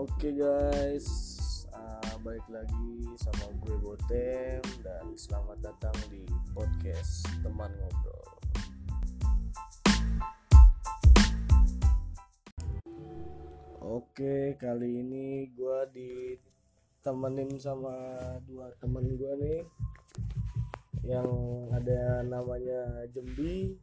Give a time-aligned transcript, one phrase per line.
[0.00, 1.04] Oke guys,
[1.76, 6.24] uh, balik lagi sama gue Botem dan selamat datang di
[6.56, 8.32] podcast teman ngobrol.
[13.84, 17.92] Oke, kali ini gue ditemenin sama
[18.48, 19.60] dua temen gue nih
[21.04, 21.28] yang
[21.76, 23.76] ada namanya Jembi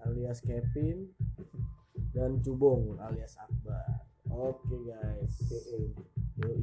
[0.00, 1.12] alias Kevin
[2.16, 3.97] dan Cubong alias Akbar.
[4.38, 5.34] Oke guys,
[6.38, 6.62] yoi.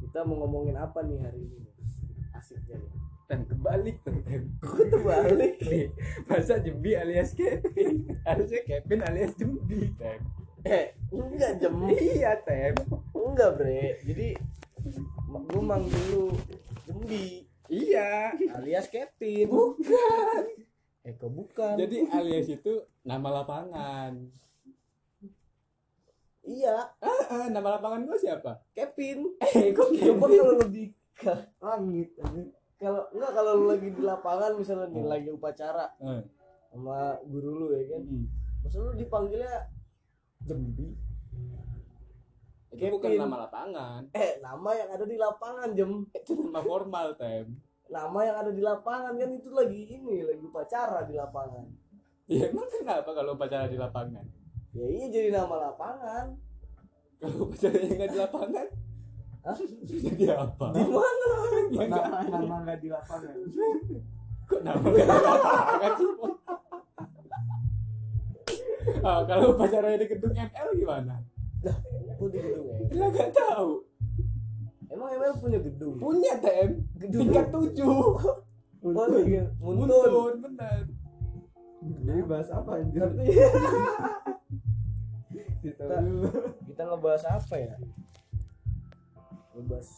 [0.00, 1.60] Kita mau ngomongin apa nih hari ini?
[2.32, 2.92] Asiknya nih.
[3.26, 4.46] dan kebalik tuh Tem.
[4.56, 5.58] Kok terbalik?
[5.66, 5.90] nih
[6.24, 10.22] masa Jembi alias Kevin harusnya Kevin alias Jembi Tem
[10.62, 11.74] Eh, enggak Jem.
[11.90, 12.70] iya Tem
[13.12, 13.98] Enggak bre.
[14.00, 14.28] Jadi
[15.26, 16.30] gue manggil lu
[16.86, 19.50] Jembi iya alias Kevin.
[19.50, 20.42] bukan
[21.02, 21.74] Eh kok bukan?
[21.76, 24.30] jadi alias itu nama lapangan
[26.46, 28.62] iya, ah, ah, nama lapangan gua siapa?
[28.70, 29.34] Kevin.
[29.40, 30.22] eh kok Kevin?
[30.22, 32.12] Kalau lebih ke langit
[32.76, 35.08] kalau enggak kalau lu lagi di lapangan misalnya nih Hmm.
[35.08, 36.22] lagi upacara Eh,
[36.68, 38.02] sama guru lu ya kan?
[38.02, 38.24] Hmm.
[38.60, 39.54] masa lu dipanggilnya
[40.42, 40.92] Jembi.
[42.68, 43.20] Itu bukan Kevin.
[43.22, 44.00] nama lapangan.
[44.12, 46.04] Eh nama yang ada di lapangan Jem.
[46.12, 47.48] Itu nama formal Tem.
[47.86, 49.30] Nama yang ada di lapangan kan?
[49.32, 51.64] Itu lagi ini lagi upacara di lapangan.
[52.26, 54.26] Ya emang kenapa kalau pacaran di lapangan
[54.76, 56.26] ya iya jadi nama lapangan
[57.16, 58.66] kalau pacarannya nggak di lapangan
[59.40, 59.56] Hah?
[59.86, 61.26] jadi apa di mana
[61.70, 63.34] nama nama nggak di lapangan
[64.44, 66.10] kok nama nggak di lapangan sih
[69.02, 71.18] Ah, kalau pacarannya di gedung ML gimana?
[72.08, 73.70] aku di gedung ya Kita nggak tahu.
[74.88, 77.20] emang emang punya gedung Punya TM Gedung.
[77.26, 77.86] tingkat tujuh.
[78.84, 80.86] oh iya muntun Muntun, benar.
[81.82, 83.10] Jadi bahas apa anjir?
[85.66, 85.84] Kita
[86.62, 87.74] Kita- ngebahas apa ya?
[89.52, 89.88] Ngebahas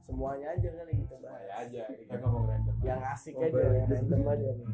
[0.00, 1.42] semuanya aja kali kita bahas.
[1.42, 2.74] Ya aja, kita ngomong random.
[2.80, 4.66] yang asik Oh, aja yang random aja nih.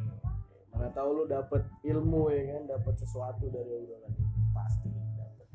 [0.70, 4.26] Mana tahu lu dapet ilmu ya kan dapet sesuatu dari obrolan ini.
[4.50, 5.47] Pasti dapet.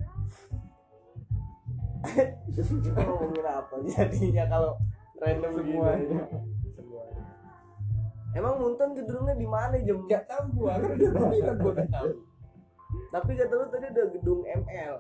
[2.84, 4.72] Kita ngomongin apa jadinya kalau
[5.18, 6.24] random Semuanya.
[6.24, 7.24] gitu semuanya.
[8.30, 12.10] Emang Munton gedungnya di mana jam Gak tahu gua, kan udah bilang gua gak tahu.
[13.10, 14.96] Tapi kata lu tadi ada gedung ML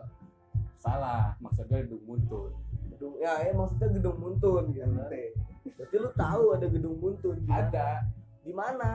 [0.79, 2.55] Salah, maksudnya gedung muntun.
[2.95, 4.87] gedung ya, ya maksudnya gedung Muntun gitu
[5.75, 7.67] berarti lu tahu ada gedung Muntun di mana?
[7.67, 7.89] Ada.
[8.43, 8.91] di mana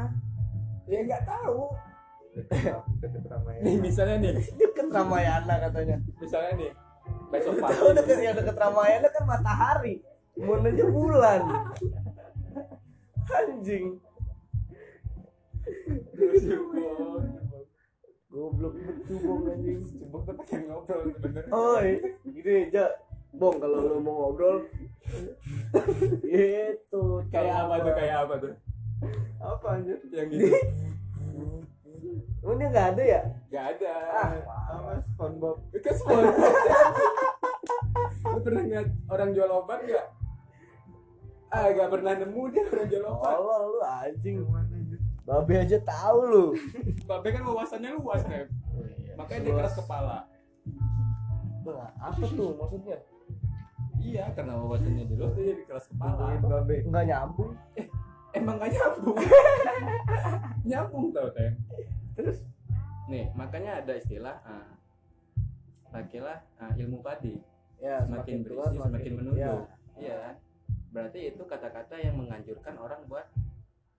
[0.85, 1.73] Ya nggak tahu.
[3.01, 3.65] Deket Ramayana.
[3.65, 6.71] Nih misalnya nih, deket Ramayana katanya misalnya nih.
[7.33, 7.73] Besok pagi.
[7.73, 10.05] tahu deket yang deket Ramayana kan matahari
[10.35, 11.43] munanya bulan
[13.39, 14.03] anjing
[18.35, 21.51] goblok betul bong anjing Coba kita pengen ngobrol sebenarnya.
[21.55, 21.89] oi
[22.27, 22.85] gini aja
[23.33, 24.67] bong kalau lu mau ngobrol
[26.25, 27.93] itu kayak apa tuh?
[27.95, 28.53] Kayak apa tuh?
[29.39, 29.99] Apa anjir?
[30.09, 30.47] Yang gitu.
[32.43, 33.93] oh dia nggak ada ya Gak ada.
[34.13, 34.31] ah
[34.73, 35.57] Apa SpongeBob?
[35.71, 36.27] Itu semua.
[38.27, 40.07] Lu pernah ngeliat orang jual obat gak?
[41.49, 43.31] Ah, gak pernah nemu dia orang jual obat.
[43.31, 44.74] Allah lu anjing Yang?
[45.25, 46.47] Babe aja tahu lu
[47.09, 48.49] Babe kan wawasannya luas, Rem.
[49.17, 50.29] Makanya dia keras kepala.
[51.97, 52.97] Apa tuh maksudnya
[53.97, 56.37] Iya, karena wawasannya dia luas, dia jadi keras kepala.
[56.39, 56.85] Babe.
[56.85, 57.53] nggak nyambung
[58.35, 59.15] Emang gak nyambung.
[60.69, 61.55] nyambung tau, Tem.
[62.13, 62.43] terus
[63.07, 64.75] Nih, makanya ada istilah ah,
[65.89, 67.37] pakailah ah, ilmu padi.
[67.77, 69.39] ya Semakin berisi, semakin menunduk.
[69.39, 69.55] ya.
[69.95, 70.17] Iya.
[70.19, 70.35] kan?
[70.91, 73.29] Berarti itu kata-kata yang menganjurkan orang buat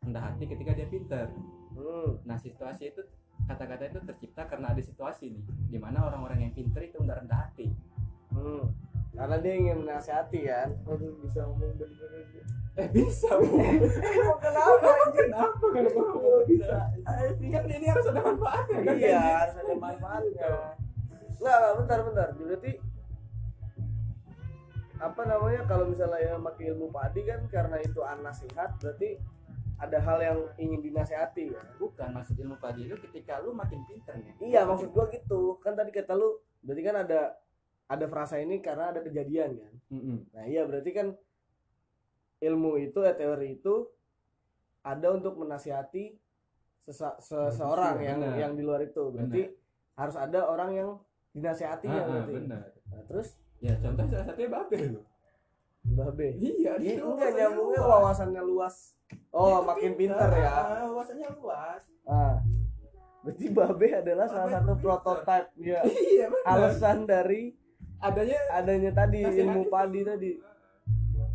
[0.06, 1.28] rendah hati ketika dia pintar.
[1.74, 2.22] hmm.
[2.24, 3.02] Nah situasi itu
[3.50, 7.40] kata-kata itu tercipta karena ada situasi nih, di mana orang-orang yang pintar itu nggak rendah
[7.50, 7.68] hati.
[8.32, 8.70] Hmm.
[9.16, 10.70] Karena dia ingin menasihati kan.
[10.86, 12.42] Aduh bisa ngomong bener aja.
[12.76, 13.56] Eh bisa bu?
[14.20, 15.28] Emang kenapa anjir?
[15.32, 16.80] Kenapa kalau bisa?
[17.40, 18.96] Kan ini harus ada manfaatnya kan?
[19.00, 20.50] Iya, harus ada manfaatnya.
[21.40, 22.28] Enggak, bentar, bentar.
[22.36, 22.72] Berarti
[24.96, 29.20] apa namanya kalau misalnya ya pakai ilmu padi kan karena itu an nasihat berarti
[29.76, 31.62] ada hal yang ingin dinasihati ya.
[31.76, 34.34] Bukan maksud ilmu padi itu ketika lu makin pintar nih.
[34.40, 35.60] Iya, maksud gua gitu.
[35.60, 37.22] Kan tadi kata lu berarti kan ada
[37.86, 39.74] ada frasa ini karena ada kejadian kan.
[39.92, 40.18] Mm-mm.
[40.34, 41.08] Nah iya berarti kan
[42.40, 43.88] ilmu itu ya teori itu
[44.82, 46.14] ada untuk menasihati
[46.80, 48.36] sesa- seseorang yang Benar.
[48.38, 49.10] yang di luar itu.
[49.10, 49.50] Berarti
[49.96, 50.90] harus ada orang yang
[51.32, 52.34] dinasihatinya Ah, ah, berarti.
[52.34, 52.64] benar.
[52.92, 53.28] Nah, terus
[53.64, 55.02] Ya contoh salah satunya babe lu.
[55.88, 56.28] Babe.
[56.34, 57.92] Iya, Ini dia enggak wawasannya nyambungnya luas.
[57.92, 58.76] wawasannya luas.
[59.30, 60.50] Oh, Itu makin pintar ya.
[60.50, 61.82] Ah, Wawasannya luas.
[62.04, 62.36] Ah.
[63.22, 64.84] Berarti babe adalah salah Babe satu pintar.
[64.84, 66.46] prototipe ya Iya benar.
[66.48, 67.42] alasan dari
[67.98, 69.72] adanya adanya tadi ilmu itu.
[69.72, 70.32] padi tadi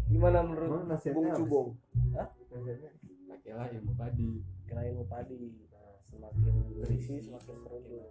[0.06, 1.68] gimana menurut Bung Cubong
[2.12, 2.30] Hah?
[2.46, 2.90] Nasihatnya
[3.28, 4.30] pakailah ilmu padi
[4.62, 5.34] kira ilmu padi
[5.66, 8.06] nah, semakin berisi semakin merunduk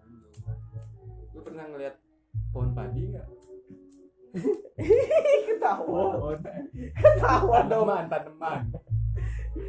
[1.29, 1.95] lu pernah ngeliat
[2.51, 3.27] pohon padi nggak
[5.47, 5.83] ketawa
[6.15, 6.39] pohon
[6.95, 7.87] ketawa dong.
[7.89, 8.61] Tanaman tanaman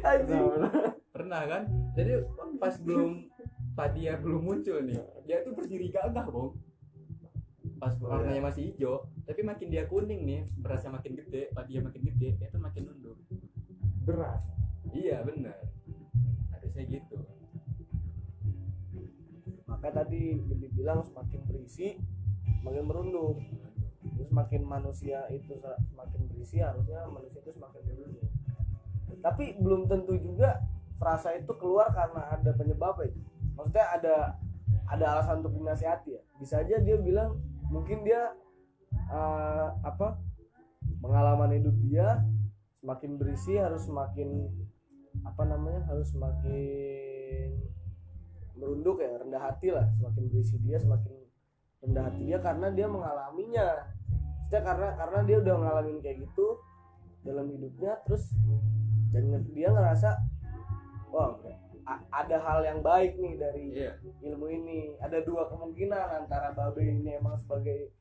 [0.05, 0.43] anjing.
[1.11, 1.63] Pernah kan?
[1.97, 2.11] Jadi
[2.61, 3.27] pas belum
[3.71, 6.59] padi ya belum muncul nih dia tuh berdiri gagah bong
[7.79, 12.37] pas warnanya masih hijau tapi makin dia kuning nih berasa makin gede padi makin gede
[12.37, 13.17] dia tuh makin nunduk
[14.05, 14.43] berat
[14.91, 15.57] iya benar
[16.51, 17.17] harusnya gitu.
[19.65, 21.95] Maka tadi dibilang semakin berisi
[22.61, 23.39] semakin merunduk
[24.25, 28.27] semakin manusia itu se- semakin berisi harusnya manusia itu semakin merunduk
[29.21, 30.61] tapi belum tentu juga
[30.97, 33.13] frasa itu keluar karena ada penyebabnya
[33.55, 34.15] maksudnya ada
[34.91, 36.21] ada alasan untuk dinasihati ya.
[36.35, 37.39] Bisa aja dia bilang
[37.71, 38.35] mungkin dia
[38.91, 40.19] eh, apa
[40.99, 42.19] pengalaman hidup dia
[42.83, 44.51] semakin berisi harus semakin
[45.23, 47.55] apa namanya harus semakin
[48.59, 49.87] merunduk ya rendah hati lah.
[49.95, 51.13] Semakin berisi dia semakin
[51.81, 53.67] rendah hati dia karena dia mengalaminya
[54.51, 56.59] Maksudnya karena karena dia udah ngalamin kayak gitu
[57.23, 58.35] dalam hidupnya terus
[59.15, 59.23] dan
[59.55, 60.11] dia ngerasa
[61.07, 61.39] wah
[62.11, 63.95] ada hal yang baik nih dari iya.
[64.19, 64.99] ilmu ini.
[64.99, 67.95] Ada dua kemungkinan antara babe ini emang sebagai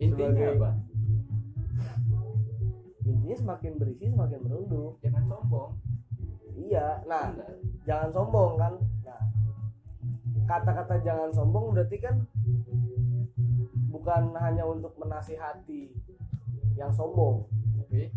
[0.00, 0.70] intinya Sebagai- apa?
[3.04, 4.96] Intinya semakin berisi semakin merunduk.
[5.04, 5.70] Jangan sombong.
[6.56, 7.28] Iya nah
[7.84, 8.72] jangan sombong kan.
[9.04, 9.20] Nah
[10.48, 12.24] kata-kata jangan sombong berarti kan
[13.90, 15.90] bukan hanya untuk menasihati
[16.78, 17.44] yang sombong
[17.82, 18.14] Oke.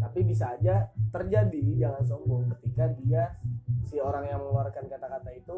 [0.00, 3.36] tapi bisa aja terjadi jangan sombong ketika dia
[3.84, 5.56] si orang yang mengeluarkan kata-kata itu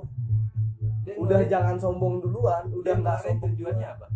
[1.00, 3.56] Dia udah jangan sombong duluan udah nggak sombong.
[3.56, 4.06] tujuannya apa?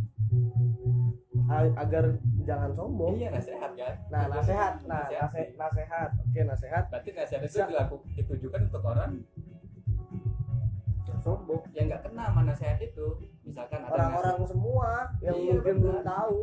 [1.76, 2.04] Agar
[2.44, 3.16] jangan sombong.
[3.20, 3.94] Iya nasihat kan?
[4.12, 5.24] Nah nasehat nah nasihati.
[5.24, 9.10] nase, nasehat oke nasehat berarti nasihat itu dilakukan ditujukan untuk orang
[11.24, 13.06] sombong yang nggak kena sama nasihat itu
[13.42, 14.88] misalkan ada orang-orang semua
[15.18, 16.38] yang Iya, mungkin belum tahu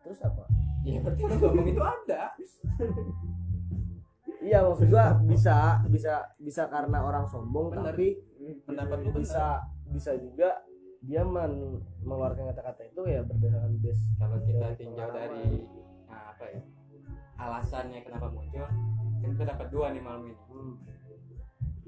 [0.00, 0.44] terus apa
[0.80, 2.22] Iya berarti lu ngomong itu ada.
[4.40, 5.56] iya maksud gua bisa
[5.86, 7.92] bisa bisa karena orang sombong Bener.
[7.92, 8.08] tapi
[8.64, 10.64] Pendapat lu bisa bisa juga
[11.00, 15.68] dia men- mengeluarkan kata-kata itu ya berdasarkan base Kalau kita tinjau dari
[16.08, 16.60] nah, apa ya
[17.36, 18.68] alasannya kenapa muncul,
[19.16, 20.36] kan kita dapat dua nih malam ini.
[20.48, 20.76] Hmm.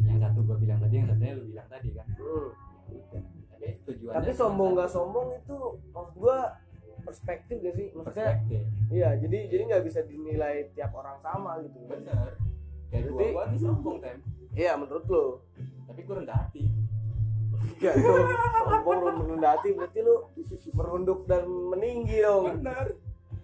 [0.03, 2.07] Yang satu gua bilang tadi, yang satunya lu bilang tadi kan.
[2.13, 2.49] Hmm.
[3.53, 4.17] Tapi tujuannya.
[4.17, 5.57] tapi sombong nggak sombong itu
[5.89, 6.39] maksud gua
[7.03, 8.63] perspektif gak sih maksudnya Perspektif.
[8.89, 12.39] iya jadi jadi nggak bisa dinilai tiap orang sama gitu Bener.
[12.89, 14.19] Kayak gua, Berarti- gua nih sombong tem.
[14.53, 15.25] iya menurut lo
[15.85, 16.63] Tapi gua rendah hati.
[17.73, 18.27] Enggak dong
[18.65, 20.15] sombong lu merendah hati berarti lu
[20.73, 22.87] merunduk dan meninggi dong Bener.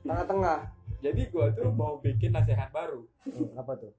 [0.02, 0.58] tengah-tengah
[0.98, 3.06] Jadi gua tuh mau bikin nasihat baru.
[3.22, 3.94] Hmm, apa tuh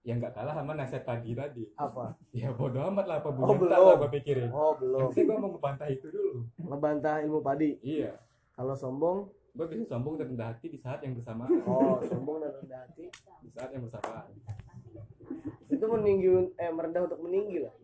[0.00, 1.64] Yang nggak kalah sama nasihat pagi tadi.
[1.74, 3.68] apa Ya bodo amat lah apa Oh, belum.
[3.68, 4.48] lah gua pikirin.
[4.48, 6.32] oh belum penting gua mau ngebantah itu dulu.
[6.56, 8.16] ngebantah ilmu padi Iya.
[8.52, 11.50] kalau sombong Gua bisa sombong dan rendah hati di saat yang bersamaan.
[11.62, 13.10] oh sombong dan rendah hati
[13.42, 14.30] Di saat yang bersamaan.
[15.68, 17.74] itu meninggi eh merendah untuk meninggi lah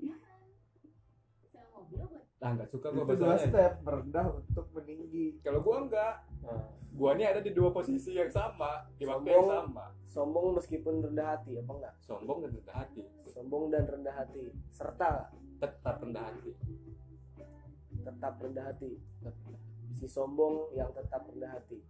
[2.36, 6.14] Nah, nggak suka gua itu dua step merendah untuk meninggi Kalau gua enggak,
[6.94, 9.34] gua ini ada di dua posisi yang sama, di waktu Sombong.
[9.34, 9.84] yang sama.
[10.06, 13.02] sombong meskipun rendah hati apa enggak Sombong dan rendah hati.
[13.26, 15.10] sombong dan rendah hati serta?
[15.58, 16.50] Tetap rendah hati.
[17.98, 18.90] tetap rendah hati
[19.94, 21.80] si sombong yang tetap rendah hati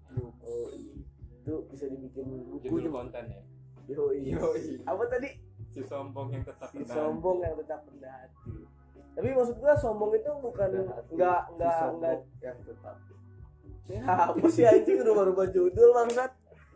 [0.40, 3.42] oh itu bisa dibikin buku Judul konten ya.
[3.90, 4.32] Yoi.
[4.32, 4.80] Yoi.
[4.84, 5.28] apa tadi
[5.68, 8.56] Si sombong yang tetap si rendah sombong yang tetap rendah hati
[9.14, 11.12] tapi maksud gua sombong itu bukan Rendah hati.
[11.12, 12.96] nggak Si nggak sombong nggak yang tetap
[13.88, 14.00] ya,
[14.32, 16.32] apa sih anjing rubah-rubah judul bangsat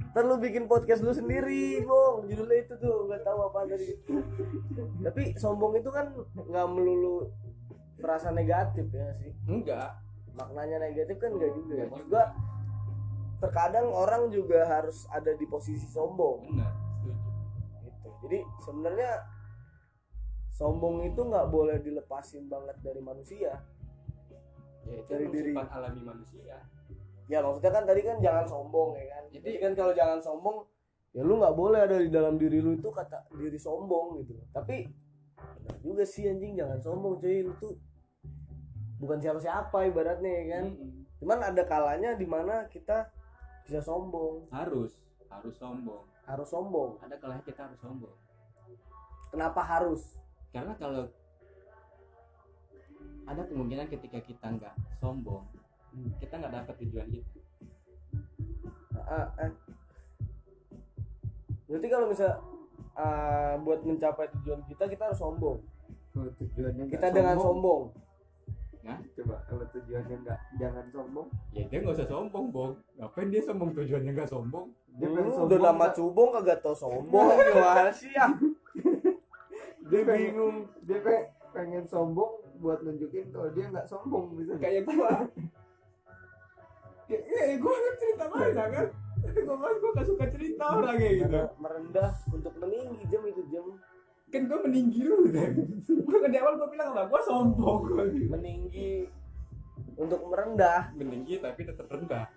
[0.09, 3.93] ntar lu bikin podcast lu sendiri bong judulnya itu tuh nggak tahu apa tadi
[5.05, 7.29] tapi sombong itu kan nggak melulu
[7.99, 9.33] perasaan negatif ya sih.
[9.45, 9.99] Enggak.
[10.39, 12.25] maknanya negatif kan enggak juga ya maksud gua
[13.39, 16.73] terkadang orang juga harus ada di posisi sombong Benar.
[17.83, 19.13] Gitu jadi sebenarnya
[20.55, 23.61] sombong itu nggak boleh dilepasin banget dari manusia
[24.89, 25.53] Ya itu Dari diri.
[25.53, 26.57] alami manusia.
[27.29, 29.23] Ya maksudnya kan tadi kan jangan sombong ya kan?
[29.29, 30.57] Jadi- kan kalau jangan sombong
[31.13, 34.35] ya lu nggak boleh ada di dalam diri lu itu kata diri sombong gitu.
[34.51, 34.89] Tapi
[35.37, 37.45] benar juga sih anjing jangan sombong cuy.
[37.45, 37.77] Lu tuh
[38.99, 40.67] bukan siapa-siapa ibaratnya ya kan?
[40.75, 40.97] Mm-mm.
[41.19, 43.11] cuman ada kalanya di mana kita
[43.67, 44.47] bisa sombong.
[44.55, 46.07] Harus, harus sombong.
[46.29, 46.95] harus sombong.
[47.03, 48.17] Ada kalanya kita harus sombong.
[49.29, 50.17] kenapa harus?
[50.55, 51.05] Karena kalau
[53.29, 55.45] ada kemungkinan ketika kita nggak sombong,
[56.19, 57.39] kita nggak dapat tujuan kita
[59.01, 59.53] Ah, eh.
[61.65, 62.33] Berarti kalau misal
[62.93, 65.59] ah, buat mencapai tujuan kita kita harus sombong.
[66.11, 67.83] Kalau tujuannya Kita dengan sombong.
[68.79, 71.29] nah Coba kalau tujuannya nggak jangan sombong.
[71.53, 75.29] ya dia nggak usah sombong bong ngapain dia sombong tujuannya nggak sombong Dia Lu pengen
[75.29, 78.27] udah sombong lama cubong kagak tau sombong gimana sih ya?
[79.89, 80.57] dia bingung.
[80.83, 84.57] Dia kayak pengen sombong buat nunjukin kalau dia nggak sombong bisa.
[84.57, 85.23] kayak gua
[87.09, 88.87] ya, ya gua kan cerita banyak kan?
[89.43, 93.67] Gua mas gua gak suka cerita orang kayak gitu merendah untuk meninggi jam itu jam.
[94.29, 95.51] Kan gua meninggi dulu kan?
[96.05, 97.81] Gua kan di awal gua bilang apa gua sombong.
[98.29, 99.09] Meninggi
[99.99, 100.93] untuk merendah.
[100.95, 102.29] Meninggi tapi tetap rendah.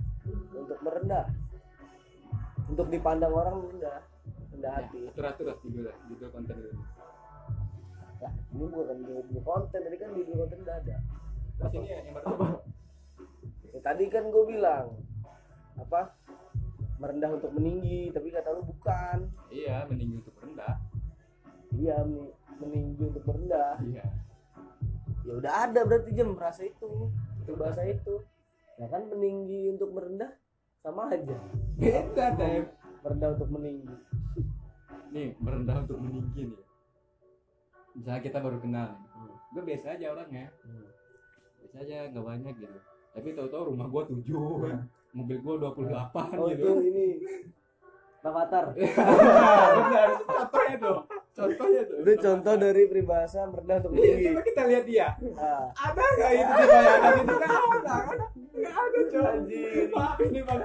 [0.55, 1.25] Untuk merendah.
[2.71, 3.99] Untuk dipandang orang rendah
[4.51, 4.99] rendah ya, hati.
[5.09, 6.83] Atur atur lah judul lah judul konten dulu.
[8.21, 10.97] Nah, ini bukan judul konten tadi kan judul konten udah ada.
[11.57, 12.61] Terus ini ya, yang pertama
[13.71, 14.99] Ya, tadi kan gue bilang
[15.79, 16.13] apa
[17.01, 19.31] merendah untuk meninggi tapi kata lu bukan.
[19.49, 20.77] Iya meninggi untuk rendah
[21.75, 23.79] iya meni- meninggi untuk merendah.
[23.79, 24.05] Iya.
[25.21, 27.09] Ya udah ada berarti jam merasa itu
[27.41, 28.21] itu bahasa itu.
[28.79, 30.31] Ya kan meninggi untuk merendah
[30.81, 31.37] sama aja.
[31.77, 32.65] Beda deh
[33.05, 33.95] merendah untuk meninggi.
[35.11, 36.63] Nih merendah untuk meninggi nih.
[37.91, 39.35] Misalnya kita baru kenal nih.
[39.51, 40.47] Gue biasa aja orangnya.
[41.61, 42.77] Biasa aja nggak banyak gitu
[43.11, 44.39] tapi tahu-tahu rumah gue tujuh
[45.11, 46.63] mobil gue 28 oh gitu.
[46.63, 47.07] itu ini.
[48.21, 48.69] Avatar.
[49.81, 50.97] Benar contohnya tuh
[51.31, 51.97] contohnya tuh.
[52.05, 55.07] Itu contoh dari peribahasa merendah untuk Iya, meninggi coba kita lihat dia.
[55.19, 57.33] Nah, ada nggak itu di bayangan itu?
[57.33, 58.19] Nggak ada kan?
[58.51, 59.29] Nggak ada coba
[59.91, 60.59] maaf ini bang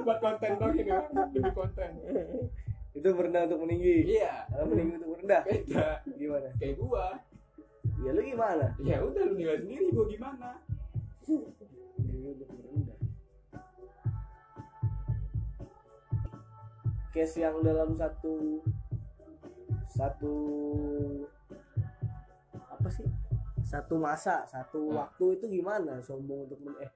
[0.00, 0.92] buat konten dong ini
[1.32, 1.90] demi konten.
[2.90, 3.96] Itu merendah untuk meninggi.
[4.10, 4.34] Iya.
[4.50, 5.42] Kalau meninggi untuk merendah.
[5.46, 5.88] Beda.
[6.18, 6.48] Gimana?
[6.58, 7.06] Kayak gua.
[8.00, 8.66] Ya lu gimana?
[8.82, 10.50] Ya udah lu nilai sendiri gua gimana
[11.26, 11.68] untuk
[12.48, 12.98] merendah
[17.10, 18.62] case yang dalam satu
[19.90, 20.34] satu
[22.54, 23.06] apa sih?
[23.60, 24.96] Satu masa satu Hmm.
[24.96, 26.90] waktu itu gimana sombong untuk men- eh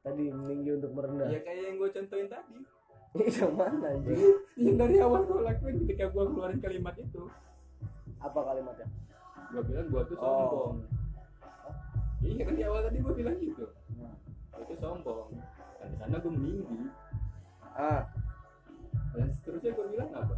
[0.00, 1.28] tadi meninggi untuk merendah?
[1.28, 2.58] Ya kayak yang gua contohin tadi.
[3.38, 4.18] Yang mana anjing?
[4.58, 7.22] Yang dari awal gua lakuin ketika gua keluarin kalimat itu.
[8.18, 8.88] Apa kalimatnya?
[9.52, 10.74] Gua bilang gua tuh Oh.
[12.24, 13.68] Iya kan di awal tadi gua bilang gitu.
[14.00, 14.16] Nah.
[14.64, 15.36] Itu sombong.
[15.80, 16.88] Dan di sana gua meninggi.
[17.76, 18.08] Ah.
[19.12, 20.36] Dan seterusnya gua bilang apa?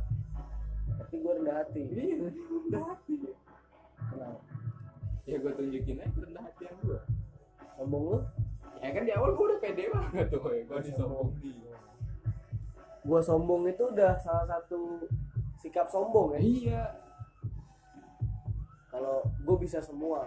[0.97, 1.83] Tapi gue rendah hati.
[1.87, 3.15] Iya rendah hati.
[3.97, 4.41] Kenapa?
[5.27, 7.01] Ya gua tunjukin aja rendah hati yang gua.
[7.79, 8.19] Sombong lu?
[8.83, 10.63] Ya kan di awal gua udah pede banget tuh ya.
[10.67, 11.57] Gua disombongin
[13.07, 15.07] gua sombong itu udah salah satu
[15.63, 16.41] sikap sombong ya?
[16.43, 16.83] Iya.
[18.91, 20.25] Kalau gue bisa semua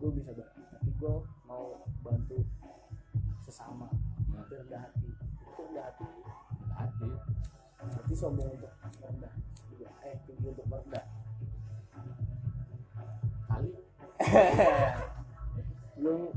[0.00, 1.14] gue bisa ba- tapi gue
[1.44, 1.64] mau
[2.00, 2.40] bantu
[3.40, 3.86] sesama.
[4.32, 7.08] Itu rendah hati itu rendah hati rendah hati
[7.80, 9.32] berarti sombong untuk merendah.
[9.68, 9.88] Juga.
[10.02, 11.04] eh tinggi untuk merendah.
[13.46, 13.70] Kali.
[15.96, 16.32] Belum.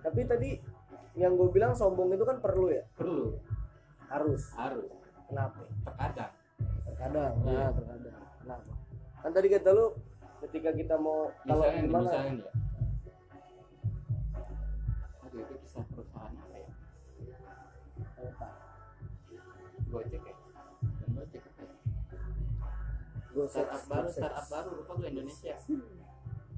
[0.00, 0.50] Tapi tadi
[1.16, 2.84] yang gue bilang sombong itu kan perlu ya?
[2.92, 3.40] Perlu.
[4.06, 4.52] Harus.
[4.52, 4.84] Harus.
[5.26, 5.64] Kenapa?
[5.82, 6.32] Terkadang.
[6.84, 7.32] Terkadang.
[7.40, 7.56] Iya.
[7.56, 8.16] nah terkadang.
[8.38, 8.72] Kenapa?
[9.24, 9.86] Kan tadi kata lu
[10.46, 12.04] ketika kita mau kalau misalnya gimana?
[12.06, 12.50] misalnya ya
[15.36, 16.70] aduh itu kisah perusahaan apa ya?
[18.24, 18.48] Apa?
[19.92, 20.36] gojek ya?
[20.80, 21.74] Dan gojek apa ya?
[23.36, 25.54] Gua startup baru startup baru lupa gue Indonesia.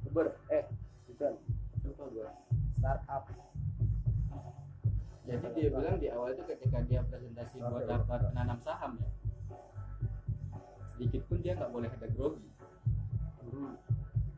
[0.07, 0.65] Uber eh
[1.11, 1.35] bukan.
[1.83, 2.29] Lupa gue
[2.79, 3.23] startup.
[5.27, 9.11] Jadi dia bilang di awal itu ketika dia presentasi buat dapat nanam saham ya
[10.95, 12.49] sedikit pun dia nggak boleh ada grogi.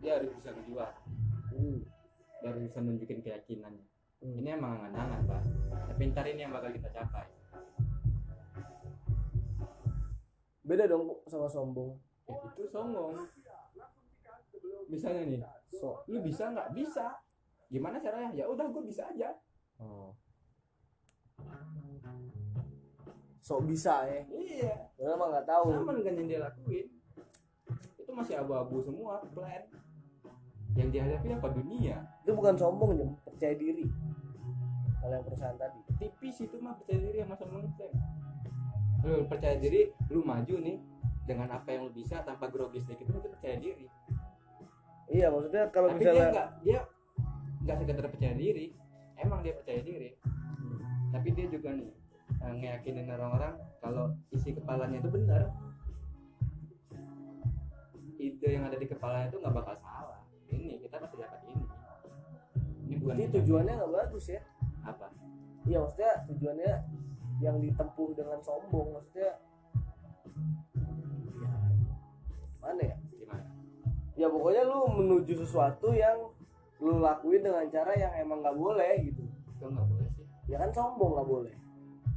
[0.01, 0.93] Dia harus bisa kejual
[1.53, 1.81] hmm.
[2.41, 3.90] harus bisa nunjukin keyakinannya Hmm.
[4.21, 5.43] Ini emang angan-angan pak.
[5.93, 7.27] Tapi ntar ini yang bakal kita capai.
[10.61, 11.97] Beda dong sama sombong.
[12.29, 13.17] Ya itu songong
[14.91, 16.03] misalnya nih so.
[16.11, 16.75] lu bisa nggak?
[16.75, 17.15] Bisa.
[17.71, 18.35] Gimana caranya?
[18.35, 19.31] Ya udah gue bisa aja.
[19.79, 20.12] Oh.
[23.41, 24.23] sok bisa ya?
[24.29, 24.75] Iya.
[24.95, 25.67] Padahal mah nggak tahu.
[25.73, 26.87] Sama dengan yang dia lakuin.
[27.97, 29.65] Itu masih abu-abu semua plan
[30.79, 31.49] yang dihadapi apa?
[31.50, 31.97] Dunia?
[32.23, 33.87] Itu bukan sombong jam percaya diri.
[35.00, 35.79] Kalau yang perusahaan tadi.
[35.99, 37.89] Tipis itu mah percaya diri sama sombong itu
[39.00, 40.79] lu percaya diri lu maju nih.
[41.25, 43.87] Dengan apa yang lu bisa tanpa grogi sedikit pun itu percaya diri.
[45.11, 46.81] Iya maksudnya kalau tapi dia misalnya nggak dia
[47.65, 48.67] nggak sekedar percaya diri.
[49.21, 50.11] Emang dia percaya diri.
[51.11, 51.91] Tapi dia juga nih
[52.41, 55.50] eh, ngeyakinin orang-orang kalau isi kepalanya itu benar.
[58.21, 60.00] Ide yang ada di kepalanya itu nggak bakal salah
[60.91, 61.65] kita pasti dapat ini
[62.91, 63.33] ini bukan kita.
[63.39, 64.41] tujuannya nggak bagus ya?
[64.83, 65.07] apa
[65.63, 66.73] Iya maksudnya tujuannya
[67.39, 69.35] yang ditempuh dengan sombong maksudnya ya
[72.61, 72.97] mana ya?
[73.15, 73.47] gimana
[74.19, 76.19] Ya pokoknya lu menuju sesuatu yang
[76.83, 79.23] lu lakuin dengan cara yang emang nggak boleh gitu.
[79.23, 81.55] itu nggak boleh sih Ya kan sombong nggak boleh.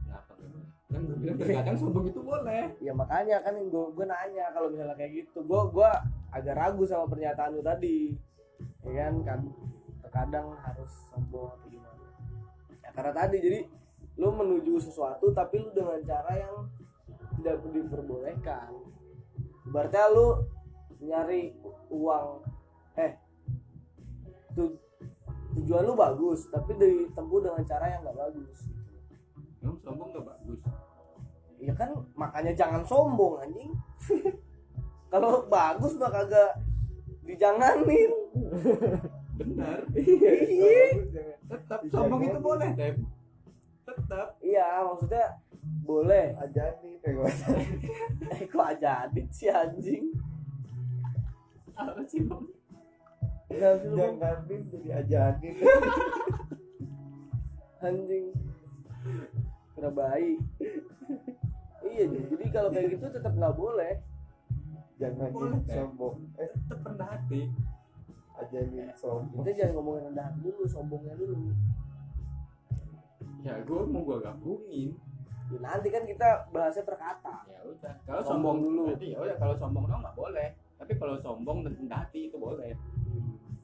[0.04, 4.06] kenapa nggak boleh kan gue bilang terkadang sombong itu boleh Ya makanya kan gue gue
[4.08, 5.90] nanya kalau misalnya kayak gitu, gue gue
[6.34, 8.18] agak ragu sama pernyataan lu tadi,
[8.84, 9.40] ya kan kan
[10.04, 12.04] terkadang harus sombong atau gimana?
[12.84, 13.60] Ya karena tadi jadi
[14.20, 16.56] lu menuju sesuatu tapi lu dengan cara yang
[17.40, 18.70] tidak diperbolehkan.
[19.72, 20.28] Berarti lu
[21.04, 21.52] nyari
[21.92, 22.28] uang,
[23.00, 23.12] eh
[24.56, 24.78] tu,
[25.60, 28.58] tujuan lu bagus tapi ditempuh dengan cara yang nggak bagus.
[29.64, 30.60] emang sombong nggak bagus
[31.64, 33.72] ya kan makanya jangan sombong anjing
[35.12, 36.52] kalau bagus mah kagak
[37.24, 38.12] dijanganin
[39.40, 39.80] benar.
[39.96, 40.32] Iya.
[41.50, 42.30] tetap Iya, sombong kan?
[42.30, 42.70] itu boleh.
[42.78, 42.96] Tem
[43.84, 44.28] tetap.
[44.40, 45.26] Iya maksudnya
[45.84, 46.26] boleh.
[46.38, 47.32] Ajani eh gua.
[48.34, 50.14] Eh kok aja adit sih anjing?
[51.74, 52.46] Apa sih bang?
[53.54, 54.16] Enggak sih, lu, Bang.
[54.18, 55.50] jangan jadi ajani.
[57.86, 58.26] Anjing.
[59.76, 60.40] Kena bayi.
[61.84, 64.00] Iya jadi kalau kayak gitu tetap nggak boleh
[65.04, 66.16] jangan Boleh, sombong.
[66.40, 66.48] Eh.
[66.48, 67.42] Tetap rendah hati.
[68.34, 69.44] Ajani sombong.
[69.44, 71.36] kita jangan ngomongin rendah hati dulu sombongnya dulu.
[73.44, 74.92] Ya gue mau gue gabungin.
[75.52, 78.82] Ya, nanti kan kita bahasnya per kata ya udah kalau Sombong sombong, dulu.
[78.90, 80.48] berarti ya udah kalau sombong dong nggak boleh.
[80.80, 82.72] Tapi kalau sombong dan rendah hati itu boleh.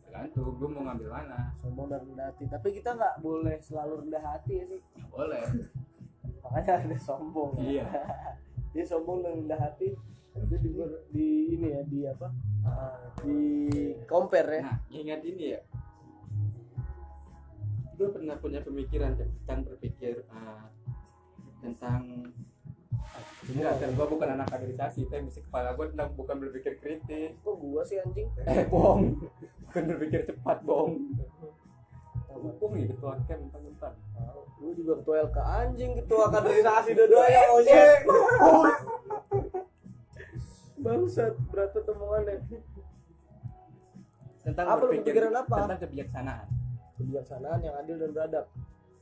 [0.03, 1.39] Tergantung gue mau ngambil mana?
[1.55, 2.43] Sombong dan rendah hati.
[2.45, 5.43] Tapi kita nggak boleh selalu rendah hati ya sih nggak boleh.
[6.43, 7.63] Makanya ada sombong ya.
[7.63, 7.85] Iya.
[8.75, 9.95] dia sombong dan rendah hati
[10.37, 10.69] itu di,
[11.09, 12.27] di ini ya di apa?
[13.21, 13.39] Di
[14.05, 14.61] compare ya.
[14.65, 15.61] Nah ingat ini ya.
[17.99, 20.71] Gue pernah punya pemikiran tentang berpikir ah,
[21.59, 22.31] tentang
[23.49, 27.33] Enggak, kan gue bukan anak kaderisasi, tapi mesti kepala gue tentang bukan berpikir kritis.
[27.41, 28.29] kok gua sih anjing?
[28.45, 29.17] Eh, bong.
[29.65, 31.17] Bukan berpikir cepat, bong.
[32.29, 33.95] Hukum nih ketua kem mentang-mentang.
[34.59, 37.99] lu juga ketua LK anjing ketua kaderisasi dua-duanya ojek
[40.79, 42.39] bangsat berat omongannya
[44.39, 45.55] Tentang Apa berpikir kepikiran apa?
[45.67, 46.47] Tentang kebijaksanaan.
[46.99, 48.45] kebijaksanaan yang adil dan beradab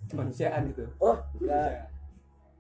[0.08, 0.86] Kemanusiaan gitu.
[1.02, 1.90] oh enggak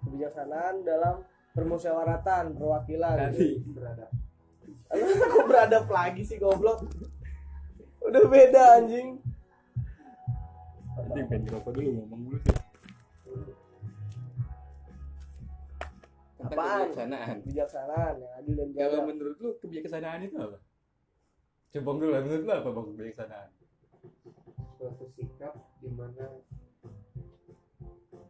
[0.01, 1.15] kebijaksanaan dalam
[1.53, 3.51] permusyawaratan perwakilan Tadi.
[3.69, 4.09] beradab
[4.87, 6.85] Lu kok beradab lagi sih goblok
[8.01, 9.19] udah beda anjing
[11.07, 12.55] pengen ngerokok dulu ngomong dulu sih.
[16.47, 16.79] Apaan?
[16.87, 17.35] kebijaksanaan.
[17.43, 20.57] kebijaksanaan yang adil dan Kalau menurut lu kebijaksanaan itu apa?
[21.67, 23.49] Coba dulu lah, menurut lu apa bang kebijaksanaan?
[24.77, 26.37] suatu sikap di mana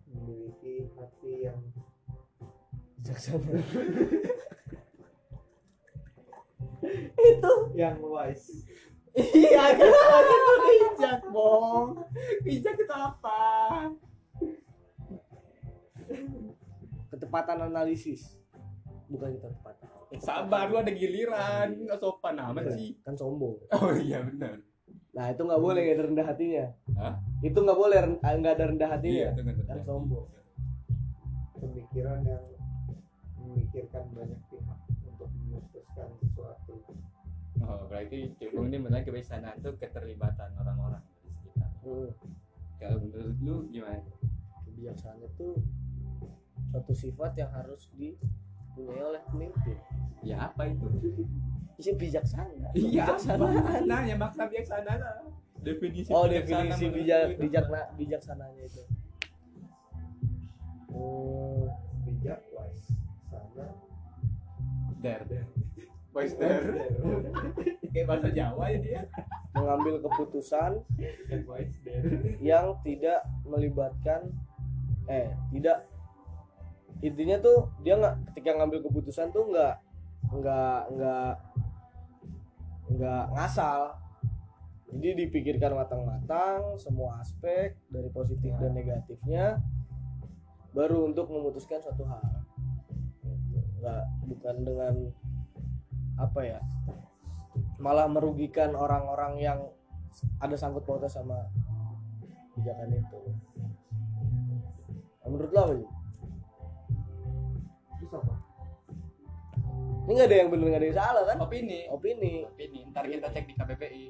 [0.08, 1.60] memiliki hati yang
[3.04, 3.52] bijaksana
[7.36, 8.64] itu yang wise
[9.20, 12.00] iya kan itu bijak bong
[12.48, 13.44] Bijak itu apa?
[17.18, 18.38] Ketepatan analisis
[19.08, 22.96] bukan ketepatan Eh, sabar lu ada giliran, nggak sopan amat sih.
[23.04, 24.56] kan sombong Oh iya benar.
[25.12, 27.14] nah itu nggak boleh nggak ada rendah hatinya Hah?
[27.42, 30.28] itu nggak boleh ah, nggak ada rendah hatinya itu nggak kan sombong
[31.54, 32.44] pemikiran yang
[33.38, 36.74] memikirkan banyak pihak untuk memutuskan sesuatu
[37.60, 41.68] Oh, berarti cebong ini benar kebijaksanaan itu keterlibatan orang-orang di sekitar.
[41.82, 42.14] Hmm.
[42.78, 44.06] Kalau menurut lu gimana?
[44.64, 45.48] kebijaksanaan itu
[46.72, 49.78] suatu sifat yang harus dipunyai oleh pemimpin
[50.26, 50.88] Ya apa itu?
[51.78, 52.74] Iya bijaksana.
[52.74, 53.86] Iya, Kebijaksanaan.
[53.86, 55.14] Nah, yang makna bijaksana lah.
[55.62, 58.84] Definisi Oh bijaksana definisi bijak bijakna bijaksananya itu.
[60.90, 61.70] Oh,
[62.02, 62.90] bijak wise
[63.30, 63.70] sana
[65.06, 65.22] Der.
[66.10, 66.62] Voice der.
[67.94, 69.02] Kayak bahasa Jawa ya dia.
[69.54, 71.42] mengambil keputusan der.
[72.42, 74.30] yang tidak melibatkan
[75.10, 75.90] eh tidak
[77.06, 79.76] intinya tuh dia nggak ketika ngambil keputusan tuh nggak
[80.34, 81.34] nggak nggak
[82.98, 83.98] nggak ngasal.
[84.88, 89.60] Jadi dipikirkan matang-matang semua aspek dari positif dan negatifnya
[90.72, 92.24] baru untuk memutuskan suatu hal.
[92.24, 93.60] Gitu.
[93.84, 94.96] nggak bukan dengan
[96.18, 96.60] apa ya
[97.78, 99.60] malah merugikan orang-orang yang
[100.42, 101.46] ada sangkut pautnya sama
[102.54, 103.22] kebijakan itu.
[105.22, 105.76] Nah, menurut lo apa
[108.08, 108.36] terus apa
[110.08, 111.80] ini nggak ada yang benar nggak ada yang salah kan Opini.
[111.92, 112.80] opini Opini.
[112.96, 114.06] Ntar kita cek di KBBI.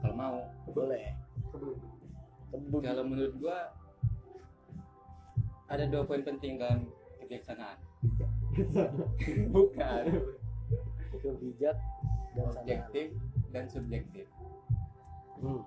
[0.00, 0.48] Kalau mau.
[0.72, 1.12] boleh
[2.50, 2.80] Kebun.
[2.80, 3.68] kalau menurut gua
[5.68, 6.88] ada dua poin penting dalam
[7.20, 7.78] kebijaksanaan
[9.54, 10.04] bukan
[11.20, 11.76] Kebijak
[12.34, 13.06] dan objektif
[13.54, 14.26] dan subjektif
[15.40, 15.64] Hmm.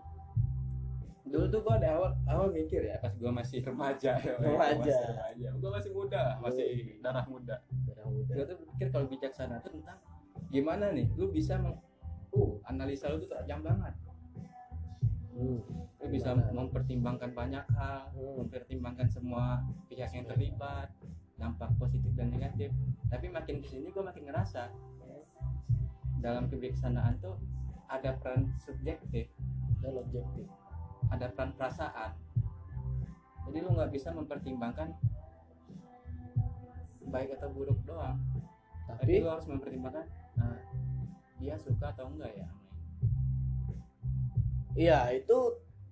[1.33, 4.77] Dulu tuh gua ada awal awal mikir ya pas gua masih remaja ya Remaja.
[4.77, 6.65] masih remaja gua masih muda masih
[7.01, 8.31] darah muda Darah muda.
[8.31, 9.97] gua tuh pikir kalau bijaksana tuh tentang
[10.47, 11.73] gimana nih lu bisa meng,
[12.31, 13.97] uh analisa lu tuh tajam banget
[15.33, 15.57] Hmm.
[15.97, 16.53] lu bisa Gimana?
[16.53, 18.37] mempertimbangkan banyak hal Hmm.
[18.37, 20.93] mempertimbangkan semua pihak yang terlibat
[21.35, 22.69] dampak positif dan negatif
[23.09, 24.69] tapi makin ke sini gue makin ngerasa
[26.19, 27.33] dalam kebijaksanaan tuh
[27.87, 29.25] ada peran subjektif
[29.81, 30.45] Dan objektif.
[31.11, 32.11] Ada peran perasaan
[33.49, 34.93] jadi lu nggak bisa mempertimbangkan
[37.03, 38.17] baik atau buruk doang
[38.87, 40.59] tapi Tapi lu harus mempertimbangkan nah,
[41.37, 42.47] dia suka atau enggak ya
[44.73, 45.37] iya itu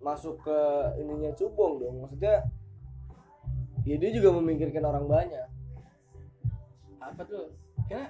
[0.02, 0.58] masuk ke
[0.98, 2.02] ininya cubong dong.
[2.02, 2.42] Maksudnya
[3.86, 5.46] ya dia juga memikirkan orang banyak.
[6.98, 7.54] apa tuh
[7.90, 8.10] karena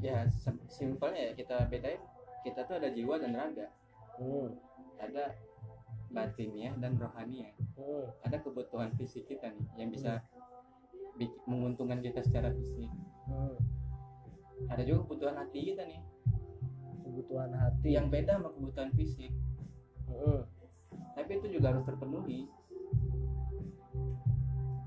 [0.00, 2.00] ya sim- simpelnya ya kita bedain
[2.40, 3.68] kita tuh ada jiwa dan raga
[4.16, 4.52] Hmm.
[4.96, 5.36] ada
[6.08, 8.06] batinnya dan rohaninya Hmm.
[8.22, 10.22] ada kebutuhan fisik kita nih yang bisa
[11.14, 12.88] bik- menguntungkan kita secara fisik
[13.24, 13.56] Hmm.
[14.66, 16.02] ada juga kebutuhan hati kita nih
[16.98, 19.30] Kebutuhan hati yang beda sama kebutuhan fisik
[20.04, 20.42] Hmm.
[21.14, 22.46] tapi itu juga harus terpenuhi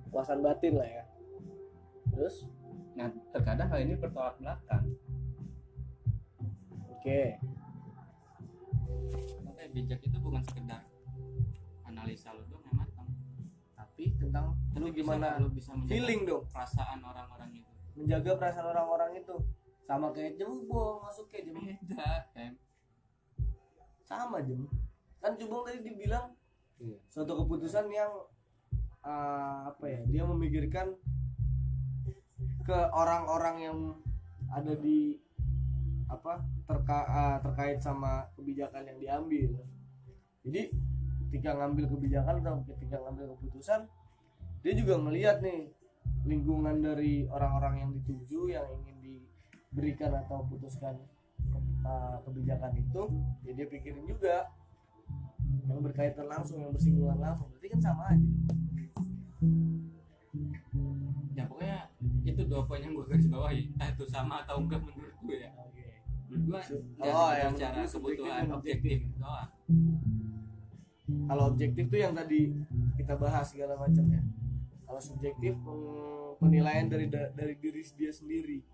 [0.09, 1.03] Puasan batin lah ya.
[2.09, 2.49] Terus
[2.91, 4.83] nah terkadang hal ini bertolak belakang
[6.89, 7.21] oke.
[9.39, 10.83] makanya bijak itu bukan sekedar
[12.09, 13.09] analisa lu yang matang
[13.77, 16.43] Tapi tentang lu gimana lu bisa feeling dong.
[16.49, 19.35] perasaan orang-orang itu Menjaga perasaan orang-orang itu.
[19.85, 21.65] Sama kayak jembong masuk kayak jembong.
[21.69, 22.53] beda em
[24.09, 24.65] sama jem
[25.21, 26.33] kan Jubong tadi dibilang
[26.81, 26.97] Iya.
[27.11, 28.09] suatu keputusan yang
[29.03, 30.95] uh, apa ya dia memikirkan
[32.65, 33.77] ke orang-orang yang
[34.49, 35.19] ada di
[36.07, 39.61] apa terka, uh, terkait sama kebijakan yang diambil
[40.41, 40.73] jadi
[41.29, 43.85] ketika ngambil kebijakan atau ketika ngambil keputusan
[44.65, 45.69] dia juga melihat nih
[46.27, 50.99] lingkungan dari orang-orang yang dituju yang ingin diberikan atau putuskan
[51.85, 53.01] uh, kebijakan itu
[53.45, 54.49] ya dia pikirin juga.
[55.69, 58.29] Yang berkaitan langsung yang bersinggungan langsung berarti kan sama aja.
[61.37, 61.79] Ya pokoknya
[62.25, 63.69] itu dua poin yang gue garis bawahi.
[63.77, 65.51] Entah itu sama atau enggak menurut gue ya.
[66.27, 66.61] Menurut gue
[67.05, 69.07] Oh, yang secara kebutuhan objektif.
[69.15, 69.58] Doang
[71.29, 72.49] kalau objektif tuh yang tadi
[72.95, 74.21] kita bahas segala macam ya.
[74.81, 75.53] Kalau subjektif
[76.35, 78.65] penilaian dari da- dari diri dia sendiri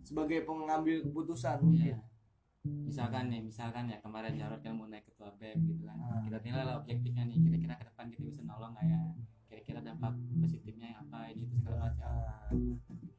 [0.00, 1.90] sebagai pengambil keputusan mungkin.
[1.92, 1.98] Iya.
[2.82, 5.94] misalkan nih misalkan ya kemarin Jarod kan mau naik ketua BEM gitu kan.
[5.96, 6.18] Ah.
[6.20, 8.98] kita nilai lah objektifnya nih kira-kira ke depan kita bisa nolong nggak ya?
[9.46, 12.10] Kira-kira dampak positifnya apa ini itu segala macam.
[12.10, 12.50] Nah,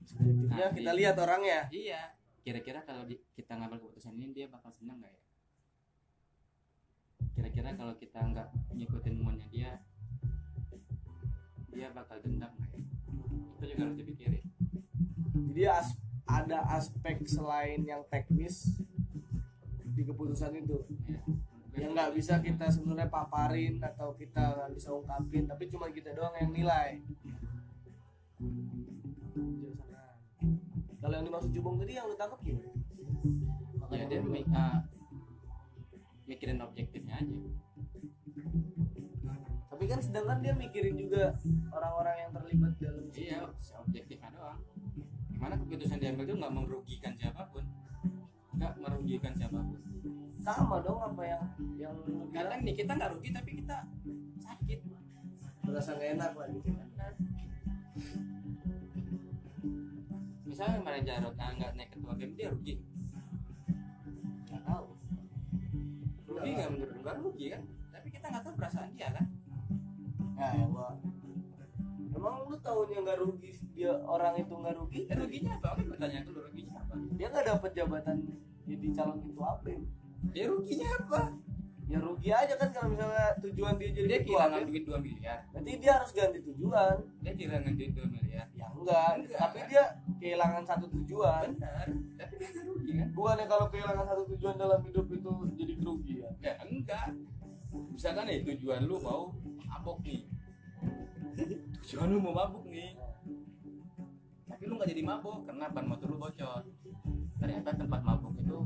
[0.04, 1.60] subjektifnya Nah, kita lihat orangnya.
[1.69, 2.02] Iya
[2.41, 5.21] kira-kira kalau di- kita ngambil keputusan ini dia bakal senang nggak ya
[7.38, 9.71] kira-kira kalau kita nggak ngikutin maunya dia
[11.69, 12.82] dia bakal dendam nggak ya?
[13.54, 14.43] Itu juga harus dipikirin.
[15.47, 18.82] Jadi as- ada aspek selain yang teknis
[19.88, 20.82] di keputusan itu.
[21.06, 21.21] Ya
[21.78, 26.34] yang nggak bisa kita sebenarnya paparin atau kita nggak bisa ungkapin tapi cuma kita doang
[26.36, 27.06] yang nilai.
[30.97, 32.65] Kalau yang dimaksud jubong tadi yang lu tangkap gimana?
[32.65, 32.73] ya
[33.80, 34.78] Makanya dia mi- bilang, ah,
[36.28, 37.36] mikirin objektifnya aja.
[39.72, 41.32] Tapi kan sedangkan dia mikirin juga
[41.72, 43.40] orang-orang yang terlibat dalam iya
[43.80, 44.60] objektifnya doang.
[45.32, 47.63] Gimana keputusan diambil itu nggak merugikan siapa pun.
[48.60, 49.80] Nggak merugikan siapa pun.
[50.44, 51.44] Sama dong apa yang
[51.80, 51.96] yang
[52.36, 53.78] kadang nih kita nggak rugi tapi kita
[54.44, 54.80] sakit.
[55.68, 56.88] Merasa gak enak lah gitu kan.
[60.48, 62.87] Misalnya Jarod ah, nggak naik ketua BEM dia rugi
[66.38, 66.69] rugi nggak?
[66.69, 67.62] Menurut gua rugi kan?
[67.65, 69.26] Tapi kita nggak tahu perasaan dia kan?
[70.38, 70.88] Ya ya gua.
[72.17, 73.52] Emang lu tahunya nggak rugi?
[73.73, 75.02] Dia orang itu nggak rugi?
[75.10, 75.67] Eh, ruginya apa?
[75.73, 76.93] Oke gua tanya dulu ruginya apa?
[77.17, 78.17] Dia nggak dapat jabatan
[78.67, 79.82] jadi calon ketua BEM
[80.36, 81.21] dia ruginya apa
[81.88, 85.39] ya rugi aja kan kalau misalnya tujuan dia jadi dia kehilangan BEM duit 2 miliar.
[85.56, 86.95] Nanti dia harus ganti tujuan.
[87.23, 88.47] Dia kehilangan duit 2 miliar.
[88.52, 89.12] Ya enggak.
[89.23, 89.39] Enggak.
[89.39, 89.84] tapi dia
[90.19, 91.47] kehilangan satu tujuan.
[91.56, 91.88] Benar.
[92.19, 93.08] Tapi dia rugi kan?
[93.15, 96.54] Bukannya kalau kehilangan satu tujuan dalam hidup itu jadi kerugian ya?
[96.67, 97.08] Enggak.
[97.71, 99.32] Misalkan nih tujuan lu mau
[99.63, 100.28] mabok nih?
[101.88, 103.00] Tujuan lu mau mabuk nih.
[104.43, 106.67] Tapi lu nggak jadi mabuk karena ban motor lu bocor.
[107.39, 108.60] Ternyata tempat mabuk itu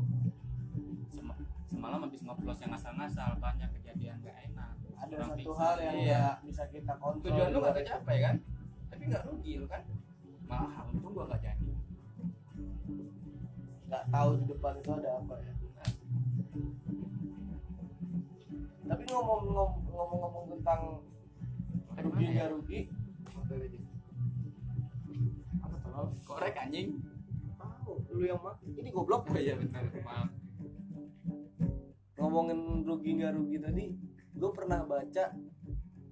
[1.81, 4.69] semalam habis ngoplos yang ngasal-ngasal banyak kejadian gak enak.
[5.01, 6.21] Ada Orang satu hal yang Iya.
[6.21, 8.35] nggak bisa kita kontrol tujuan lu gak tercapai kan?
[8.93, 9.81] Tapi nggak rugi lu kan?
[10.45, 11.73] Malah untung gua nggak jadi.
[13.89, 15.53] Nggak tahu di depan itu ada apa ya.
[18.85, 20.81] Tapi ngomong-ngomong tentang
[21.97, 22.79] rugi nggak rugi.
[25.65, 26.13] Apa tuh?
[26.29, 27.01] Korek anjing?
[27.57, 30.40] Tahu lu yang mak ini goblok oh iya benar maaf
[32.21, 33.85] ngomongin rugi nggak rugi tadi
[34.31, 35.33] gue pernah baca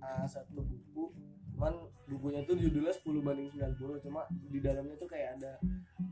[0.01, 1.13] uh, satu buku.
[1.55, 1.75] Cuman
[2.09, 5.51] bukunya tuh judulnya 10 banding 90 cuma di dalamnya tuh kayak ada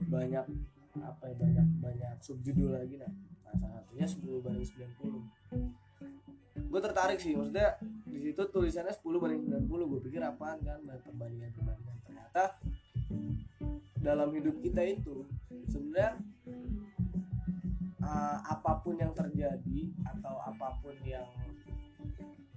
[0.07, 0.45] banyak
[0.97, 3.01] apa ya banyak banyak subjudul lagi.
[3.01, 3.11] Nah,
[3.43, 5.87] nah salah satunya 10 banding 90
[6.67, 11.03] gue tertarik sih maksudnya di situ tulisannya 10 banding 90 gue pikir apaan kan banyak
[11.07, 12.43] perbandingan perbandingan ternyata
[14.03, 15.23] dalam hidup kita itu
[15.71, 16.19] sebenarnya
[18.07, 21.27] uh, apa pun yang terjadi atau apa pun yang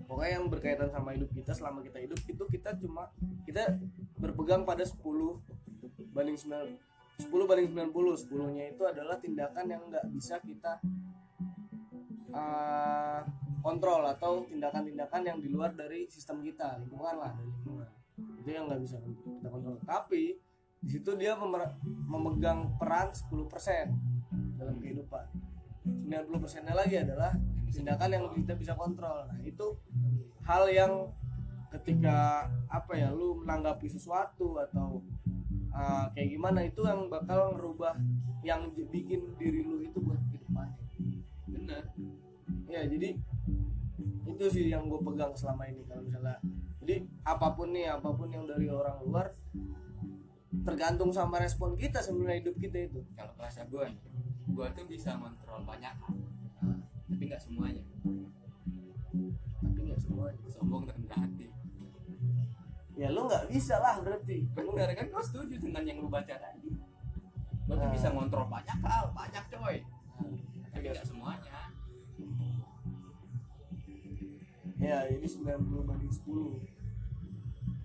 [0.06, 3.10] pokoknya yang berkaitan sama hidup kita selama kita hidup itu kita cuma
[3.46, 3.78] kita
[4.18, 5.02] berpegang pada 10
[6.14, 10.78] banding 9 10 banding 90 10 nya itu adalah tindakan yang nggak bisa kita
[12.34, 13.22] uh,
[13.60, 17.90] kontrol atau tindakan-tindakan yang di luar dari sistem kita lingkungan lah lingkungan.
[18.40, 19.76] Itu yang nggak bisa kita kontrol.
[19.84, 20.40] Tapi
[20.80, 21.36] di situ dia
[22.08, 25.24] memegang peran 10% dalam kehidupan
[25.87, 27.33] 90% nya lagi adalah
[27.71, 29.27] tindakan yang kita bisa kontrol.
[29.31, 29.79] Nah itu
[30.45, 30.93] hal yang
[31.71, 34.99] ketika apa ya lu menanggapi sesuatu atau
[35.71, 37.95] uh, kayak gimana itu yang bakal merubah
[38.43, 40.83] yang bikin diri lu itu buat kehidupannya
[41.47, 41.85] bener
[42.66, 43.14] ya jadi
[44.40, 46.40] itu sih yang gue pegang selama ini kalau misalnya.
[46.81, 49.37] Jadi apa pun nih apa pun yang dari orang luar
[50.64, 53.05] tergantung sama respon kita sebenarnya hidup kita itu.
[53.12, 53.85] Kalau bahasa gua
[54.54, 56.16] gua tuh bisa kontrol banyak hal
[57.10, 57.82] tapi nggak semuanya.
[59.60, 60.38] Tapi nggak semuanya.
[60.48, 61.46] Sombong dan rendah hati
[63.00, 64.44] ya lu nggak bisa lah berarti.
[64.52, 65.06] Bener kan?
[65.08, 66.68] Gua setuju dengan yang lu baca tadi.
[67.64, 67.94] Gua tuh Nah.
[67.96, 69.76] bisa ngontrol banyak hal banyak coy.
[69.80, 71.72] Nah, tapi nggak semuanya.
[74.80, 76.60] Ya jadi 90 banding 10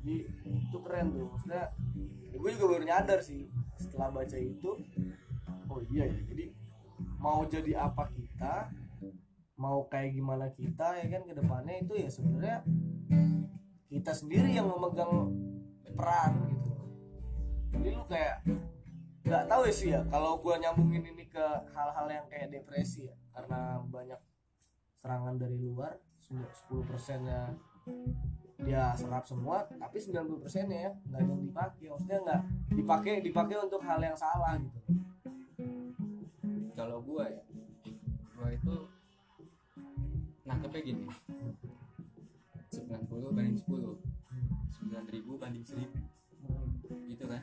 [0.03, 1.27] jadi itu keren tuh.
[1.31, 1.63] Maksudnya
[2.29, 3.47] ya gue juga baru nyadar sih
[3.79, 4.71] setelah baca itu
[5.69, 6.21] oh iya ya.
[6.27, 6.45] Jadi
[7.19, 8.71] mau jadi apa kita
[9.55, 12.57] mau kayak gimana kita ya kan ke depannya itu ya sebenarnya
[13.87, 15.31] kita sendiri yang memegang
[15.95, 16.73] peran gitu.
[17.75, 18.43] Jadi lu kayak
[19.25, 23.15] nggak tahu ya sih ya kalau gua nyambungin ini ke hal-hal yang kayak depresi ya
[23.33, 24.21] karena banyak
[25.01, 25.97] serangan dari luar
[26.29, 27.57] 10 persennya
[28.61, 32.41] dia serap semua tapi 90 persennya ya nggak yang dipakai maksudnya nggak
[32.77, 34.79] dipakai dipakai untuk hal yang salah gitu
[36.75, 37.41] kalau gua ya
[38.35, 38.75] gua itu
[40.45, 41.07] nangkepnya gini.
[42.75, 43.95] 90 banding 10
[44.91, 45.87] 9000 banding 1000
[47.09, 47.41] gitu kan?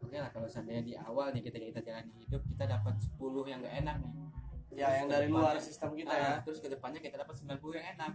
[0.00, 3.60] Oke lah kalau seandainya di awal nih kita kita jalani hidup kita dapat 10 yang
[3.60, 4.12] gak enak nih.
[4.74, 6.26] Ya yang dari luar sistem kita ya.
[6.26, 8.12] Ah, terus ke depannya kita dapat 90 yang enak.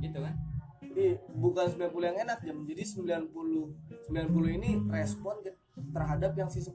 [0.00, 0.34] Gitu kan?
[0.80, 2.56] Jadi bukan 90 yang enak jam.
[2.64, 5.42] Jadi 90 90 ini respon
[5.74, 6.70] terhadap yang si 10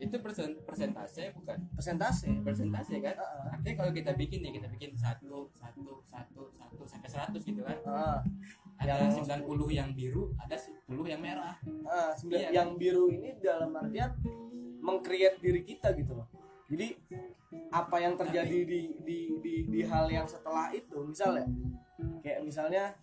[0.00, 1.58] itu persen persentase bukan?
[1.76, 2.26] Persentase.
[2.40, 3.14] Persentase kan?
[3.14, 7.60] Ah, artinya kalau kita bikin nih kita bikin satu satu satu satu sampai 100 gitu
[7.60, 7.76] kan?
[7.84, 8.18] Ah,
[8.80, 11.52] ada Yang- 90 yang biru ada 10 yang merah.
[11.84, 12.50] Ah, sembilan- Iya.
[12.50, 14.16] yang biru ini dalam artian
[14.80, 16.26] mengcreate diri kita gitu loh.
[16.66, 16.96] Jadi
[17.68, 21.44] apa yang terjadi di di di di hal yang setelah itu misalnya
[22.22, 22.94] kayak misalnya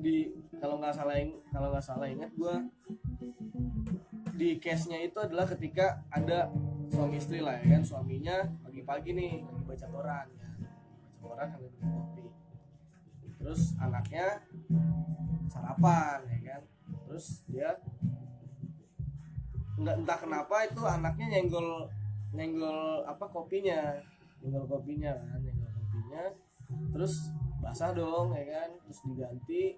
[0.00, 2.56] di kalau nggak salah ing- kalau nggak salah ingat gua
[4.40, 6.48] di case nya itu adalah ketika ada
[6.88, 7.82] suami istri lah ya kan.
[7.84, 10.48] Suaminya pagi-pagi nih lagi baca koran ya
[11.04, 12.24] baca koran sambil minum kopi.
[13.36, 14.26] Terus anaknya
[15.52, 16.62] sarapan ya kan.
[17.04, 17.76] Terus dia
[19.76, 21.92] nggak entah kenapa itu anaknya nyenggol
[22.32, 24.00] nyenggol apa kopinya.
[24.40, 26.22] Nyenggol kopinya kan nyenggol kopinya.
[26.96, 27.28] Terus
[27.60, 29.76] basah dong ya kan terus diganti.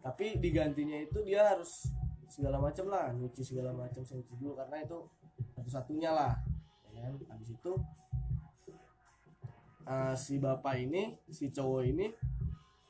[0.00, 1.92] Tapi digantinya itu dia harus
[2.28, 4.98] segala macam lah nyuci segala macam nyuci dulu karena itu
[5.56, 6.32] satu-satunya lah
[6.94, 7.14] ya kan?
[7.34, 7.72] Habis itu
[9.88, 12.06] eh, si bapak ini si cowok ini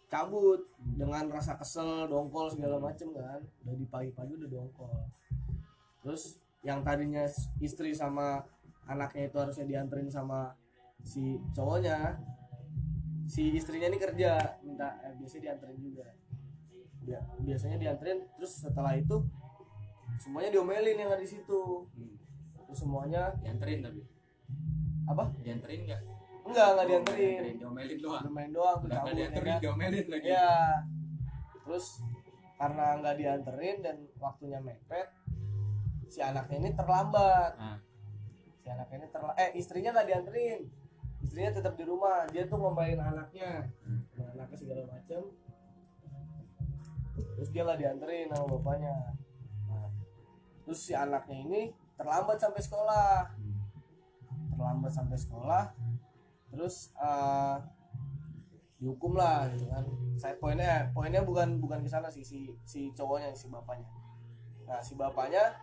[0.09, 3.41] cabut dengan rasa kesel dongkol segala macem kan?
[3.65, 4.95] Udah di pagi-pagi udah dongkol.
[6.05, 7.25] Terus yang tadinya
[7.61, 8.45] istri sama
[8.89, 10.53] anaknya itu harusnya dianterin sama
[11.05, 12.17] si cowoknya
[13.25, 16.05] si istrinya ini kerja minta eh, biasanya dianterin juga
[17.45, 19.17] biasanya dianterin terus setelah itu
[20.21, 22.15] semuanya diomelin yang ada di situ hmm.
[22.69, 24.01] terus semuanya dianterin tapi
[25.05, 26.01] apa dianterin nggak
[26.45, 29.61] enggak enggak Oh, dianterin diomelin doang bermain doang udah nggak cabut ya dianterin kan?
[29.61, 30.53] diomelin lagi Iya.
[31.65, 31.87] Terus
[32.55, 35.09] karena nggak dianterin dan waktunya mepet,
[36.13, 37.53] si anaknya ini terlambat.
[37.57, 37.79] Ah.
[38.61, 39.37] Si anaknya ini terlambat.
[39.41, 40.61] Eh istrinya nggak dianterin,
[41.25, 42.29] istrinya tetap di rumah.
[42.31, 44.05] Dia tuh ngombalin anaknya, Hmm.
[44.37, 45.21] Anaknya segala macam.
[47.35, 48.95] Terus dia nggak dianterin sama bapaknya.
[49.71, 49.89] Nah,
[50.67, 51.61] terus si anaknya ini
[51.95, 53.31] terlambat sampai sekolah,
[54.55, 55.65] terlambat sampai sekolah.
[56.55, 57.57] Terus eh,
[58.85, 59.81] dihukum lah gitu kan
[60.21, 63.89] saya poinnya poinnya bukan bukan ke sana sih si si cowoknya si bapaknya
[64.69, 65.57] nah si bapaknya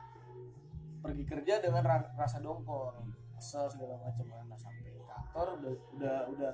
[1.06, 2.90] pergi kerja dengan ra- rasa dongkol
[3.38, 6.52] kesel segala macam kan nah, sampai kantor udah udah udah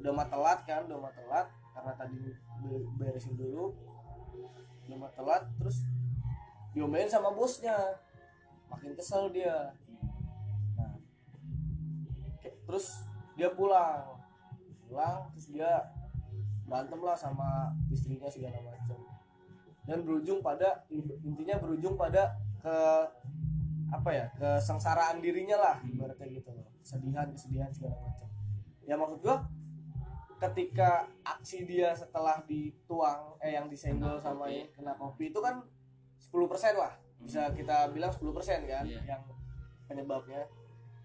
[0.00, 2.20] udah mah telat kan udah mah telat karena tadi
[2.60, 3.72] be- beresin dulu
[4.96, 5.84] mah telat terus
[6.72, 7.76] diomelin sama bosnya.
[8.72, 9.76] Makin kesel dia.
[10.76, 10.96] Nah
[12.64, 13.04] terus
[13.36, 14.18] dia pulang.
[14.88, 15.92] Pulang terus dia
[16.64, 18.98] berantem lah sama istrinya segala macam.
[19.84, 20.86] Dan berujung pada
[21.20, 22.76] intinya berujung pada ke
[23.92, 26.64] apa ya kesengsaraan dirinya lah ibaratnya gitu loh.
[26.80, 28.28] Kesedihan kesedihan segala macam.
[28.88, 29.44] Ya maksud gua
[30.42, 35.62] ketika aksi dia setelah dituang eh yang disenggol sama yang kena kopi itu kan
[36.18, 36.92] 10% lah.
[37.22, 39.00] Bisa kita bilang 10% kan Iya.
[39.06, 39.22] yang
[39.86, 40.42] penyebabnya.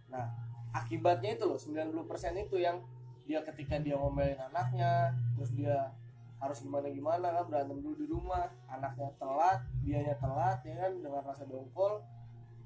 [0.09, 0.25] Nah
[0.73, 2.81] akibatnya itu loh 90% itu yang
[3.27, 5.91] dia ketika dia ngomelin anaknya terus dia
[6.37, 11.21] harus gimana gimana kan berantem dulu di rumah anaknya telat dianya telat ya kan dengan
[11.25, 11.99] rasa dongkol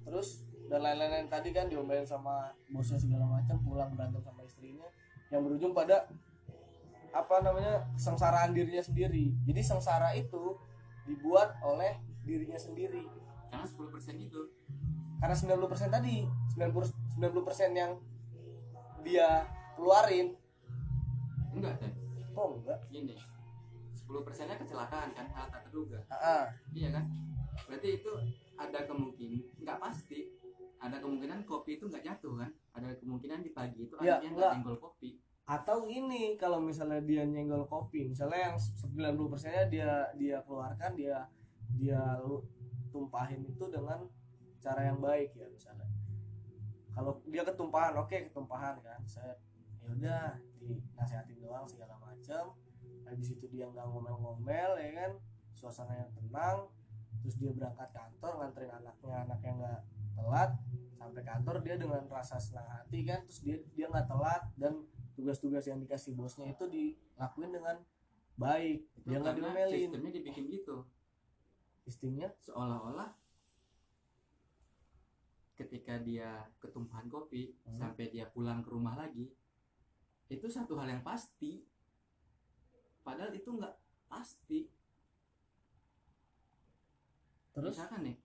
[0.06, 4.86] terus dan lain-lain tadi kan diomelin sama bosnya segala macam pulang berantem sama istrinya
[5.32, 6.06] yang berujung pada
[7.12, 9.36] apa namanya sengsaraan dirinya sendiri.
[9.44, 10.56] Jadi sengsara itu
[11.04, 13.04] dibuat oleh dirinya sendiri.
[13.52, 14.42] Karena 10% itu
[15.22, 16.26] karena 90% tadi
[16.58, 17.92] 90 90% yang
[19.06, 19.46] dia
[19.78, 20.34] keluarin.
[21.54, 21.92] Enggak teh.
[22.34, 22.80] Kok enggak.
[22.90, 23.14] Gini
[23.94, 26.00] 10 persennya kecelakaan kan hal tak terduga.
[26.10, 26.44] Ah, ah.
[26.74, 27.06] iya kan?
[27.68, 28.12] Berarti itu
[28.56, 30.32] ada kemungkinan nggak pasti
[30.82, 32.52] ada kemungkinan kopi itu nggak jatuh kan?
[32.74, 34.36] Ada kemungkinan di pagi itu Ya, anaknya enggak.
[34.36, 35.12] nggak senggol kopi
[35.52, 41.28] atau ini kalau misalnya dia nyenggol kopi misalnya yang 90 persennya dia dia keluarkan dia
[41.76, 42.00] dia
[42.88, 44.08] tumpahin itu dengan
[44.64, 45.92] cara yang baik ya misalnya.
[46.96, 49.36] Kalau dia ketumpahan oke ketumpahan kan saya
[49.84, 50.24] ya udah
[50.64, 52.56] dinasihatin doang segala macam
[53.04, 55.12] habis itu dia nggak ngomel-ngomel ya kan
[55.52, 56.72] suasana yang tenang.
[57.28, 59.80] Terus dia berangkat kantor nganterin anaknya anaknya nggak
[60.16, 60.52] telat
[60.96, 64.86] sampai kantor dia dengan rasa senang hati kan terus dia dia nggak telat dan
[65.22, 67.78] tugas-tugas yang dikasih bosnya itu dilakuin dengan
[68.42, 68.90] baik.
[69.06, 69.70] Dia nggak diomelin.
[69.70, 70.82] sistemnya dibikin gitu.
[71.86, 72.34] Sistemnya?
[72.42, 73.14] Seolah-olah
[75.54, 77.78] ketika dia ketumpahan kopi Hmm.
[77.78, 79.30] sampai dia pulang ke rumah lagi
[80.26, 81.62] itu satu hal yang pasti.
[83.06, 83.78] Padahal itu nggak
[84.10, 84.66] pasti.
[87.54, 87.78] Terus?
[87.78, 88.18] Misalkan nih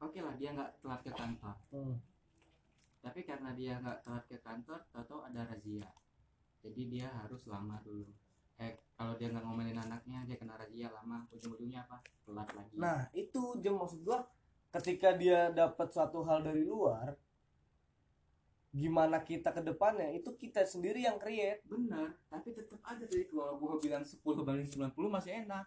[0.00, 1.56] oke lah dia nggak telat ke kantor.
[1.68, 2.00] Hmm,
[3.04, 5.84] tapi karena dia nggak telat ke kantor tahu ada razia
[6.60, 8.06] jadi dia harus lama dulu.
[8.60, 11.24] Eh kalau dia nggak ngomelin anaknya dia kena razia lama.
[11.32, 12.04] Ujung-ujungnya apa?
[12.24, 12.74] Telat lagi.
[12.76, 14.28] Nah itu jam maksud gua
[14.70, 17.16] ketika dia dapat suatu hal dari luar
[18.70, 20.14] gimana kita ke depannya?
[20.14, 21.64] Itu kita sendiri yang create.
[21.66, 25.66] Bener tapi tetap ada tadi kalau gua bilang 10 banding 90 masih enak.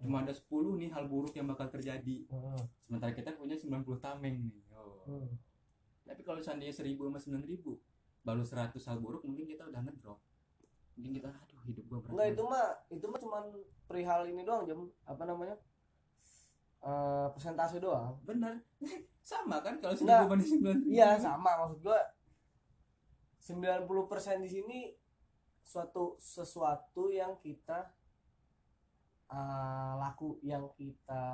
[0.00, 2.24] Cuma ada 10 nih hal buruk yang bakal terjadi.
[2.32, 5.04] Hmm, sementara kita punya 90 tameng nih oh.
[5.06, 5.30] hmm.
[6.02, 10.18] tapi kalau seandainya 1000 sama 9000 baru 100 hal buruk mungkin kita udah ngedrop
[10.96, 13.44] mungkin kita aduh hidup gua berat Enggak itu mah itu mah cuman
[13.86, 15.56] perihal ini doang jam apa namanya?
[16.80, 18.16] Eh persentase doang.
[18.24, 18.60] Bener.
[19.30, 20.26] Sama kan kalau Enggak.
[20.26, 20.48] 1000 banding
[20.88, 21.50] 9000 iya sama.
[21.66, 22.00] Maksud gua
[23.40, 24.78] 90% di sini
[25.62, 27.94] suatu sesuatu yang kita
[29.30, 31.24] eh, laku yang kita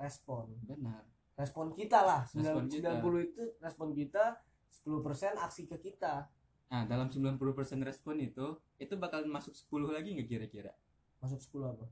[0.00, 0.48] respon.
[0.64, 1.04] Benar.
[1.36, 2.22] Respon kita lah.
[2.24, 2.90] Respon 90 kita.
[3.04, 4.40] itu respon kita
[4.80, 6.30] 10% aksi ke kita
[6.70, 7.34] nah dalam 90%
[7.82, 10.72] respon itu itu bakal masuk 10 lagi nggak kira-kira?
[11.18, 11.86] Masuk 10 apa?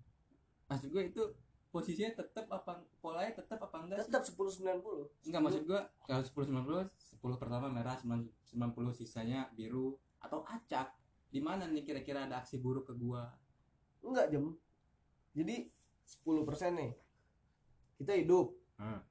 [0.70, 1.22] Maksud gue itu
[1.68, 6.48] posisinya tetap apa polanya tetap apa enggak tetap 10 90 enggak maksud gua kalau 10
[6.64, 8.24] 90 10 pertama merah 9
[8.56, 10.96] 90 sisanya biru atau acak.
[11.28, 13.28] Di mana nih kira-kira ada aksi buruk ke gua?
[14.00, 14.56] Enggak jam
[15.36, 15.68] jadi
[16.24, 16.92] 10% nih
[18.00, 18.54] kita hidup.
[18.78, 19.02] Hmm.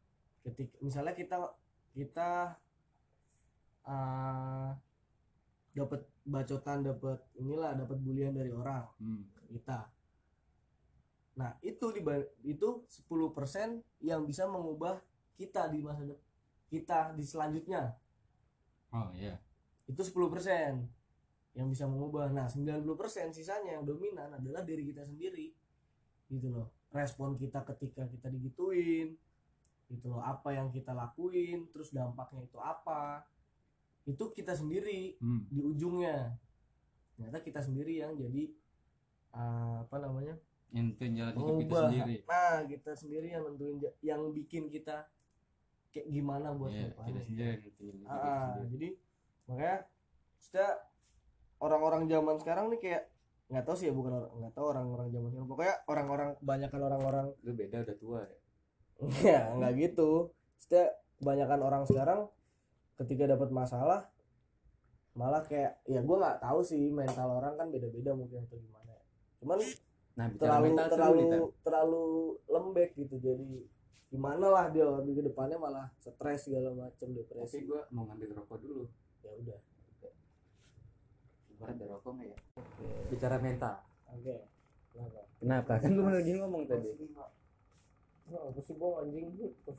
[0.48, 1.36] ketika misalnya kita
[1.92, 2.56] kita
[3.84, 4.72] uh,
[5.78, 9.30] dapat bacotan dapat inilah dapat bulian dari orang Hmm.
[9.46, 9.86] kita.
[11.38, 12.02] Nah itu di
[12.42, 14.98] itu 10% yang bisa mengubah
[15.38, 16.26] kita di masa depan
[16.68, 17.96] kita di selanjutnya.
[18.92, 19.40] Oh iya.
[19.88, 20.84] Itu 10%
[21.56, 22.28] yang bisa mengubah.
[22.34, 25.54] Nah 90% sisanya yang dominan adalah diri kita sendiri
[26.28, 26.74] gitu loh.
[26.92, 29.16] Respon kita ketika kita digituin
[29.88, 30.20] gitu loh.
[30.20, 33.24] Apa yang kita lakuin terus dampaknya itu apa
[34.08, 35.44] itu kita sendiri Hmm.
[35.46, 36.34] di ujungnya
[37.14, 38.44] ternyata kita sendiri yang jadi
[39.32, 40.36] uh, apa namanya
[40.70, 42.16] Yang jalan hidup kita sendiri.
[42.24, 45.08] nah kita sendiri yang nentuin yang bikin kita
[45.90, 47.08] kayak gimana buat Iya, depannya.
[47.10, 48.68] kita sendiri yang nentuin kita Ah, sendiri.
[48.70, 48.90] jadi
[49.46, 49.78] makanya
[50.38, 50.66] kita
[51.58, 53.04] orang-orang zaman sekarang nih kayak
[53.48, 57.26] nggak tahu sih ya bukan orang nggak tahu orang-orang zaman sekarang pokoknya orang-orang kebanyakan orang-orang
[57.42, 58.38] Lu beda udah tua ya.
[59.24, 60.10] ya nggak gitu
[60.60, 60.82] kita
[61.18, 62.20] kebanyakan orang sekarang
[62.98, 64.10] ketika dapat masalah
[65.14, 69.02] malah kayak ya gue nggak tahu sih mental orang kan beda-beda mungkin atau gimana ya.
[69.42, 69.60] cuman
[70.18, 71.42] Nah, terlalu terlalu Tan.
[71.62, 72.06] terlalu
[72.50, 73.50] lembek gitu jadi
[74.10, 78.34] gimana lah dia di ke depannya malah stres segala macam Tapi depresi gua mau ngambil
[78.42, 78.90] rokok dulu.
[79.22, 79.60] ya udah
[81.54, 82.38] Ibarat ada rokok nggak ya?
[82.58, 83.76] oke Bicara mental.
[84.10, 84.36] oke
[84.90, 85.74] kenapa Kenapa?
[85.78, 86.90] Kan lu lagi ngomong tadi.
[88.34, 89.26] Apa sih bang anjing
[89.62, 89.78] pos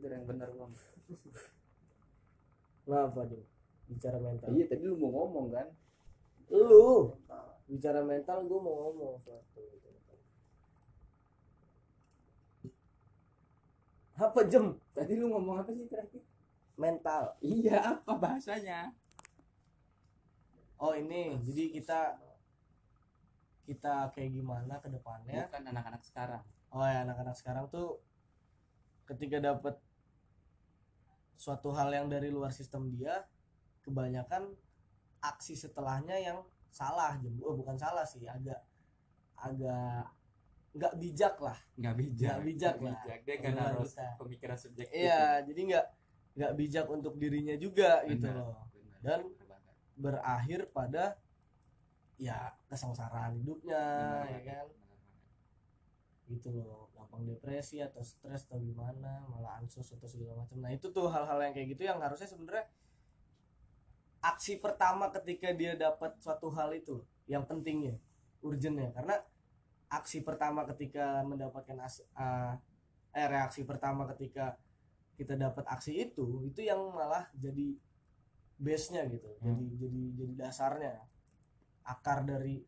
[0.00, 0.72] Itu yang benar, Bang.
[2.80, 3.42] kenapa Jim?
[3.84, 5.66] bicara mental Iya, tadi lu mau ngomong kan?
[6.50, 7.12] lu
[7.68, 9.62] bicara mental gue mau ngomong suatu
[14.16, 16.20] apa jem Tadi lu ngomong apa sih terakhir?
[16.74, 18.90] mental Iya, apa bahasanya?
[20.80, 22.00] oh ini jadi kita
[23.68, 26.42] kita kayak gimana ke depannya Bukan anak-anak sekarang.
[26.72, 28.00] oh ya anak-anak sekarang tuh
[29.04, 29.76] ketika dapat
[31.40, 33.24] suatu hal yang dari luar sistem dia
[33.80, 34.52] kebanyakan
[35.24, 38.60] aksi setelahnya yang salah jem oh bukan salah sih agak
[39.40, 40.04] agak
[40.76, 42.28] nggak bijak lah Nggak bijak.
[42.30, 42.98] Nggak bijak lah.
[43.26, 44.14] Dia kan harus kita.
[44.20, 44.94] pemikiran subjektif.
[44.94, 45.86] iya jadi nggak
[46.36, 48.36] nggak bijak untuk dirinya juga gitu Benar.
[48.38, 48.98] loh Benar.
[49.00, 49.58] Dan Benar
[50.00, 51.18] berakhir pada
[52.20, 54.66] ya kesengsaraan hidupnya Benar ya kan.
[56.30, 60.86] Gitu loh gampang depresi atau stres atau gimana malah ansus atau segala macam nah itu
[60.94, 62.70] tuh hal-hal yang kayak gitu yang harusnya sebenarnya
[64.22, 67.98] aksi pertama ketika dia dapat suatu hal itu yang pentingnya
[68.46, 69.18] urgentnya karena
[69.90, 72.54] aksi pertama ketika mendapatkan as, ah,
[73.10, 74.54] eh, reaksi pertama ketika
[75.18, 77.74] kita dapat aksi itu itu yang malah jadi
[78.60, 79.56] base nya gitu Hmm.
[79.56, 80.94] jadi jadi jadi dasarnya
[81.84, 82.62] akar dari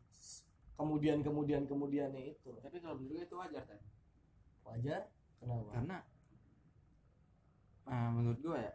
[0.77, 3.81] kemudian kemudian kemudiannya itu Tapi kalau menurut gue itu wajar kan?
[4.63, 5.03] wajar
[5.43, 5.99] kenapa Karena
[7.87, 8.75] ah, menurut gue ya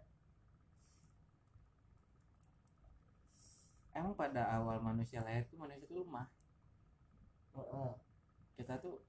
[3.97, 6.29] emang pada awal manusia lahir tuh manusia tuh lemah.
[7.57, 7.91] Heeh.
[8.61, 9.01] Kita tuh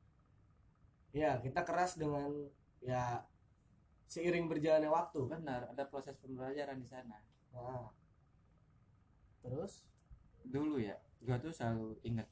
[1.13, 2.33] ya kita keras dengan
[2.81, 3.21] ya
[4.09, 7.21] seiring berjalannya waktu benar ada proses pembelajaran di sana.
[7.53, 7.93] Nah.
[9.45, 9.85] terus
[10.49, 12.25] Dulu ya, gue tuh selalu ingat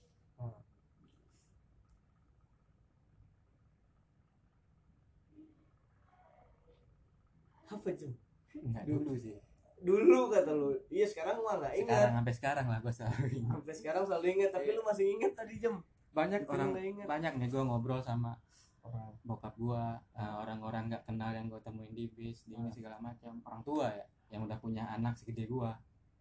[7.76, 8.12] apa jam
[8.56, 9.36] Enggak dulu sih.
[9.78, 13.50] dulu kata lu iya sekarang mah nggak ingat Sekarang sampai sekarang lah gue selalu ingat.
[13.52, 15.74] sampai sekarang selalu ingat tapi lu masih ingat tadi jam
[16.10, 17.06] Banyak Itu orang ingat.
[17.06, 18.32] banyak nih gue ngobrol sama
[18.80, 22.72] orang bokap gua eh, orang-orang nggak kenal yang gue temuin di bis di ini Hmm.
[22.72, 25.76] segala macam orang tua ya yang udah punya anak segede gua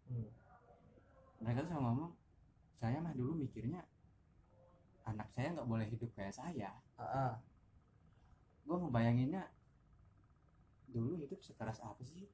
[0.05, 0.27] Hmm.
[1.39, 2.11] mereka tuh selalu ngomong
[2.73, 3.81] saya mah dulu mikirnya
[5.03, 7.33] anak saya nggak boleh hidup kayak saya Ah, ah.
[8.63, 9.45] gua ngebayanginnya
[10.89, 12.27] dulu hidup sekeras apa sih?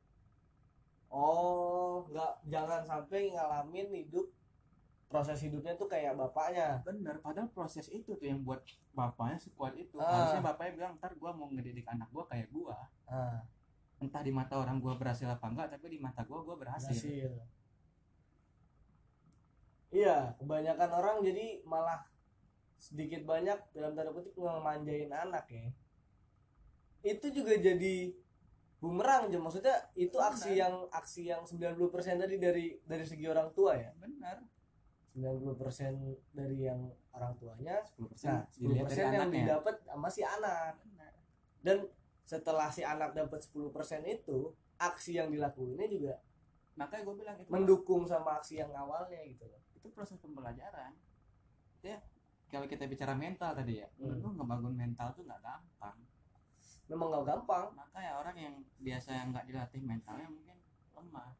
[1.11, 4.31] Oh nggak jangan sampai ngalamin hidup
[5.11, 6.79] proses hidupnya tuh kayak bapaknya.
[6.87, 8.63] Bener padahal proses itu tuh yang buat
[8.95, 9.99] bapaknya sekuat itu.
[9.99, 10.07] Ah.
[10.07, 12.79] harusnya bapaknya bilang ntar gua mau ngedidik anak gua kayak gua.
[13.03, 13.43] Ah,
[13.99, 16.95] entah di mata orang gua berhasil apa enggak tapi di mata gua gua berhasil.
[16.95, 17.31] Berhasil.
[19.91, 22.07] Iya kebanyakan orang jadi malah
[22.79, 25.67] sedikit banyak dalam tanda kutip ngemanjain anak ya.
[27.03, 28.15] Itu juga jadi
[28.81, 29.37] bumerang aja.
[29.37, 30.61] Maksudnya itu aksi Benar.
[30.65, 31.77] yang aksi yang 90%
[32.17, 33.93] tadi dari dari segi orang tua ya?
[33.95, 34.41] Bener
[35.11, 36.79] 90% dari yang
[37.11, 39.37] orang tuanya 10% nah dilihat 10% dari yang anaknya.
[39.43, 40.73] didapat sama si anak.
[40.81, 41.13] Bener.
[41.61, 41.77] dan
[42.23, 43.69] setelah si anak dapat 10%
[44.07, 44.39] itu
[44.77, 46.15] aksi yang dilakuinnya juga
[46.73, 49.59] makanya gue bilang itu mendukung sama aksi yang awalnya gitu loh.
[49.75, 50.95] Itu proses pembelajaran.
[51.83, 51.99] Ya
[52.47, 54.15] kalau kita bicara mental tadi ya Hmm.
[54.17, 55.97] lu ngebangun mental tuh nggak gampang
[56.91, 57.65] memang nggak gampang.
[57.71, 60.57] Makanya orang yang biasa yang nggak dilatih mentalnya mungkin
[60.91, 61.31] lemah.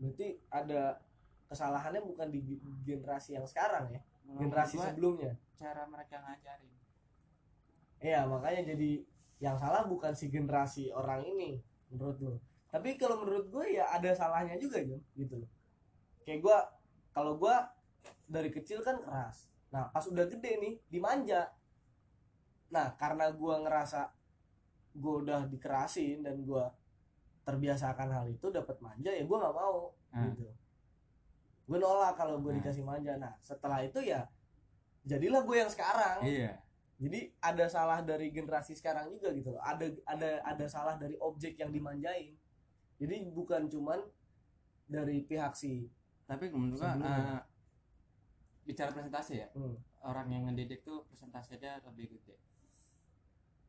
[0.00, 1.00] Berarti ada
[1.46, 2.40] kesalahannya bukan di
[2.82, 4.00] generasi yang sekarang ya?
[4.24, 5.32] Menurut generasi sebelumnya?
[5.56, 6.74] cara mereka ngajarin.
[7.96, 9.00] Iya makanya jadi
[9.40, 12.36] yang salah bukan si generasi orang ini menurut lu.
[12.68, 15.50] Tapi kalau menurut gue ya ada salahnya juga Jom gitu loh.
[16.28, 16.58] Kayak gue
[17.16, 17.56] kalau gue
[18.28, 19.48] dari kecil kan keras.
[19.72, 21.48] Nah pas udah gede nih dimanja
[22.66, 24.10] nah karena gue ngerasa
[24.92, 26.64] gue udah dikerasin dan gue
[27.42, 30.32] terbiasakan hal itu dapat manja ya gue nggak mau Hmm.
[30.32, 30.48] gitu.
[31.66, 32.58] Gue nolak kalau gue Nah.
[32.58, 33.14] dikasih manja.
[33.16, 34.24] Nah setelah itu ya
[35.02, 36.24] jadilah gue yang sekarang.
[36.24, 36.56] Iya.
[36.96, 39.60] Jadi ada salah dari generasi sekarang juga gitu loh.
[39.60, 42.32] Ada ada ada salah dari objek yang dimanjain.
[42.96, 44.00] Jadi bukan cuman
[44.86, 45.84] dari pihak si
[46.24, 47.36] tapi menurut gua Sebelumnya.
[47.36, 47.42] eh,
[48.64, 52.34] bicara presentasi ya hmm, orang yang ngedidik tuh presentasinya lebih gede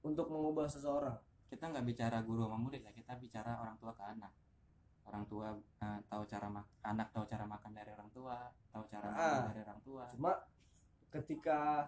[0.07, 1.15] untuk mengubah seseorang
[1.47, 4.31] kita nggak bicara guru sama murid ya kita bicara orang tua ke anak
[5.07, 5.47] orang tua
[5.79, 8.35] eh, tahu cara mak anak tahu cara makan dari orang tua
[8.71, 9.47] tahu cara makan Ah.
[9.47, 10.33] dari orang tua cuma
[11.07, 11.87] ketika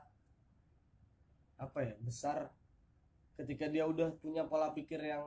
[1.60, 2.48] apa ya besar
[3.36, 5.24] ketika dia udah punya pola pikir yang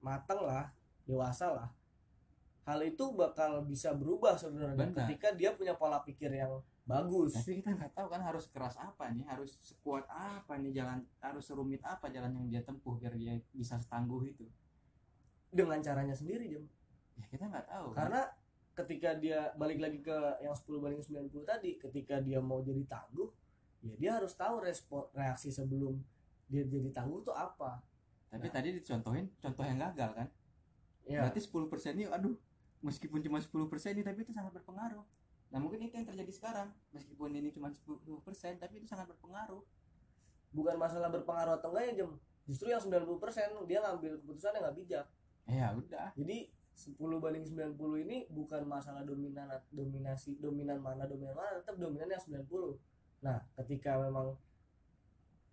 [0.00, 0.72] matang lah
[1.04, 1.68] dewasa lah
[2.64, 4.96] hal itu bakal bisa berubah sebenarnya Benar.
[5.04, 9.12] ketika dia punya pola pikir yang bagus tapi kita nggak tahu kan harus keras apa
[9.12, 13.36] nih harus sekuat apa nih jalan harus serumit apa jalan yang dia tempuh biar dia
[13.52, 14.48] bisa setangguh itu
[15.52, 16.64] dengan caranya sendiri Jam.
[17.20, 17.96] ya kita nggak tahu kan?
[18.00, 18.22] karena
[18.72, 23.28] ketika dia balik lagi ke yang 10 banding 90 tadi ketika dia mau jadi tangguh
[23.84, 26.00] ya dia harus tahu respon reaksi sebelum
[26.48, 27.84] dia jadi tangguh tuh apa
[28.28, 28.54] tapi Nah.
[28.60, 30.28] tadi dicontohin contoh yang gagal kan
[31.04, 32.36] ya berarti 10% ini aduh
[32.80, 35.04] meskipun cuma 10% ini tapi itu sangat berpengaruh
[35.48, 36.68] nah mungkin itu yang terjadi sekarang.
[36.92, 38.04] Meskipun ini cuma 10%
[38.60, 39.64] tapi itu sangat berpengaruh.
[40.52, 42.12] Bukan masalah berpengaruh atau enggak ya Jem.
[42.48, 45.06] Justru yang 90% dia ngambil keputusan yang nggak bijak.
[45.48, 46.08] Ya udah.
[46.16, 47.74] Jadi 10 banding 90
[48.06, 52.46] ini bukan masalah dominan dominasi dominan mana dominan mana tetap dominan yang 90
[53.18, 54.38] nah ketika memang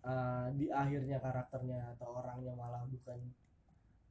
[0.06, 3.18] uh, di akhirnya karakternya atau orangnya malah bukan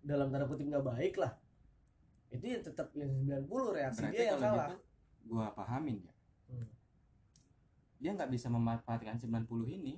[0.03, 1.39] dalam tanda kutip nggak baik lah
[2.35, 3.15] itu ya tetap yang
[3.47, 4.67] 90 reaksi berarti dia yang salah.
[4.75, 4.77] gitu
[5.25, 6.15] gua pahamin ya.
[6.45, 6.69] Hmm.
[7.99, 9.97] dia nggak bisa memanfaatkan 90 ini.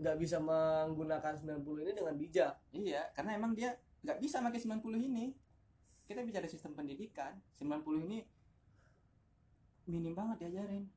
[0.00, 2.52] Nggak bisa menggunakan 90 ini dengan bijak.
[2.72, 5.36] Iya karena emang dia nggak bisa pakai 90 ini.
[6.08, 7.36] Kita bicara sistem pendidikan.
[7.60, 8.24] 90 ini
[9.86, 10.88] minim banget diajarin.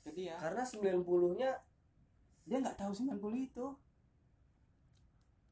[0.00, 1.60] Ke dia karena 90 nya
[2.48, 3.66] dia nggak tahu 90 itu.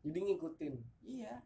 [0.04, 0.74] Jadi ngikutin.
[1.04, 1.44] Iya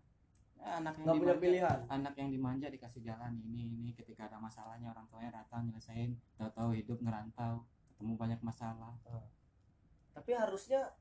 [0.61, 1.79] anak yang nggak punya dimanja- pilihan.
[1.89, 6.71] Anak yang dimanja dikasih jalan ini ini ketika ada masalahnya orang tuanya datang nyelesain tahu-tahu
[6.75, 8.95] hidup ngerantau ketemu banyak masalah.
[10.13, 10.93] Tapi harusnya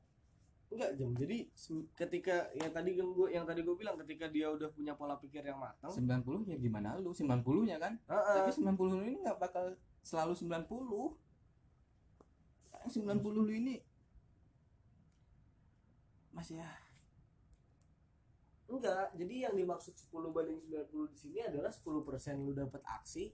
[0.68, 1.48] enggak jam jadi
[1.96, 5.56] ketika yang tadi gue yang tadi gue bilang ketika dia udah punya pola pikir yang
[5.56, 5.88] matang.
[5.88, 7.10] 90 ya gimana lu?
[7.10, 7.96] 90 nya kan?
[8.04, 8.36] Heeh.
[8.36, 9.72] tapi 90 ini nggak bakal
[10.04, 11.16] selalu 90
[12.78, 13.74] Yang 90 lu ini
[16.30, 16.70] masih ya
[18.68, 23.32] enggak jadi yang dimaksud 10 banding 90 di sini adalah 10% lu dapat aksi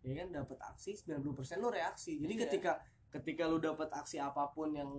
[0.00, 0.28] ya kan?
[0.32, 2.16] Dapat aksi 90% lu reaksi.
[2.18, 2.42] Jadi Iya.
[2.48, 2.72] ketika
[3.08, 4.90] ketika lu dapat aksi apa pun yang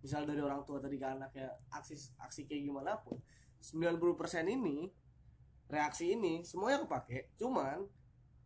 [0.00, 3.18] misal dari orang tua tadi ke anak ya aksi aksi kayak gimana pun
[3.58, 4.86] 90% ini
[5.66, 7.82] reaksi ini semuanya kepake cuman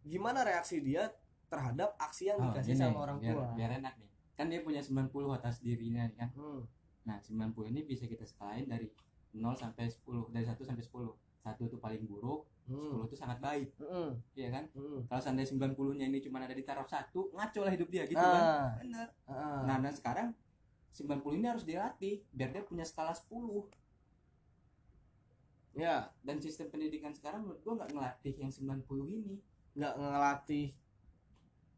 [0.01, 1.05] gimana reaksi dia
[1.47, 3.47] terhadap aksi yang Oh, dikasih gini, sama orang biar, tua.
[3.53, 4.11] biar enak nih.
[4.39, 6.31] Kan dia punya 90 atas dirinya kan?
[6.33, 6.63] Hmm.
[7.01, 8.87] nah 90 ini bisa kita skalain dari
[9.33, 11.11] 0 sampai 10 dari 1 sampai 10
[11.41, 13.03] satu itu paling buruk Hmm.
[13.03, 13.69] 10 itu sangat baik.
[13.83, 14.15] Hmm.
[14.39, 14.65] iya kan?
[14.79, 15.03] Hmm.
[15.11, 18.23] kalau seandainya 90 nya ini cuma ada di taraf satu ngaco lah hidup dia gitu
[18.23, 18.43] kan?
[18.47, 19.09] Ah, bener.
[19.27, 19.67] Ah.
[19.67, 20.29] nah dan sekarang
[20.95, 23.67] 90 ini harus dilatih biar dia punya skala 10
[25.75, 26.15] ya.
[26.23, 28.87] Dan sistem pendidikan sekarang menurut gua nggak ngelatih yang 90
[29.19, 29.43] ini.
[29.75, 30.67] Nggak ngelatih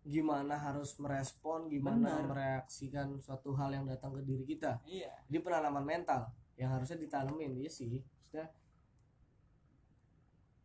[0.02, 2.26] gimana harus merespon gimana Benar.
[2.26, 4.82] mereaksikan suatu hal yang datang ke diri kita.
[4.84, 5.14] Iya.
[5.30, 8.00] Jadi penanaman mental yang harusnya ditanemin iya sih.
[8.00, 8.46] Maksudnya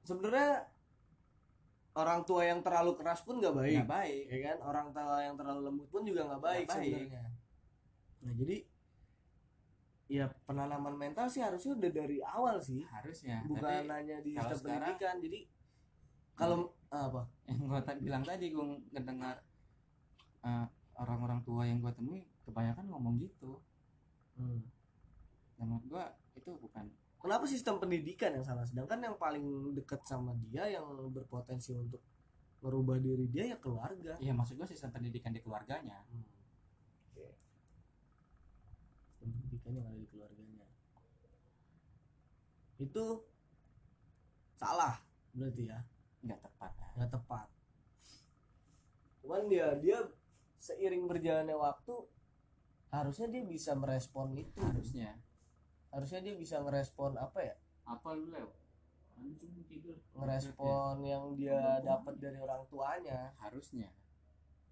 [0.08, 0.52] sebenarnya
[1.98, 4.24] orang tua yang terlalu keras pun nggak baik nggak baik.
[4.30, 4.58] ya kan?
[4.64, 6.78] Orang tua yang terlalu lembut pun juga nggak baik, baik.
[6.94, 7.24] sebenarnya.
[8.22, 8.58] Nah jadi
[10.08, 12.86] ya penanaman mental sih harusnya udah dari awal sih.
[12.88, 13.44] Harusnya.
[13.44, 15.16] Bukan tapi hanya di sistem pendidikan.
[15.20, 15.40] Jadi
[16.38, 17.28] kalau apa?
[17.50, 19.44] Yang gua ta- bilang tadi gua ngedengar
[20.46, 20.66] eh,
[20.96, 23.60] orang-orang tua yang gua temui kebanyakan ngomong gitu.
[24.38, 24.64] Hmm.
[25.58, 26.06] Dan menurut gua
[26.38, 26.86] itu bukan
[27.18, 28.62] Kenapa sistem pendidikan yang salah?
[28.62, 31.98] Sedangkan yang paling dekat sama dia yang berpotensi untuk
[32.62, 34.14] merubah diri dia ya keluarga.
[34.22, 36.24] iya maksud gua sistem pendidikan di keluarganya Hmm.
[39.18, 40.68] Sistem pendidikan yang ada di keluarganya.
[42.78, 43.26] Itu
[44.54, 45.02] salah
[45.34, 45.82] berarti ya,
[46.22, 47.48] nggak tepat nggak tepat.
[49.22, 50.02] Cuman dia dia
[50.58, 51.94] seiring berjalannya waktu
[52.90, 54.58] harusnya dia bisa merespon itu.
[54.58, 55.14] harusnya
[55.92, 57.56] harusnya dia bisa ngerespon apa ya?
[57.88, 58.50] Apa lu lew
[59.18, 59.98] anjing tidur.
[60.14, 63.34] Ngerespon yang dia dapat dari orang tuanya.
[63.42, 63.90] Harusnya.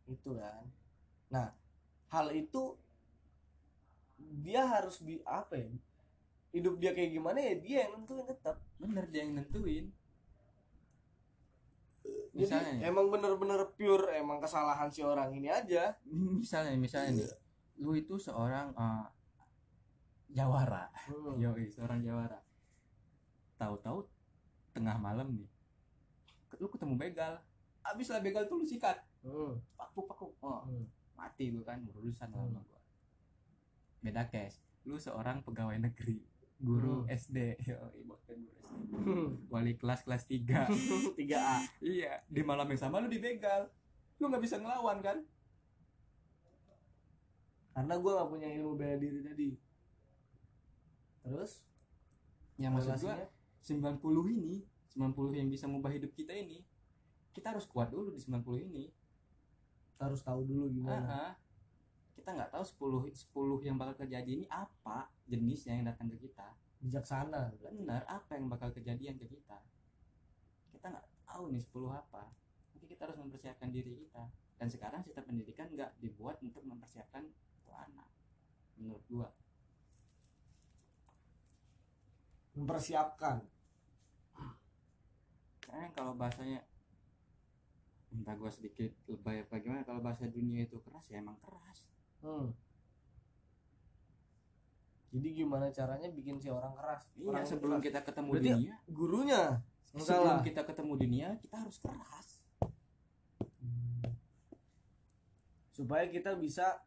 [0.05, 0.63] Itu kan.
[1.33, 1.49] Nah
[2.13, 2.77] hal itu
[4.45, 5.69] dia harus bi apa ya?
[6.55, 9.85] Hidup dia kayak gimana ya dia yang nentuin tetap bener dia yang nentuin.
[12.35, 15.95] Jadi misalnya nih, emang bener-bener pure emang kesalahan si orang ini aja.
[16.43, 17.31] Misalnya misalnya nih.
[17.79, 19.05] Lu itu seorang eh,
[20.35, 20.91] jawara.
[21.07, 21.39] Hmm.
[21.39, 22.43] yo seorang jawara.
[23.55, 24.03] Tahu-tahu
[24.71, 25.47] tengah malam nih
[26.55, 27.39] lu ketemu begal.
[27.81, 28.99] Abis lah begal tuh lu sikat.
[29.23, 29.55] Hmm.
[29.73, 30.27] paku paku.
[30.39, 30.85] Oh Hmm.
[31.15, 32.51] mati lu kan berurusan Hmm.
[32.51, 32.81] lama gua.
[33.99, 36.19] Beda case lu seorang pegawai negeri
[36.55, 37.11] guru Hmm.
[37.11, 38.47] SD yo guru SD
[38.91, 39.47] Hmm.
[39.47, 40.67] wali kelas kelas 3
[41.19, 41.57] tiga A.
[41.79, 43.71] Iya di malam yang sama lu dibegal
[44.15, 45.19] lu nggak bisa ngelawan kan?
[47.71, 49.49] Karena gue nggak punya ilmu bela diri tadi
[51.25, 51.65] terus
[52.61, 54.61] yang maksud gua relasinya 90 ini
[54.93, 56.61] 90 yang bisa mengubah hidup kita ini
[57.35, 58.87] kita harus kuat dulu di 90 ini.
[59.91, 61.35] Kita harus tahu dulu gimana.
[61.35, 61.43] Ah.
[62.15, 66.47] kita nggak tahu 10 10 yang bakal terjadi ini apa jenisnya yang datang ke kita.
[66.79, 69.59] Bijaksana benar apa yang bakal kejadian ke kita?
[70.71, 72.23] Kita nggak tahu nih 10 apa.
[72.71, 74.31] Mungkin kita harus mempersiapkan diri kita.
[74.55, 78.07] Dan sekarang sistem pendidikan nggak dibuat untuk mempersiapkan itu anak
[78.79, 79.27] menurut gua
[82.55, 83.43] mempersiapkan.
[85.65, 86.63] Karena kalau bahasanya
[88.15, 91.83] entah gua sedikit lebay apa gimana kalau bahasa dunia itu keras ya emang keras.
[92.23, 92.49] Hmm.
[95.13, 97.05] jadi gimana caranya bikin si orang keras?
[97.15, 97.87] Iya orang sebelum keras.
[97.91, 99.41] kita ketemu Berarti dunia gurunya
[99.87, 102.27] sebelum salah kita ketemu dunia kita harus keras.
[105.75, 106.83] Supaya kita bisa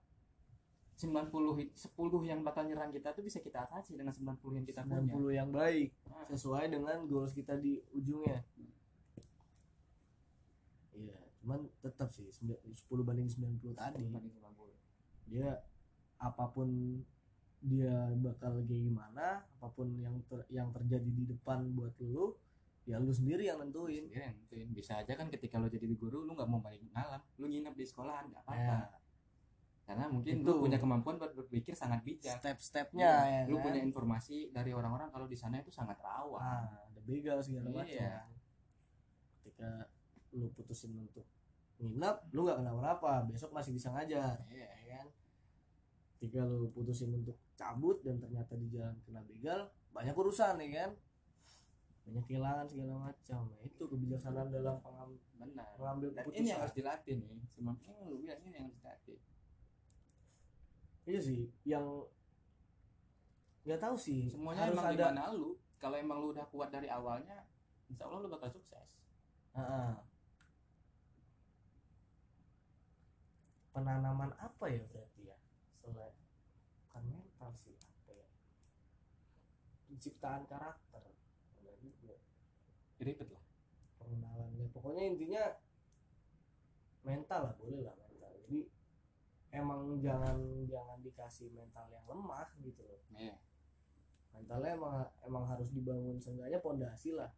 [0.99, 1.95] 90 hit- 10
[2.27, 5.15] yang bakal nyerang kita tuh bisa kita atasi dengan 90 yang kita punya.
[5.15, 5.89] 90 yang baik.
[6.11, 8.43] Nah, sesuai dengan goals kita di ujungnya.
[10.93, 14.75] Iya cuman tetap sih sembi- 10 banding 90 tadi banding 90.
[15.31, 15.55] dia
[16.19, 16.99] apa pun
[17.63, 22.35] dia bakal kayak gimana apa pun yang ter- yang terjadi di depan buat lu
[22.85, 24.09] ya lu sendiri yang nentuin.
[24.09, 24.69] Sendiri yang nentuin.
[24.73, 27.21] bisa aja kan ketika lo jadi guru lu nggak mau balik malam.
[27.37, 28.59] Lu nginep di sekolahan nggak apa-apa.
[28.59, 28.98] Ya,
[29.89, 30.53] karena mungkin Itu.
[30.53, 32.37] lu punya kemampuan buat berpikir sangat bijak.
[32.37, 33.65] Step-stepnya Iya, ya lu kan?
[33.65, 36.37] punya informasi dari orang-orang kalau di sana itu sangat rawan.
[36.39, 37.89] Ah, ada begal segala macam.
[37.89, 38.29] Iya.
[39.41, 39.89] ketika
[40.31, 41.25] lu putusin untuk
[41.79, 44.69] nginep lu nggak kenapa-napa besok masih bisa ngajar Iya.
[44.69, 45.07] ya kan?
[46.15, 50.91] Ketika lu putusin untuk cabut dan ternyata di jalan kena begal banyak urusan ya kan?
[52.05, 53.41] Banyak kehilangan segala macam.
[53.47, 55.71] Nah, itu kebijaksanaan dalam pengam- benar.
[55.77, 57.29] mengambil dan keputusan ini yang harus dilatih nih.
[57.31, 59.17] Ini lu bilang ini yang harus dilatih
[61.09, 62.05] iya sih yang
[63.65, 65.57] nggak tahu sih semuanya harus emang ada gimana lu?
[65.81, 67.49] Kalau emang lu udah kuat dari awalnya
[67.89, 69.01] insya Allah lu bakal sukses.
[69.57, 69.95] Ah, ah.
[73.73, 75.37] penanaman apa ya berarti ya?
[75.81, 76.15] Selain
[76.85, 78.29] bukan mental sih apa ya?
[79.89, 81.05] Penciptaan karakter.
[81.63, 82.17] Enggak juga
[83.01, 83.45] ribet lah.
[84.03, 84.67] Pengenalannya.
[84.75, 85.45] Pokoknya intinya
[87.07, 88.08] mental lah boleh lah
[89.59, 90.39] emang jangan
[90.71, 93.03] jangan dikasih mental yang lemah gitu loh.
[93.19, 93.35] Iya.
[94.31, 94.95] Mentalnya emang
[95.27, 97.35] emang harus dibangun seenggaknya pondasi lah.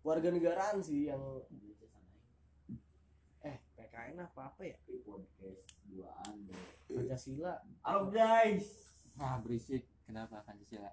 [0.00, 1.20] Warga negaraan sih yang
[3.44, 4.76] eh PKN apa apa ya?
[5.04, 6.48] Podcast duaan
[6.88, 7.60] Pancasila.
[7.84, 8.66] Halo guys.
[9.20, 9.84] Ah berisik.
[10.08, 10.90] Kenapa Pancasila?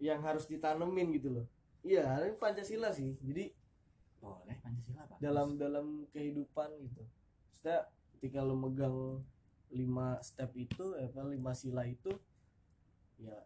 [0.00, 1.46] Yang harus ditanemin gitu loh.
[1.86, 3.16] Iya ini Pancasila sih.
[3.22, 3.59] Jadi
[4.20, 5.18] boleh Pancasila bagus.
[5.18, 7.02] dalam dalam kehidupan gitu
[7.48, 7.78] Maksudnya
[8.12, 9.24] ketika lo megang
[9.70, 12.10] lima step itu eh, apa lima sila itu
[13.16, 13.36] ya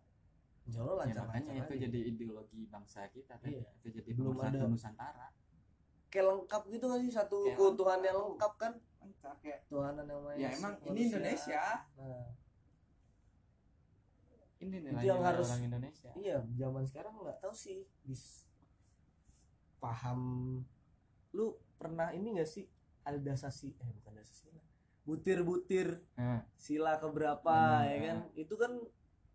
[0.73, 1.83] Allah ya, lancar makanya lancar itu aja.
[1.85, 3.69] jadi ideologi bangsa kita kan Iya.
[3.77, 4.65] itu jadi Belum ada.
[4.65, 5.29] Nusantara
[6.09, 8.31] kayak lengkap gitu gak sih satu Kayak keutuhan yang lengkap.
[8.31, 11.05] lengkap kan Mantap, kayak Tuhanan yang maha ya emang ini manusia.
[11.11, 11.63] Indonesia
[11.95, 12.27] nah
[14.57, 18.44] ini Itu nilai yang harus- orang Indonesia iya zaman sekarang nggak tahu sih bis
[19.85, 20.21] paham
[21.37, 22.65] lu pernah ini gak sih
[23.05, 24.49] ada dasasi eh bukan dasasi
[25.05, 26.01] butir-butir.
[26.17, 27.85] Nah, sila keberapa Benar.
[27.93, 28.19] ya kan?
[28.33, 28.73] Itu kan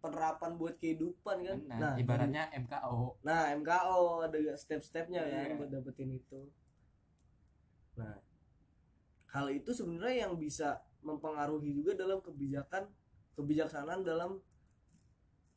[0.01, 1.57] penerapan buat kehidupan kan?
[1.61, 1.93] Benar.
[1.99, 5.57] ibaratnya MKO nah MKO ada step-stepnya kan Iya.
[5.61, 6.49] buat dapetin itu.
[8.01, 8.17] Nah
[9.29, 12.89] hal itu sebenarnya yang bisa mempengaruhi juga dalam kebijakan
[13.37, 14.41] kebijaksanaan dalam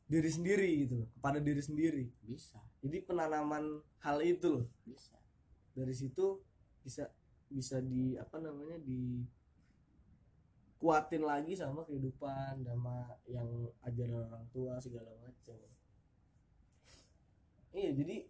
[0.05, 2.05] diri sendiri gitu loh kepada diri sendiri.
[2.21, 4.67] Bisa jadi penanaman hal itu loh.
[4.83, 5.15] Bisa.
[5.71, 6.43] Dari situ
[6.83, 7.07] bisa
[7.47, 9.23] bisa di apa namanya di
[10.83, 13.47] kuatin lagi sama kehidupan sama yang
[13.87, 15.55] ajaran orang tua segala macam
[17.71, 18.27] iya jadi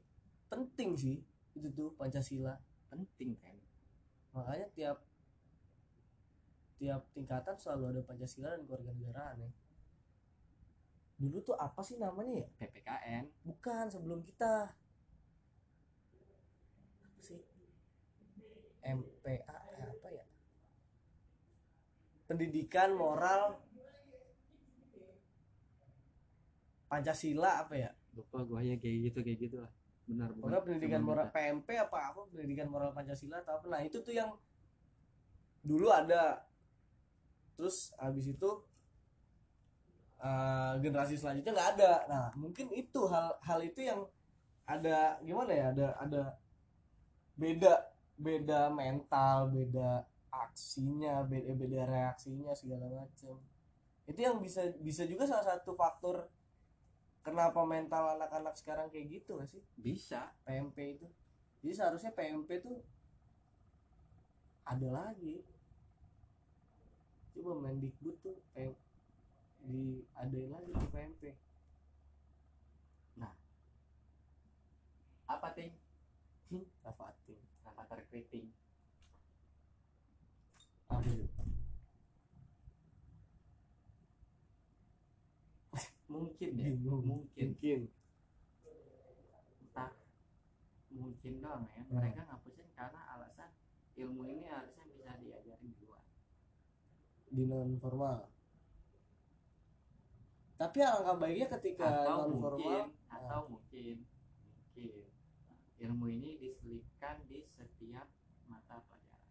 [0.47, 1.17] penting sih
[1.53, 2.57] itu tuh pancasila.
[2.89, 3.57] Penting kan
[4.33, 4.97] makanya tiap
[6.77, 9.49] tiap tingkatan selalu ada pancasila dan kewarganegaraan ya
[11.17, 12.47] dulu tuh apa sih namanya ya?
[12.59, 14.73] PPKN bukan sebelum kita.
[17.05, 17.39] Apa sih?
[18.83, 20.25] MPA eh, apa ya?
[22.27, 23.61] Pendidikan moral.
[26.89, 27.89] Pancasila apa ya?
[28.13, 29.71] Lupa gua ya kayak gitu kayak gitu lah.
[30.03, 33.65] Benar pokoknya pendidikan moral kita- PMP apa apa pendidikan moral Pancasila atau apa.
[33.71, 34.35] Nah itu tuh yang
[35.63, 36.43] dulu ada.
[37.55, 38.49] Terus habis itu
[40.23, 41.91] eh, generasi selanjutnya nggak ada.
[42.09, 44.01] Nah mungkin itu hal hal itu yang
[44.63, 46.23] ada gimana ya ada ada
[47.35, 47.73] beda
[48.15, 53.35] beda mental beda aksinya beda beda reaksinya segala macam.
[54.07, 56.27] Itu yang bisa bisa juga salah satu faktor
[57.23, 59.63] kenapa mental anak-anak sekarang kayak gitu gak sih?
[59.79, 60.35] Bisa.
[60.43, 61.07] PMP itu.
[61.63, 62.83] Jadi seharusnya PMP tuh
[64.67, 65.39] ada lagi.
[67.33, 68.75] Coba Mendikbud tuh PM,
[69.63, 71.23] diadain lagi tuh PMP
[75.33, 75.73] apa ting?
[76.53, 76.67] Hmm,
[77.65, 78.47] avatar kriting
[80.93, 81.25] apa itu
[86.13, 86.69] mungkin ya?
[86.69, 87.01] Bingung.
[87.01, 87.57] mungkin.
[87.57, 87.79] Mungkin.
[89.65, 89.89] Entah.
[90.93, 91.81] Mungkin doang ya.
[91.81, 91.97] Hmm.
[91.97, 93.49] mereka ngapusin karena alasan
[93.97, 96.05] ilmu ini harusnya bisa diajarin di luar.
[97.33, 98.32] Di non formal
[100.63, 103.95] tapi alangkah baiknya ketika atau non formal mungkin atau mungkin
[104.47, 105.03] mungkin
[105.75, 108.07] ilmu ini diselipkan di setiap
[108.47, 109.27] mata pelajaran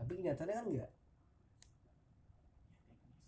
[0.00, 0.90] tapi kenyataannya kan enggak
[2.88, 3.20] ya teknis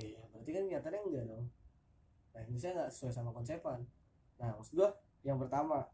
[0.00, 1.44] Iya, berarti kan nyatanya enggak dong.
[2.34, 3.80] Nah, misalnya nggak sesuai sama konsepan.
[4.42, 4.90] Nah, maksud gua
[5.22, 5.86] yang pertama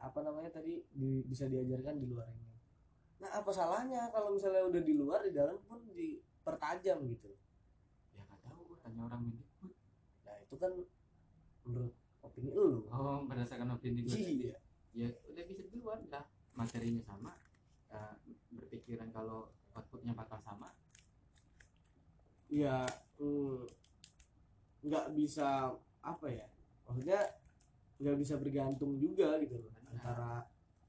[0.00, 2.48] apa namanya tadi di- bisa diajarkan di luar ini.
[3.22, 7.30] Nah, apa salahnya kalau misalnya udah di luar di dalam pun dipertajam gitu.
[8.90, 9.72] Ya nggak tahu gua tanya orang Mendikbud
[10.20, 10.72] Nah, itu kan
[11.62, 12.68] menurut opini lu.
[12.86, 14.54] oh berdasarkan opini gue Iya.
[14.90, 17.30] ya udah bisa di luar lah materinya sama
[17.88, 18.14] eh,
[18.50, 20.66] berpikiran kalau outputnya bakal sama
[22.50, 22.82] Ya
[23.16, 23.62] mm,
[24.82, 25.70] nggak bisa
[26.02, 26.46] apa ya?
[26.82, 27.20] Maksudnya
[28.02, 29.90] nggak bisa bergantung juga gitu loh Benar.
[29.94, 30.30] antara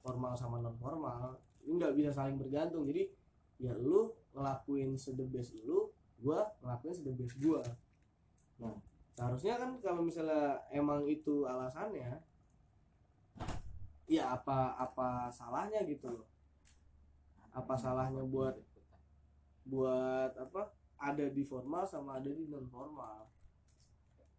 [0.02, 1.38] formal sama non formal.
[1.62, 2.89] Ini nggak bisa saling bergantung.
[2.89, 3.14] Jadi
[3.62, 4.97] ya lu ngelakuin
[5.30, 7.62] best lu, gua ngelakuin best gua.
[8.62, 8.78] Nah,
[9.18, 12.22] seharusnya kan kalau misalnya emang itu alasannya
[14.12, 16.28] ya apa apa salahnya gitu loh.
[17.55, 18.53] Apa salahnya buat
[19.66, 23.26] buat apa ada di formal sama ada di non formal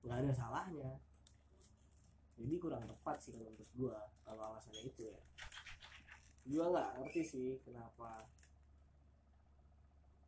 [0.03, 0.91] nggak ada salahnya.
[2.39, 5.21] Jadi kurang tepat sih kalau menurut gua kalau alasannya itu ya.
[6.47, 8.27] Gua nggak ngerti sih kenapa.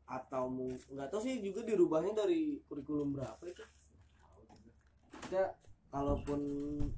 [0.08, 0.56] Atau
[0.94, 3.73] nggak tahu sih juga dirubahnya dari kurikulum berapa itu
[5.24, 5.56] kita
[5.88, 6.40] kalaupun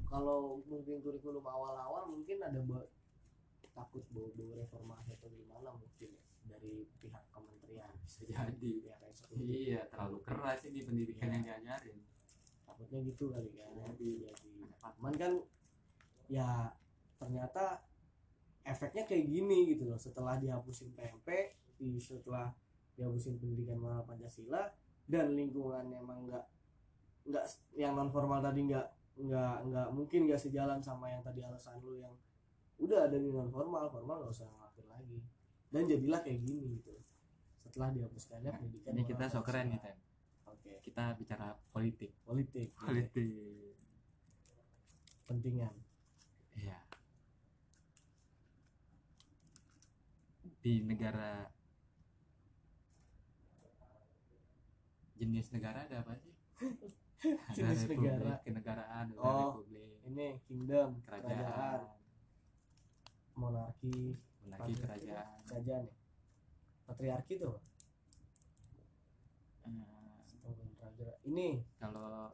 [0.04, 2.88] kalau mungkin kurikulum awal-awal mungkin ada ba-
[3.70, 7.92] takut bau-bau reformasi atau gimana mungkin ya dari pihak kementerian.
[8.00, 11.34] Bisa jadi pihak eksekutif iya terlalu keras ini pendidikan Iya.
[11.34, 11.98] yang diajarin.
[12.64, 13.70] Takutnya gitu kali kan.
[13.76, 14.50] Jadi, jadi.
[14.64, 14.96] ada faktor.
[14.96, 15.32] cuman kan
[16.26, 16.48] ya
[17.16, 17.84] ternyata
[18.64, 20.00] efeknya kayak gini gitu loh.
[20.00, 21.28] Setelah dihapusin PMP
[21.76, 22.48] di setelah
[22.96, 24.72] dihapusin pendidikan moral Pancasila
[25.04, 26.44] dan lingkungannya emang nggak
[27.26, 31.80] nggak yang non formal tadi nggak nggak nggak mungkin nggak sejalan sama yang tadi alasan
[31.80, 32.12] lu yang
[32.76, 35.18] udah ada di non formal formal nggak usah ngelakuin lagi.
[35.72, 36.94] Dan jadilah kayak gini gitu.
[37.66, 39.92] Setelah dihapuskannya pendidikan ini kita so keren nih Pancasila.
[39.92, 39.98] Tem
[40.46, 40.72] oke.
[40.84, 42.10] Kita bicara politik.
[42.22, 42.84] Politik gitu.
[42.84, 43.74] politik.
[45.26, 45.74] Pentingan.
[46.54, 46.78] Iya.
[50.62, 51.50] Di negara
[55.16, 56.34] jenis negara ada apa sih
[57.56, 58.34] Jenis negara.
[58.44, 59.60] kenegaraan Oh.
[59.62, 59.98] republik.
[60.06, 61.80] Ini kingdom kerajaan, kerajaan.
[63.36, 64.14] Monarki.
[64.44, 65.40] Monarki kerajaan.
[65.48, 65.94] Kerajaan ya?
[66.86, 67.58] Patriarki tuh
[70.96, 71.12] raja.
[71.28, 71.48] Ini.
[71.76, 72.32] kalau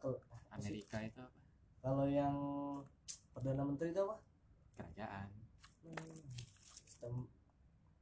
[0.55, 1.41] Amerika itu apa?
[1.83, 2.37] Kalau yang
[3.35, 4.17] perdana menteri itu apa?
[4.79, 5.27] Kerajaan.
[5.83, 6.19] Hmm,
[6.87, 7.27] sistem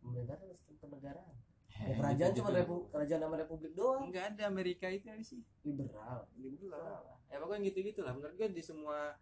[0.05, 1.40] pemerintahan atau sistem kenegaraan
[1.81, 4.03] ya, kerajaan gitu cuma repu, kerajaan sama republik doang.
[4.09, 5.41] Enggak ada Amerika itu apa sih.
[5.63, 6.29] Liberal.
[6.37, 7.01] Liberal.
[7.27, 8.13] Ya pokoknya gitu gitu lah.
[8.13, 9.17] Menurut gue di semua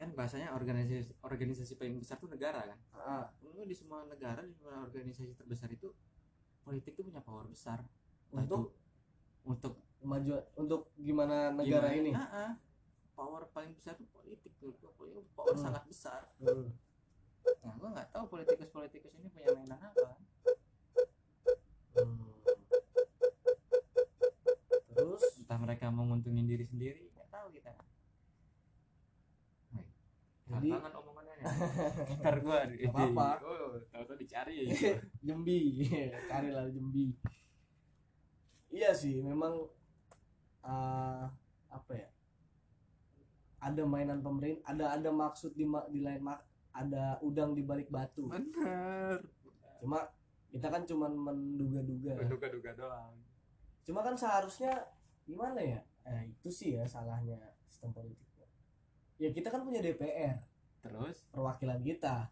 [0.00, 2.78] kan bahasanya organisasi organisasi paling besar tuh negara kan.
[2.94, 5.92] Ah menurut gue di semua negara di semua organisasi terbesar itu
[6.60, 7.84] politik tuh punya power besar.
[8.30, 8.76] Untuk?
[9.40, 12.12] untuk kemajuan untuk gimana negara gimana- ini?
[12.12, 12.50] Ah, ah.
[13.16, 14.52] power paling besar tuh politik.
[15.32, 15.60] Power Hmm.
[15.60, 16.28] sangat besar.
[16.38, 16.68] Hmm.
[17.60, 20.12] nah gua nggak tahu politikus politikus ini punya mainan apa
[21.90, 22.22] Hmm.
[24.90, 25.22] terus?
[25.40, 27.72] Entah mereka mau nguntungin diri sendiri nggak tahu kita.
[29.72, 29.86] Wih,
[30.46, 31.34] Jadi- tangan omongannya
[32.20, 33.28] ntar gua Nggak apa-apa.
[33.48, 34.68] oh tahu-tahu dicari
[35.26, 35.88] Jembi
[36.28, 37.16] carilah Jembi.
[38.70, 39.66] Iya sih memang
[40.62, 41.24] eh,
[41.68, 42.08] apa ya?
[43.60, 47.90] Ada mainan pemerintah ada ada maksud di ma- di lain mak ada udang di balik
[47.90, 48.30] batu.
[48.30, 49.20] Bener.
[49.82, 50.06] Cuma
[50.50, 52.18] kita kan cuman menduga-duga.
[52.26, 53.14] Duga-duga doang.
[53.86, 54.74] Cuma kan seharusnya
[55.24, 55.80] gimana ya?
[56.06, 57.38] Eh, itu sih ya salahnya
[57.70, 58.46] sistem politiknya.
[59.20, 60.42] Ya kita kan punya DPR
[60.82, 61.24] terus?
[61.30, 62.28] Perwakilan kita.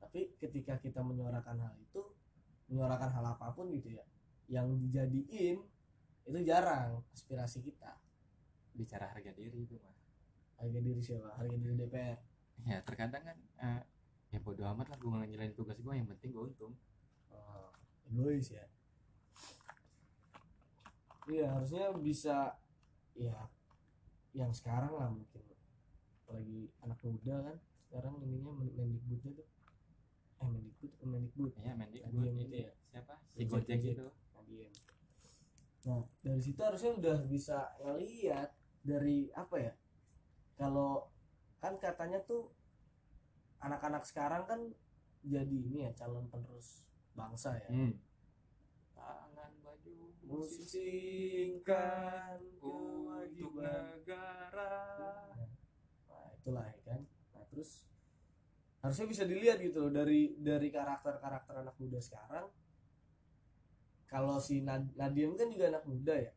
[0.00, 2.00] Tapi ketika kita menyuarakan hal itu
[2.72, 4.04] menyuarakan hal apa pun gitu ya
[4.50, 5.62] yang dijadiin
[6.26, 8.00] itu jarang aspirasi kita.
[8.74, 9.94] Bicara harga diri itu mah.
[10.58, 11.36] Harga diri siapa?
[11.36, 12.30] Harga diri DPR
[12.68, 13.82] ya terkadang kan eh,
[14.34, 16.74] ya bodo amat lah gue ngejalanin tugas gue yang penting gue untung
[18.10, 18.66] egois ya.
[21.30, 22.58] Iya harusnya bisa
[23.14, 23.46] ya
[24.34, 25.46] yang sekarang lah mungkin.
[26.26, 27.56] Apalagi anak muda kan
[27.86, 29.46] sekarang ininya Men- Mendikbudnya tuh
[30.42, 31.52] eh Mendikbud Mendikbud.
[31.62, 32.72] Ya mendik Tadi gue yang itu ya.
[32.90, 33.14] Siapa?
[33.30, 34.06] Si Gojek, itu.
[34.34, 34.72] Nadiem.
[35.80, 38.50] Nah, dari situ harusnya udah bisa ngeliat
[38.82, 39.72] dari apa ya?
[40.58, 41.08] Kalau
[41.62, 42.50] kan katanya tuh
[43.60, 44.60] anak-anak sekarang kan
[45.20, 47.68] jadi ini ya calon penerus bangsa ya.
[47.70, 47.92] hmm.
[48.94, 49.94] tangan baju
[50.30, 54.78] Musingkan untuk negara
[56.06, 57.00] Nah, itulah ya kan.
[57.34, 57.82] Nah, terus
[58.80, 62.48] harusnya bisa dilihat gitu loh dari dari karakter-karakter anak muda sekarang.
[64.10, 66.32] Kalau si Nad- Nadiem kan juga anak muda ya.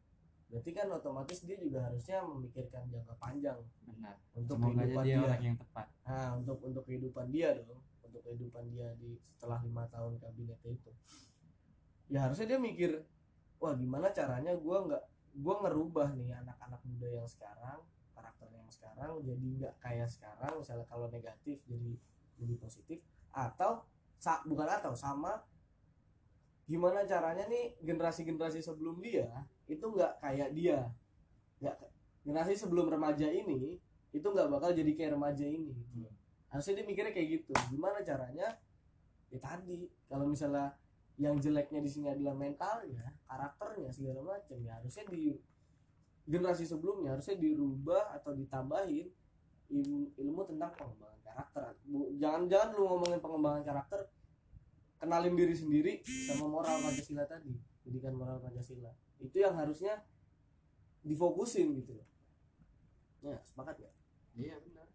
[0.53, 3.57] Berarti kan otomatis dia juga harusnya memikirkan jangka panjang
[3.89, 5.25] benar untuk semoga kehidupan dia dia.
[5.25, 7.81] orang yang tepat Nah, untuk untuk kehidupan dia dong,
[8.13, 10.91] untuk kehidupan dia di setelah lima tahun kabinetnya itu.
[12.13, 13.01] Ya harusnya dia mikir,
[13.57, 15.03] wah gimana caranya gua nggak
[15.41, 17.81] gua ngerubah nih anak-anak muda yang sekarang
[18.13, 21.91] karakternya yang sekarang jadi nggak kayak sekarang misalnya kalau negatif jadi
[22.37, 22.99] jadi positif
[23.33, 23.81] atau
[24.21, 25.41] sa- bukan atau sama
[26.69, 29.27] gimana caranya nih generasi-generasi sebelum dia
[29.67, 30.87] itu nggak kayak dia
[31.59, 31.75] nggak
[32.23, 33.81] generasi sebelum remaja ini
[34.13, 36.12] itu nggak bakal jadi kayak remaja ini gitu.
[36.53, 37.51] Harusnya dia mikirnya kayak gitu.
[37.73, 38.47] Gimana caranya?
[39.33, 40.77] Ya tadi kalau misalnya
[41.17, 45.37] yang jeleknya di sini adalah mentalnya karakternya segala macam ya harusnya di
[46.25, 49.09] generasi sebelumnya harusnya dirubah atau ditambahin
[49.73, 51.63] ilmu, ilmu tentang pengembangan karakter.
[51.85, 54.01] Bu- jangan jangan lu ngomongin pengembangan karakter
[55.01, 58.93] kenalin diri sendiri sama moral pancasila tadi pendidikan moral pancasila.
[59.17, 60.01] Itu yang harusnya
[61.03, 62.07] difokusin gitu loh.
[63.21, 63.91] Ya sepakat ya
[64.33, 64.87] iya benar.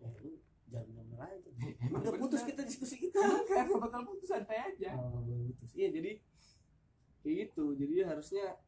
[0.00, 0.31] Ya bener
[1.28, 1.50] aja
[1.82, 3.20] emang udah putus kita diskusi kita.
[3.46, 4.96] Kan bakal putus santai aja.
[4.98, 5.70] Oh, putus.
[5.76, 6.12] Iya jadi
[7.22, 7.64] kayak gitu.
[7.78, 8.58] Jadi harusnya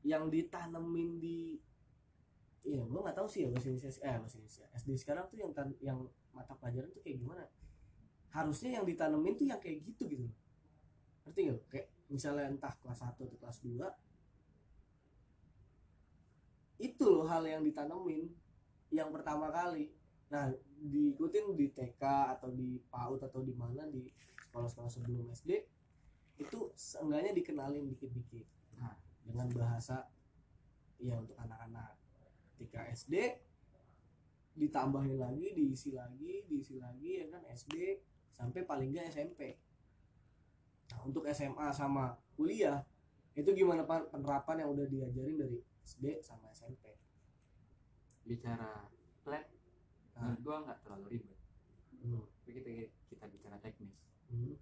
[0.00, 1.60] yang ditanemin di
[2.64, 4.64] iya gua nggak tahu sih ya bahasa Indonesia eh bahasa Indonesia.
[4.76, 5.98] SD sekarang tuh yang tan- yang
[6.32, 7.44] mata pelajaran tuh kayak gimana?
[8.30, 10.26] Harusnya yang ditanemin tuh yang kayak gitu gitu
[11.24, 11.60] ngerti nggak?
[11.68, 13.86] Kayak misalnya entah kelas 1 atau kelas 2
[16.80, 18.32] itu loh hal yang ditanemin
[18.88, 19.92] yang pertama kali
[20.30, 20.46] nah
[20.80, 22.02] diikutin di TK
[22.38, 24.06] atau di PAUD atau di mana di
[24.48, 25.50] sekolah-sekolah sebelum SD
[26.40, 28.46] itu seenggaknya dikenalin dikit-dikit.
[28.80, 28.96] Nah.
[29.20, 30.08] dengan bahasa
[30.96, 31.94] ya untuk anak-anak.
[32.56, 33.14] Ketika SD
[34.60, 39.56] ditambahin lagi diisi lagi diisi lagi ya kan SD sampai paling nggak SMP
[40.90, 42.82] nah untuk SMA sama kuliah
[43.38, 46.98] itu gimana Pan, penerapan yang udah diajarin dari SD sama SMP
[48.26, 48.90] bicara
[49.22, 49.46] plan
[50.20, 51.38] Menurut gua nggak terlalu ribet.
[52.00, 52.24] Hmm.
[52.40, 52.70] tapi kita
[53.12, 53.96] kita bicara teknis.
[54.30, 54.56] Hmm.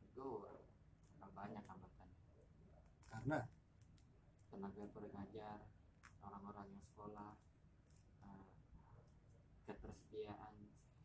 [0.00, 0.26] itu
[1.16, 2.20] nggak banyak hambatannya
[3.06, 3.38] karena?
[4.50, 5.58] Tenaga pengajar
[6.20, 7.30] orang-orang yang sekolah
[8.22, 8.44] eh,
[9.64, 10.54] ketersediaan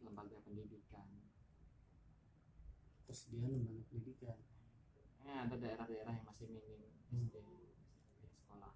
[0.01, 1.07] lembaga pendidikan.
[3.05, 4.38] Persediaan lembaga pendidikan?
[5.26, 7.30] Eh, ada daerah-daerah yang masih minim Hmm.
[7.30, 7.38] SD
[8.18, 8.74] di sekolah.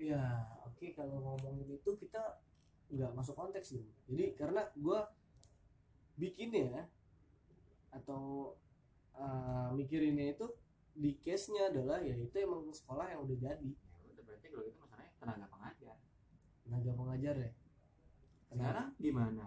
[0.00, 0.24] Ya,
[0.64, 2.40] oke kalau ngomongin itu kita
[2.88, 3.88] nggak masuk konteks dong.
[4.08, 5.00] Jadi karena gue
[6.18, 6.88] bikinnya
[7.92, 8.54] atau
[9.16, 10.46] uh, mikirinnya itu
[10.98, 13.70] di case nya adalah ya itu emang sekolah yang udah jadi.
[13.70, 15.96] Ya udah berarti kalau itu masalahnya tenaga pengajar.
[16.66, 17.50] Tenaga pengajar ya?
[18.48, 18.58] Tenaga.
[18.58, 19.44] sekarang gimana?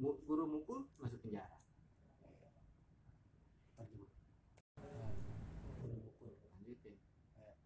[0.00, 1.60] Guru mukul masuk penjara?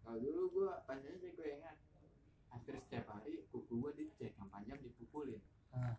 [0.05, 1.77] Kalau dulu gue pastinya gue ingat
[2.53, 5.97] hampir setiap hari gue dicek yang panjang dipukulin Ah.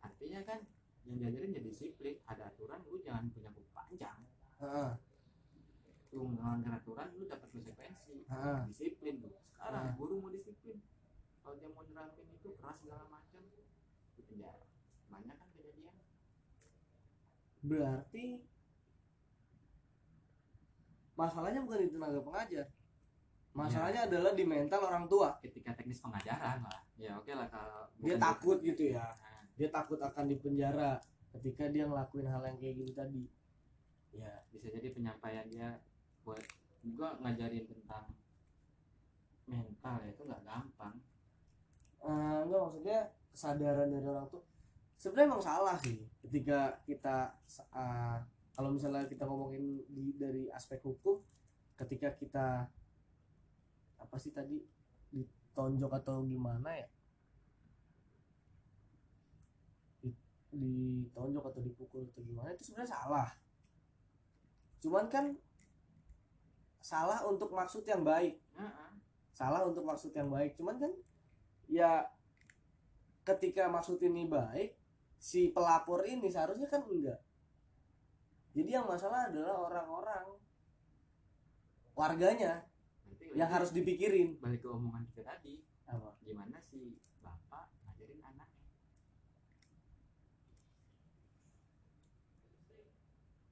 [0.00, 0.60] artinya kan
[1.04, 4.18] yang diajarin ya disiplin ada aturan lu jangan punya kuku panjang
[4.58, 4.92] Heeh.
[6.10, 8.58] lu melanggar aturan lu dapat konsekuensi Heeh.
[8.66, 9.94] disiplin lu sekarang Ah.
[9.94, 10.80] guru mau disiplin
[11.40, 13.44] kalau dia mau nerapin itu keras segala macam
[14.16, 14.66] di penjara
[15.06, 15.96] banyak kan kejadian
[17.60, 18.26] berarti
[21.14, 22.66] masalahnya bukan di tenaga pengajar
[23.56, 25.36] masalahnya adalah di mental orang tua.
[25.42, 26.80] Ketika teknis pengajaran lah.
[26.96, 29.04] Ya oke lah kalau dia takut gitu ya.
[29.04, 31.00] Nah, dia takut akan dipenjara
[31.38, 33.24] ketika dia ngelakuin hal yang kayak gitu tadi.
[34.14, 35.78] Ya bisa jadi penyampaian dia
[36.22, 36.42] buat
[36.80, 38.14] juga ngajarin tentang
[39.46, 40.94] mental ya itu nggak gampang.
[42.00, 42.98] Eh, enggak maksudnya
[43.30, 44.42] kesadaran dari orang tuh
[45.00, 47.32] sebenarnya emang salah sih ketika kita
[47.72, 48.18] eh,
[48.52, 51.24] kalau misalnya kita ngomongin di dari aspek hukum
[51.80, 52.68] ketika kita
[54.00, 54.56] apa sih tadi?
[55.12, 56.88] Ditonjok atau gimana ya?
[60.00, 60.16] Di-
[60.50, 63.28] ditonjok atau dipukul atau gimana itu sebenarnya salah.
[64.80, 65.36] Cuman kan
[66.80, 68.40] salah untuk maksud yang baik.
[68.56, 68.88] Heeh.
[69.36, 70.52] salah untuk maksud yang baik.
[70.56, 70.92] Cuman kan
[71.64, 72.04] ya
[73.24, 74.76] ketika maksud ini baik
[75.20, 77.20] si pelapor ini seharusnya kan enggak.
[78.52, 80.26] Jadi yang masalah adalah orang-orang
[81.94, 82.64] warganya
[83.34, 84.38] yang harus dipikirin.
[84.42, 85.62] balik ke omongan kita tadi.
[85.86, 86.14] Apa?
[86.22, 88.66] Gimana si bapak ngajarin anaknya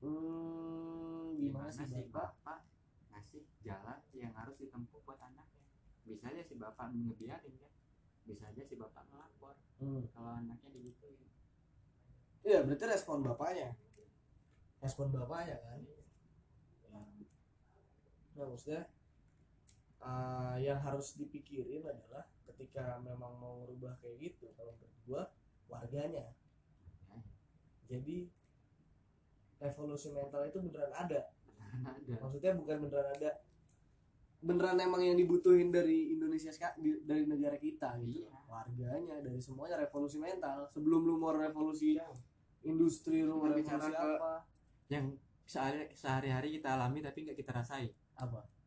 [0.02, 2.38] hmm, gimana, sih si bapak?
[2.38, 2.60] bapak
[3.10, 5.62] ngasih jalan yang harus ditempuh buat anaknya?
[6.06, 7.72] Bisa aja si bapak ngebiarin kan?
[8.22, 10.02] Bisa aja si bapak ngelapor hmm.
[10.14, 11.18] kalau anaknya digituin.
[12.46, 13.74] Iya berarti respon bapaknya.
[14.78, 15.80] Respon bapaknya kan?
[15.82, 17.02] Ya.
[18.38, 18.86] nah maksudnya
[20.02, 22.26] eh, yang harus dipikirin adalah
[22.58, 25.22] ketika memang mau merubah kayak gitu kalau menurut gua
[25.70, 26.26] warganya.
[27.88, 28.28] Jadi
[29.62, 31.20] revolusi mental itu beneran ada.
[31.46, 32.14] Beneran ada.
[32.20, 33.30] Maksudnya bukan beneran ada.
[34.38, 38.26] Beneran emang yang dibutuhin dari Indonesia dari negara kita gitu.
[38.26, 38.36] Iya.
[38.48, 40.68] warganya dari semuanya revolusi mental.
[40.72, 42.00] Sebelum lu mau revolusi
[42.64, 44.44] industri lu mau revolusi apa.
[44.88, 47.92] yang sehari sehari-hari kita alami tapi nggak kita rasain.
[48.16, 48.57] Apa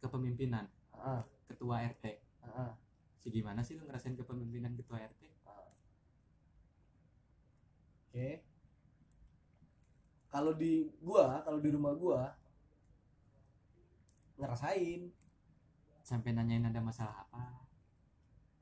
[0.00, 0.66] kepemimpinan.
[0.96, 2.04] Ah, ketua RT
[2.44, 2.76] ah,
[3.20, 5.68] si gimana sih lu ngerasain kepemimpinan ketua RT ah.
[8.08, 8.28] oke.
[10.30, 12.32] Kalau di gua kalau di rumah gua
[14.40, 15.12] ngerasain.
[16.00, 17.68] Sampai nanyain ada masalah apa?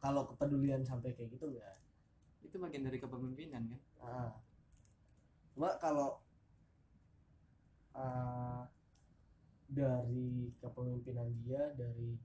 [0.04, 1.80] Kalau kepedulian sampai kayak gitu enggak
[2.48, 3.80] itu bagian dari kepemimpinan kan?
[4.00, 4.32] Ah.
[5.52, 6.22] Cuma kalau
[7.92, 8.64] ah,
[9.68, 12.16] dari kepemimpinan dia, dari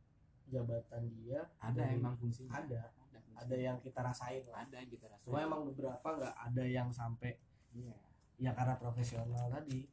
[0.48, 3.40] jabatan dia, ada dari- emang fungsinya ada, ada, fungsinya.
[3.44, 4.58] ada yang kita rasain lah.
[4.64, 7.36] ada yang kita rasain Cuma emang beberapa nggak ada yang sampai
[7.76, 7.96] iya
[8.40, 9.86] ya karena profesional tadi.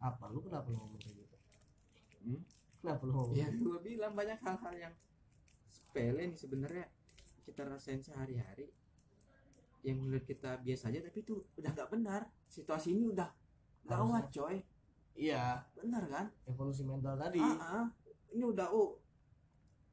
[0.00, 1.36] Apa lu kenapa lu ngomong kayak gitu?
[2.24, 2.40] Hmm?
[2.80, 3.36] Kenapa lu ngomong?
[3.36, 4.94] ya gue bilang banyak hal-hal yang
[5.68, 6.86] sepele nih sebenarnya
[7.44, 8.70] kita rasain sehari-hari
[9.82, 13.28] yang menurut kita biasa aja tapi itu udah nggak benar situasi ini udah
[13.88, 14.60] gawat coy
[15.12, 17.38] Iya, benar kan evolusi mental tadi.
[17.38, 17.86] Ah, ah.
[18.30, 18.96] ini udah oh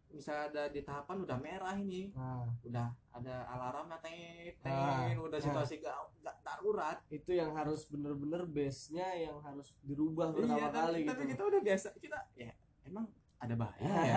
[0.07, 5.43] bisa ada di tahapan udah merah ini Nah, udah ada alarmnya tet Ah, udah ah.
[5.43, 11.03] situasi gak, gak darurat itu yang harus bener-bener base-nya yang harus dirubah pertama iya, kali
[11.03, 11.31] tapi, tapi gitu.
[11.35, 12.51] kita udah biasa kita ya
[12.81, 13.05] emang
[13.37, 14.15] ada bahaya ya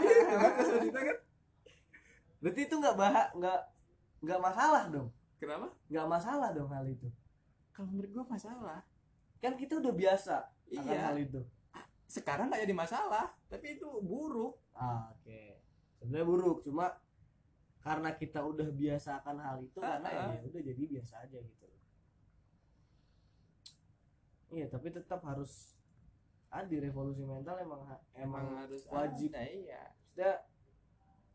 [0.00, 1.16] Gitu kan, kita kan
[2.38, 3.60] Berarti itu nggak bah nggak
[4.22, 5.08] nggak masalah dong.
[5.36, 7.08] kenapa Nggak masalah dong hal itu.
[7.74, 8.80] kalau menurut gua masalah
[9.38, 10.34] Kan kita udah biasa
[10.68, 11.40] akan iya hal itu.
[12.08, 15.58] sekarang nggak jadi masalah tapi itu buruk Ah, Oke.
[15.98, 16.94] Sebenarnya buruk, cuma
[17.78, 20.30] karena kita udah biasa akan hal itu Ah, karena ah.
[20.32, 21.66] ya udah jadi biasa aja gitu.
[24.48, 25.76] Iya, tapi tetap harus
[26.48, 29.28] ada revolusi mental emang ha- emang harus wajib.
[29.36, 30.32] ada, iya maksudnya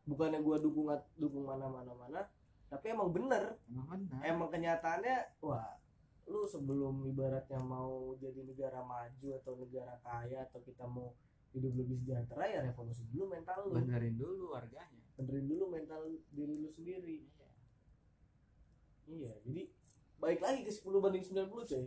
[0.03, 2.21] bukannya gua dukung dukung mana-mana mana,
[2.65, 5.77] tapi emang bener emang benar emang kenyataannya wah
[6.27, 11.11] lu sebelum ibaratnya mau jadi negara maju atau negara kaya atau kita mau
[11.53, 13.77] hidup lebih sejahtera ya revolusi dulu mental lu.
[13.77, 15.03] Benerin dulu warganya.
[15.19, 16.01] Benerin dulu mental
[16.33, 17.27] diri lu sendiri.
[17.27, 17.49] Iya.
[19.03, 19.63] Iya jadi
[20.17, 21.85] baik lagi ke 10 banding 90 coy.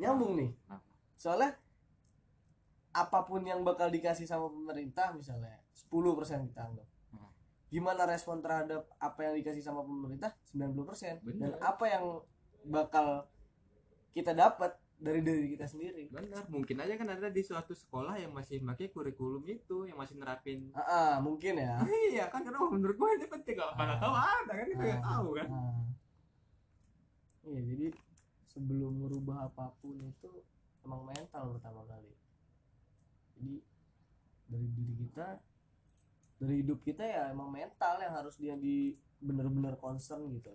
[0.00, 0.50] Nyambung nih.
[0.54, 0.88] Kenapa?
[1.20, 1.52] soalnya
[2.96, 6.88] apa pun yang bakal dikasih sama pemerintah misalnya 10% kita anggap.
[7.12, 7.30] Hmm.
[7.68, 10.32] gimana respon terhadap apa yang dikasih sama pemerintah?
[10.48, 11.52] 90% dan Bener.
[11.60, 12.04] apa yang
[12.64, 13.26] bakal
[14.10, 16.12] kita dapat dari diri kita sendiri.
[16.12, 20.20] Benar mungkin aja kan ada di suatu sekolah yang masih pakai kurikulum itu yang masih
[20.20, 20.68] nerapin.
[20.76, 21.80] Ah, ah, mungkin ya.
[22.12, 25.08] Iya kan karena menurut gue ini penting kalau mana tahu ada kan kita nggak Ah,
[25.16, 25.48] tahu kan.
[25.48, 25.82] Ah.
[27.48, 27.86] iya jadi
[28.52, 30.30] sebelum merubah apa pun itu
[30.84, 32.12] emang mental pertama kali.
[33.40, 33.54] Jadi
[34.50, 35.26] dari diri kita
[36.40, 40.52] dari hidup kita ya emang mental yang harus dia di bener-bener concern gitu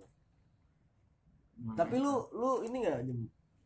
[1.74, 3.20] tapi lu lu ini nggak Jem?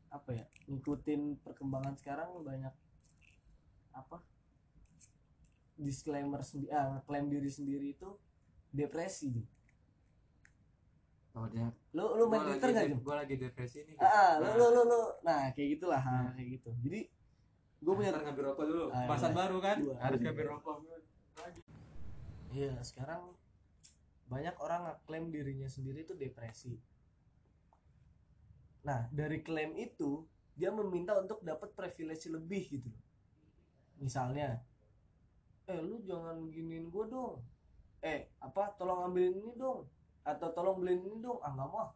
[0.09, 2.73] apa ya ngikutin perkembangan sekarang banyak
[3.91, 4.17] apa
[5.75, 8.09] disclaimer sendiri ah klaim diri sendiri itu
[8.69, 9.45] depresi Jem.
[11.33, 12.99] oh dia lu lu main twitter nggak Jem?
[12.99, 15.01] gue lagi depresi nih ah lu Nah, lu lu, lu.
[15.21, 16.99] nah kayak gitulah hal kayak gitu jadi
[17.79, 19.37] gue punya ntar ngambil rokok dulu Ah, pasar iya.
[19.37, 19.95] baru kan Dua.
[19.97, 20.75] harus ngambil rokok
[22.49, 23.21] iya sekarang
[24.25, 26.77] banyak orang ngeklaim dirinya sendiri itu depresi
[28.87, 30.23] nah dari klaim itu
[30.59, 32.91] dia meminta untuk dapat privilege lebih gitu
[33.99, 34.63] misalnya
[35.69, 37.35] eh lu jangan giniin gue dong.
[38.01, 39.85] Eh apa tolong ambilin ini dong.
[40.25, 41.39] Atau tolong beliin ini dong.
[41.45, 41.89] Ah nggak mau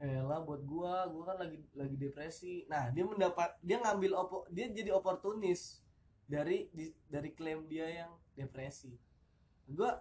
[0.00, 2.64] eh lah buat gua gua kan lagi lagi depresi.
[2.72, 5.84] Nah dia mendapat dia ngambil opo dia jadi oportunis
[6.24, 8.96] dari di- dari klaim dia yang depresi.
[9.68, 10.00] Gua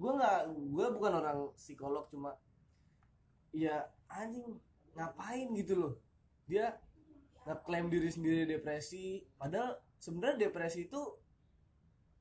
[0.00, 0.38] gua nggak
[0.74, 2.36] gua bukan orang psikolog cuma
[3.52, 4.58] ya anjing
[4.92, 5.48] ngapain?
[5.54, 5.94] Gitu loh.
[6.44, 6.76] Dia
[7.44, 9.24] ngeklaim diri sendiri depresi.
[9.36, 11.00] Padahal sebenarnya depresi itu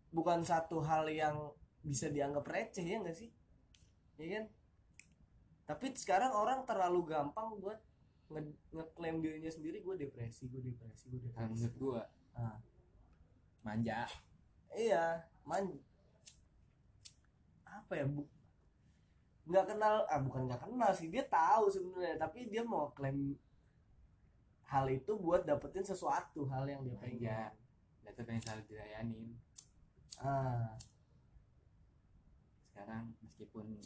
[0.10, 1.52] bukan satu hal yang
[1.84, 3.32] bisa dianggap receh ya enggak sih?
[4.18, 4.46] Ya kan?
[5.68, 7.80] Tapi sekarang orang terlalu gampang buat
[8.32, 11.44] nge- ngeklaim dirinya sendiri gue depresi gue depresi gue depresi.
[11.56, 12.02] Menurut gue
[12.38, 12.56] Ah.
[13.64, 14.08] manja.
[14.72, 15.76] Iya man
[17.64, 18.24] apa ya bu
[19.48, 23.40] nggak kenal ah bukan nggak kenal sih dia tahu sebenarnya tapi dia mau klaim
[24.68, 27.52] hal itu buat dapetin sesuatu hal yang dia pengen.
[28.04, 29.30] Dan tuh pengen selalu dilayanin
[30.20, 30.76] ah.
[32.72, 33.80] Sekarang meskipun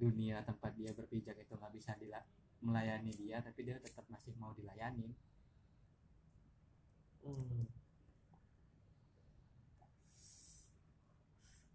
[0.00, 2.26] dunia tempat dia berpijak itu nggak bisa dila-
[2.64, 5.12] melayani dia tapi dia tetap masih mau dilayani.
[7.22, 7.70] Hmm.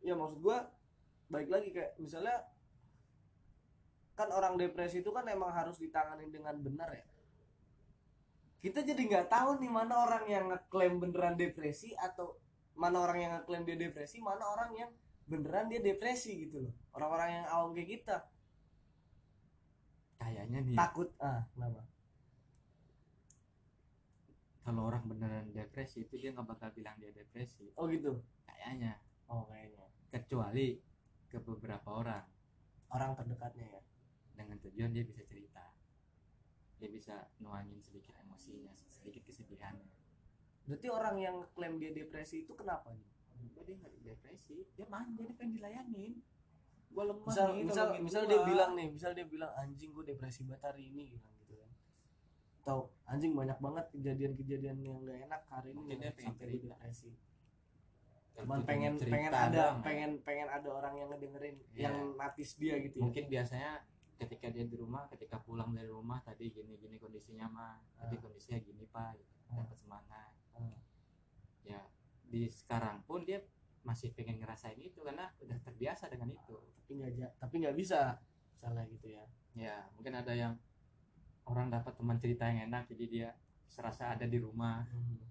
[0.03, 0.67] ya maksud gua
[1.27, 2.47] baik lagi kayak misalnya
[4.17, 7.05] kan orang depresi itu kan emang harus ditangani dengan benar ya.
[8.57, 12.41] Kita jadi nggak tahu nih mana orang yang ngeklaim beneran depresi atau
[12.73, 14.89] mana orang yang ngeklaim dia depresi mana orang yang
[15.29, 16.73] beneran dia depresi gitu loh.
[16.97, 18.17] Orang-orang yang awam kayak kita.
[20.17, 21.85] Kayaknya nih takut ah kenapa?
[24.65, 27.69] Kalau orang beneran depresi itu dia nggak bakal bilang dia depresi.
[27.77, 28.17] Oh gitu?
[28.49, 28.97] Kayaknya.
[29.29, 29.85] Oh kayaknya.
[30.09, 30.86] Kecuali
[31.41, 32.25] ke beberapa orang.
[32.89, 33.81] Orang terdekatnya ya?
[34.37, 35.73] Dengan tujuan dia bisa cerita.
[36.77, 39.89] Dia bisa nuangin sedikit emosinya sedikit kesedihannya.
[40.67, 43.07] Berarti orang yang klaim dia depresi itu kenapa nih?
[43.53, 46.13] Gua dia nggak depresi dia manja dia pengen dilayanin.
[46.91, 48.31] Gua lemah misal nih misal misal gua.
[48.31, 51.71] dia bilang nih misal dia bilang anjing gue depresi banget hari ini bilang gitu kan.
[52.61, 56.75] Atau anjing banyak banget kejadian-kejadian yang gak enak hari ini Mungkin dia pengen gue cerita.
[56.77, 57.09] depresi
[58.37, 59.81] cuman pengen cerita pengen ada ya.
[59.81, 61.89] pengen pengen ada orang yang ngedengerin Iya.
[61.89, 63.71] yang natis dia gitu ya mungkin biasanya
[64.15, 68.19] ketika dia di rumah ketika pulang dari rumah tadi gini gini kondisinya mah tadi Ah.
[68.19, 69.33] kondisinya gini pak gitu.
[69.47, 70.77] Dapat semangat Ah.
[71.63, 71.81] ya
[72.23, 73.41] di sekarang pun dia
[73.81, 78.19] masih pengen ngerasain itu karena udah terbiasa dengan itu tapi nggak tapi nggak bisa
[78.51, 79.23] misalnya gitu ya
[79.55, 80.53] ya mungkin ada yang
[81.45, 83.29] orang dapat teman cerita yang enak jadi dia
[83.65, 85.23] serasa ada di rumah Hmm.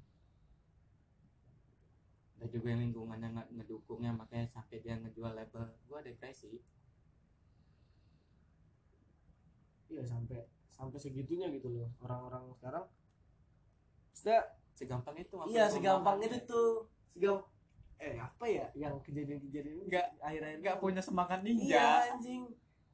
[2.37, 5.65] Ada juga yang lingkungannya nggak ngedukungnya makanya sampai dia ngejual label.
[5.89, 6.61] Gua depresi
[9.87, 10.43] iya sampai
[10.75, 12.85] sampai segitunya gitu loh orang-orang sekarang.
[14.13, 14.41] Sudah
[14.77, 16.91] segampang itu iya segampang itu tuh.
[17.09, 17.41] Segam
[17.97, 22.43] eh apa ya yang kejadian-kejadian Nggak- akhir-akhir nggak punya semangat iya ninja anjing.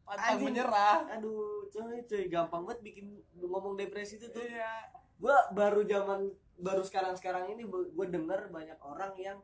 [0.07, 0.47] Pantang Anjing.
[0.51, 0.99] menyerah.
[1.19, 4.47] Aduh coy coy gampang banget bikin ngomong depresi itu tuh.
[4.47, 4.95] Iya.
[5.19, 9.39] Gua baru zaman baru sekarang sekarang ini gue denger banyak orang yang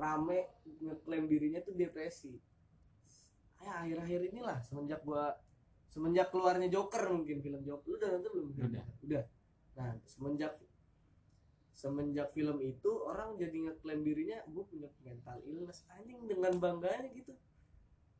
[0.00, 0.48] rame
[0.80, 2.40] ngeklaim dirinya tuh depresi.
[3.60, 5.36] Ya akhir-akhir inilah semenjak gua
[5.92, 7.84] semenjak keluarnya Joker mungkin film Joker.
[7.84, 8.48] Lu udah nonton belum?
[8.56, 8.84] Udah.
[9.04, 9.24] udah.
[9.76, 10.56] Nah semenjak
[11.76, 15.84] semenjak film itu orang jadi ngeklaim dirinya gue punya mental illness.
[15.92, 17.36] Anjing dengan bangganya gitu.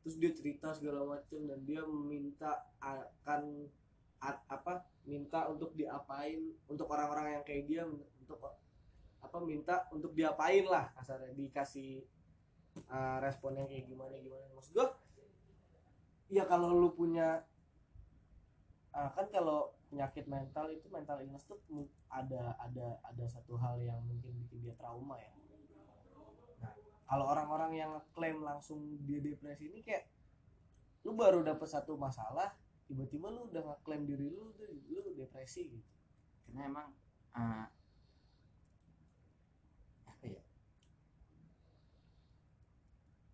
[0.01, 3.69] Terus dia cerita segala macam dan dia meminta akan
[4.21, 8.37] a- apa minta untuk diapain untuk orang-orang yang kayak dia untuk
[9.21, 12.05] apa minta untuk diapain lah kasarnya dikasih
[12.89, 14.45] uh, respon yang kayak gimana gimana.
[14.57, 14.87] Maksud gue
[16.31, 17.43] ya kalau lu punya
[18.95, 21.59] ah, kan kalau penyakit mental itu mental illness tuh
[22.07, 25.31] ada ada ada satu hal yang mungkin bikin dia trauma ya.
[26.63, 26.73] Nah
[27.03, 30.07] kalau orang-orang yang klaim langsung dia depresi ini kayak
[31.03, 35.89] lu baru dapet satu masalah tiba-tiba lu udah ngeklaim diri lu tuh lu depresi gitu
[36.45, 36.87] karena emang
[37.31, 37.65] eh,
[40.05, 40.43] apa ya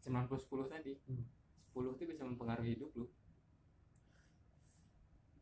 [0.01, 1.25] 90 10 tadi Hmm.
[1.73, 3.05] 10 itu bisa mempengaruhi hidup lu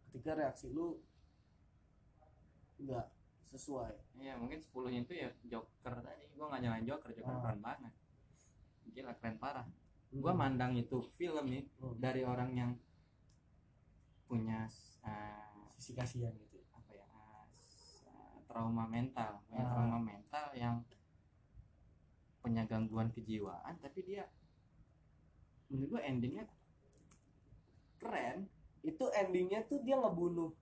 [0.10, 0.99] ketika reaksi lu
[2.76, 3.06] nggak
[3.45, 7.41] sesuai Iya mungkin 10 nya itu ya Joker tadi gua nggak nyalain Joker Joker Ah.
[7.44, 7.94] keren banget
[8.90, 9.68] gila keren parah
[10.11, 10.40] gua Hmm.
[10.40, 11.95] mandang itu film nih Hmm.
[11.99, 12.72] dari orang yang
[14.26, 14.66] punya
[15.06, 19.42] eh, sisi kasihan gitu apa ya eh, trauma mental.
[19.46, 19.72] Punya Ah.
[19.72, 20.76] trauma mental yang
[22.42, 24.30] punya gangguan kejiwaan tapi dia
[25.70, 26.46] menurut gua endingnya
[27.98, 28.46] keren.
[28.86, 30.54] Itu endingnya tuh dia ngebunuh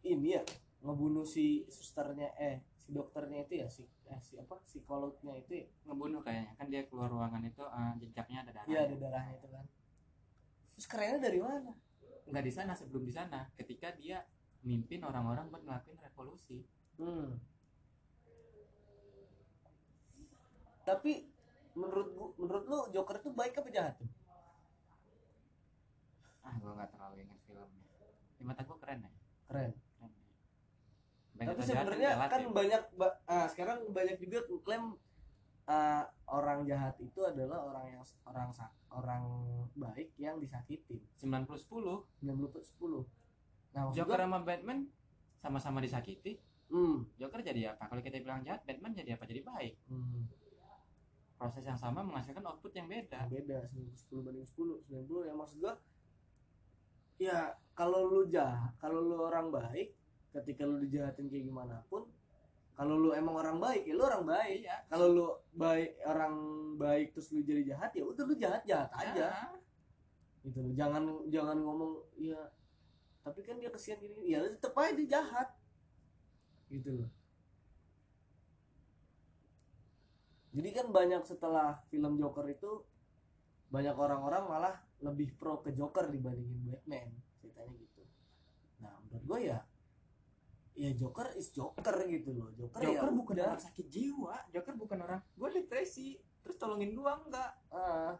[0.00, 0.42] ini ya
[0.80, 5.66] ngebunuh si susternya eh si dokternya itu ya si eh, si apa psikolognya itu ya?
[5.84, 9.48] Ngebunuh kayaknya kan dia keluar ruangan itu eh, jejaknya ada darah iya ada darahnya itu
[9.52, 9.64] kan.
[10.76, 11.72] Terus kerennya dari mana
[12.26, 14.26] nggak di sana sebelum di sana ketika dia
[14.66, 16.66] mimpin orang-orang buat ngelakuin revolusi.
[16.96, 17.38] Hmm.
[20.86, 21.26] tapi
[21.74, 23.94] menurut gua menurut lu Joker tuh baik apa jahat?
[23.98, 24.06] Tuh
[26.46, 27.84] ah gua nggak terlalu ingat filmnya.
[28.38, 29.10] Di mata gua keren ya?
[29.50, 29.70] Keren.
[29.74, 30.26] Keren ya.
[31.36, 34.94] Baik tapi sebenarnya kan banyak ba- ah, sekarang banyak juga klaim
[35.66, 38.48] ah, orang jahat itu adalah orang yang orang
[38.90, 39.22] orang
[39.74, 41.02] baik yang disakitin.
[41.18, 43.06] 90 10 90 per 10
[43.76, 44.78] nah Joker gua, sama Batman
[45.42, 46.40] sama-sama disakiti.
[46.66, 47.86] Hmm, Joker jadi apa?
[47.92, 49.28] Kalau kita bilang jahat Batman jadi apa?
[49.28, 49.74] Jadi baik.
[49.86, 50.26] Hmm,
[51.36, 53.28] proses yang sama menghasilkan output yang beda.
[53.28, 55.74] Yang beda 90 10 banding 10 90 ya maksud gua
[57.16, 57.38] ya
[57.72, 59.96] kalau lu jahat kalau lu orang baik
[60.36, 62.04] ketika lu dijahatin kayak gimana pun
[62.76, 64.68] kalau lu emang orang baik ya lu orang baik.
[64.68, 64.76] Iya.
[64.92, 65.26] Kalau lu
[65.56, 66.34] baik orang
[66.76, 69.32] baik terus lu jadi jahat ya udah lu jahat jahat aja.
[69.32, 69.56] Ah,
[70.44, 70.60] gitu.
[70.60, 72.52] Loh jangan jangan ngomong ya
[73.24, 74.28] tapi kan dia kesian gini.
[74.28, 75.48] Ya tetep aja dia jahat.
[76.68, 77.10] Gitu loh.
[80.56, 82.84] Jadi kan banyak setelah film Joker itu
[83.72, 87.08] banyak orang-orang malah lebih pro ke Joker dibandingin Batman
[87.40, 88.02] ceritanya gitu.
[88.80, 89.58] Nah menurut gue ya
[90.76, 92.52] ya Joker is Joker gitu loh.
[92.52, 93.44] Joker, ya Joker bukan udah.
[93.50, 94.34] orang sakit jiwa.
[94.52, 96.20] Joker bukan orang gue depresi.
[96.44, 97.50] Terus tolongin gua enggak?
[97.68, 98.14] Ah,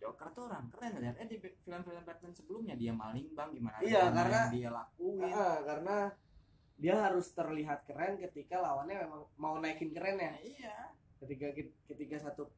[0.00, 2.74] Joker tuh orang keren lihat eh di film-film Batman sebelumnya.
[2.74, 3.52] Dia maling bang.
[3.52, 5.28] Gimana Iya, karena- dia lakuin?
[5.28, 5.96] Ah, karena
[6.80, 10.76] dia harus terlihat keren ketika lawannya memang mau naikin kerennya Nah, iya.
[11.20, 11.52] Ketika
[11.86, 12.48] ketika satu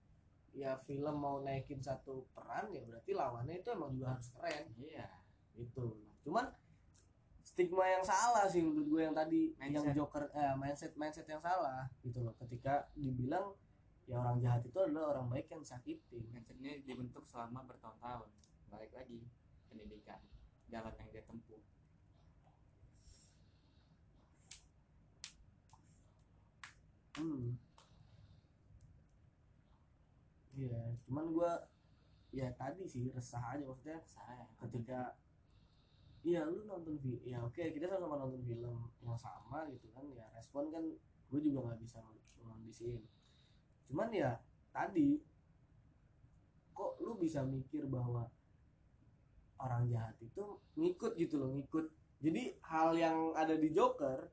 [0.54, 4.64] ya film mau naikin satu peran ya berarti lawannya itu emang juga harus keren.
[4.78, 5.10] Iya.
[5.58, 5.98] Gitu.
[6.22, 6.46] Cuman
[7.52, 9.52] stigma yang salah sih menurut gue yang tadi.
[9.60, 9.94] Yang Mindset.
[9.94, 12.32] Joker eh, mindset mindset yang salah gitu loh.
[12.40, 13.52] Ketika dibilang
[14.08, 16.24] ya orang jahat itu adalah orang baik yang disakitin.
[16.32, 18.28] Mindsetnya dibentuk selama bertahun-tahun.
[18.72, 19.20] Balik lagi
[19.68, 20.18] pendidikan.
[20.72, 21.60] Jalan yang dia tempuh.
[27.12, 27.60] Hmm.
[30.56, 31.52] Iya cuman gue
[32.32, 33.68] ya tadi sih resah aja.
[33.68, 35.20] Maksudnya saya ketika
[36.22, 40.26] iya lu nonton film ya oke kita sama-sama nonton film yang sama gitu kan ya
[40.34, 40.84] respon kan
[41.32, 41.98] gue juga nggak bisa
[42.42, 43.02] ngondisiin
[43.90, 44.38] cuman ya
[44.70, 45.20] tadi
[46.72, 48.26] kok lu bisa mikir bahwa
[49.62, 51.86] orang jahat itu ngikut gitu loh ngikut.
[52.22, 54.26] Jadi hal yang ada di Joker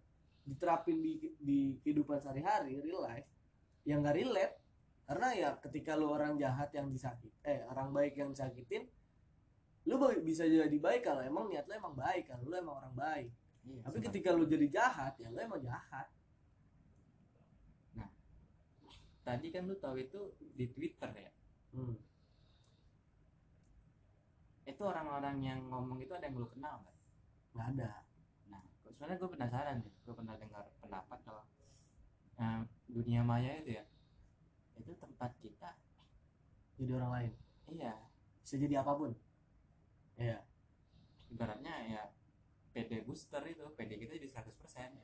[0.45, 3.27] diterapin di di kehidupan sehari-hari real life
[3.85, 4.55] yang gak relate.
[5.05, 8.85] Karena ya ketika lu orang jahat yang disakit eh orang baik yang disakitin
[9.87, 9.95] lu
[10.25, 13.29] bisa jadi baik kalau emang niat lu emang baik kalau lu emang orang baik.
[13.63, 16.07] Iya, tapi sempat- ketika lu jadi jahat ya lu emang jahat.
[19.19, 20.19] Tadi kan lu tahu itu
[20.57, 21.31] di Twitter ya?
[21.69, 21.93] Hmm.
[24.69, 26.97] itu orang-orang yang ngomong itu ada yang lu kenal nggak?
[27.57, 27.91] Nggak ada.
[28.53, 29.93] Nah sebenarnya gue penasaran deh.
[30.05, 31.43] Gue pernah dengar pendapat kalau
[32.37, 33.83] eh, dunia maya itu ya
[34.79, 35.75] itu tempat kita
[36.79, 37.31] jadi orang lain?
[37.69, 37.93] Iya.
[38.39, 39.11] Bisa jadi apa pun
[40.19, 40.37] ya
[41.31, 42.03] ibaratnya ya
[42.75, 44.99] PD booster itu PD kita jadi 100%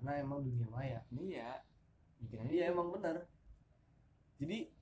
[0.00, 1.04] karena emang dunia maya.
[1.12, 1.60] Iya.
[2.24, 3.20] Mikirnya iya emang benar.
[4.40, 4.72] Jadi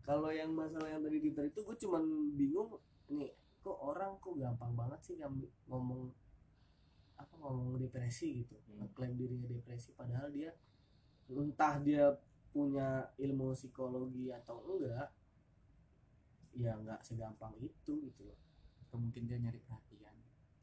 [0.00, 2.80] kalau yang masalah yang tadi Twitter itu gue cuman bingung
[3.12, 5.20] nih kok orang kok gampang banget sih
[5.68, 6.08] ngomong
[7.20, 8.56] apa ngomong depresi gitu.
[8.64, 8.88] Hmm.
[8.88, 10.56] ngeklaim dirinya depresi padahal dia
[11.28, 12.08] entah dia
[12.48, 15.12] punya ilmu psikologi atau enggak
[16.56, 18.38] ya nggak segampang itu gitu loh.
[18.86, 20.14] Atau mungkin dia nyari perhatian.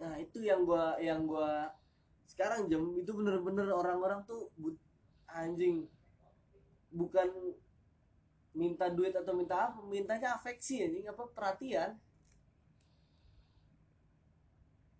[0.01, 1.69] Nah itu yang gua yang gua
[2.25, 4.73] sekarang jam itu bener-bener orang-orang tuh but,
[5.29, 5.85] anjing
[6.89, 7.29] bukan
[8.55, 11.99] minta duit atau minta apa mintanya afeksi anjing apa perhatian.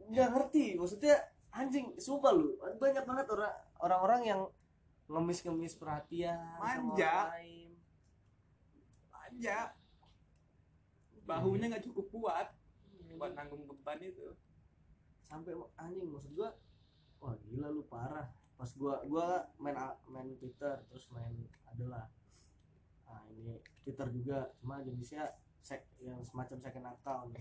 [0.06, 1.18] Nggak ngerti maksudnya
[1.56, 4.42] anjing sumpah lu banyak banget orang orang-orang yang
[5.08, 6.98] ngemis-ngemis perhatian sama
[9.14, 9.72] Manja.
[11.26, 12.48] Bahunya nggak cukup kuat
[13.16, 14.36] buat nanggung beban itu.
[15.26, 16.54] Sampai anjing maksud gua
[17.20, 18.30] wah gila lu parah.
[18.56, 19.76] Pas gua gua main
[20.08, 21.34] main Twitter terus main
[21.66, 22.08] adalah
[23.10, 24.54] nah ini Twitter juga.
[24.62, 25.26] Cuma jenisnya
[25.64, 27.34] sek yang semacam second account.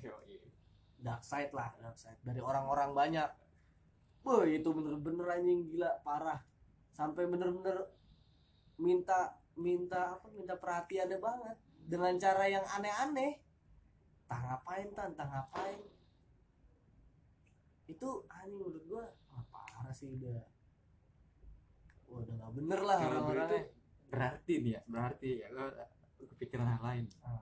[1.05, 2.19] Dark side lah dark side.
[2.25, 3.31] Dari orang-orang banyak.
[4.25, 6.41] Wah itu bener-bener anjing gila parah.
[6.95, 7.93] Sampai bener-bener
[8.81, 11.57] minta minta apa minta perhatiannya banget.
[11.85, 13.44] Dengan cara yang aneh-aneh
[14.25, 15.81] entah ngapain tan entah ngapain.
[17.85, 20.41] Itu anjing menurut gua wah, parah sih udah.
[22.09, 23.61] Wah udah nggak bener lah Kalau gue orang-orangnya.
[23.61, 23.61] itu
[24.09, 25.69] berarti nih ya berarti ya gue
[26.35, 27.05] kepikiran hal lain.
[27.25, 27.41] Ah,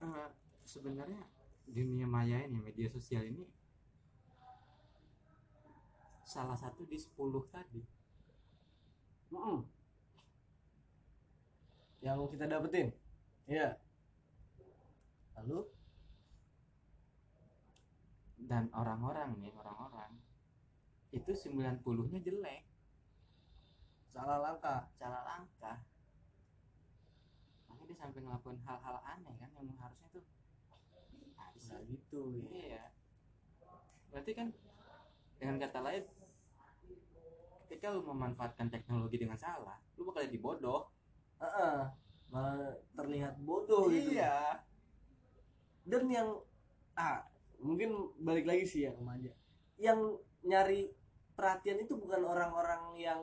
[0.00, 0.28] Eh,
[0.64, 1.20] sebenarnya
[1.68, 3.44] dunia maya ini media sosial ini
[6.24, 7.82] salah satu di 10 tadi.
[9.30, 9.60] Mm-mm.
[12.00, 12.88] yang kita dapetin?
[13.44, 13.76] Iya
[15.40, 15.64] lalu?
[18.36, 20.20] Dan orang-orang nih orang-orang
[21.16, 22.68] itu 90 nya jelek.
[24.12, 24.90] Salah langkah.
[25.00, 25.80] Salah langkah.
[27.66, 30.24] Makanya dia sampai ngelakuin hal-hal aneh kan yang harusnya tuh
[31.40, 32.48] "Ah, nggak sih?" gitu ya.
[32.52, 32.84] Iya.
[34.12, 34.48] Berarti kan
[35.40, 36.04] dengan kata lain
[37.64, 40.90] ketika lu memanfaatkan teknologi dengan salah lu bakal jadi bodoh.
[41.40, 41.88] Heeh.
[42.30, 44.14] malah terlihat bodoh gitu.
[44.14, 44.69] Iya
[45.84, 46.28] dan yang
[46.96, 47.24] ah
[47.60, 49.32] mungkin balik lagi sih yang remaja.
[49.80, 50.92] Yang nyari
[51.36, 53.20] perhatian itu bukan orang-orang yang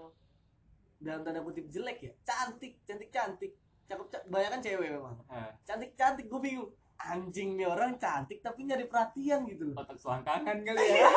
[0.97, 2.13] dalam tanda kutip jelek ya.
[2.25, 3.53] Cantik cantik cantik.
[3.87, 5.15] Cakep cakep banyak kan cewek memang.
[5.29, 6.71] Ah, cantik cantik gue bingung.
[6.97, 9.77] Anjing nih orang cantik tapi nyari perhatian gitu loh.
[9.77, 11.05] Otak selangkangan kali ya.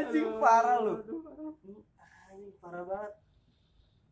[0.00, 0.96] Anjing parah loh.
[2.32, 3.27] Anjing parah banget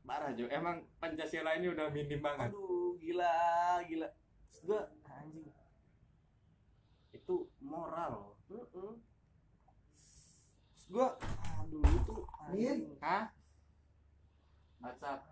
[0.07, 0.47] parah Jo.
[0.49, 2.49] Emang Pancasila ini udah minim banget.
[2.49, 3.35] Aduh gila
[3.85, 4.09] gila.
[4.63, 5.51] Gua anjing.
[7.11, 8.39] Itu moral.
[8.47, 9.03] Loh Mm-mm.
[10.71, 11.09] Maksud gua
[11.59, 12.95] aduh itu anjing.
[13.03, 13.35] Hah?
[14.79, 15.27] WhatsApp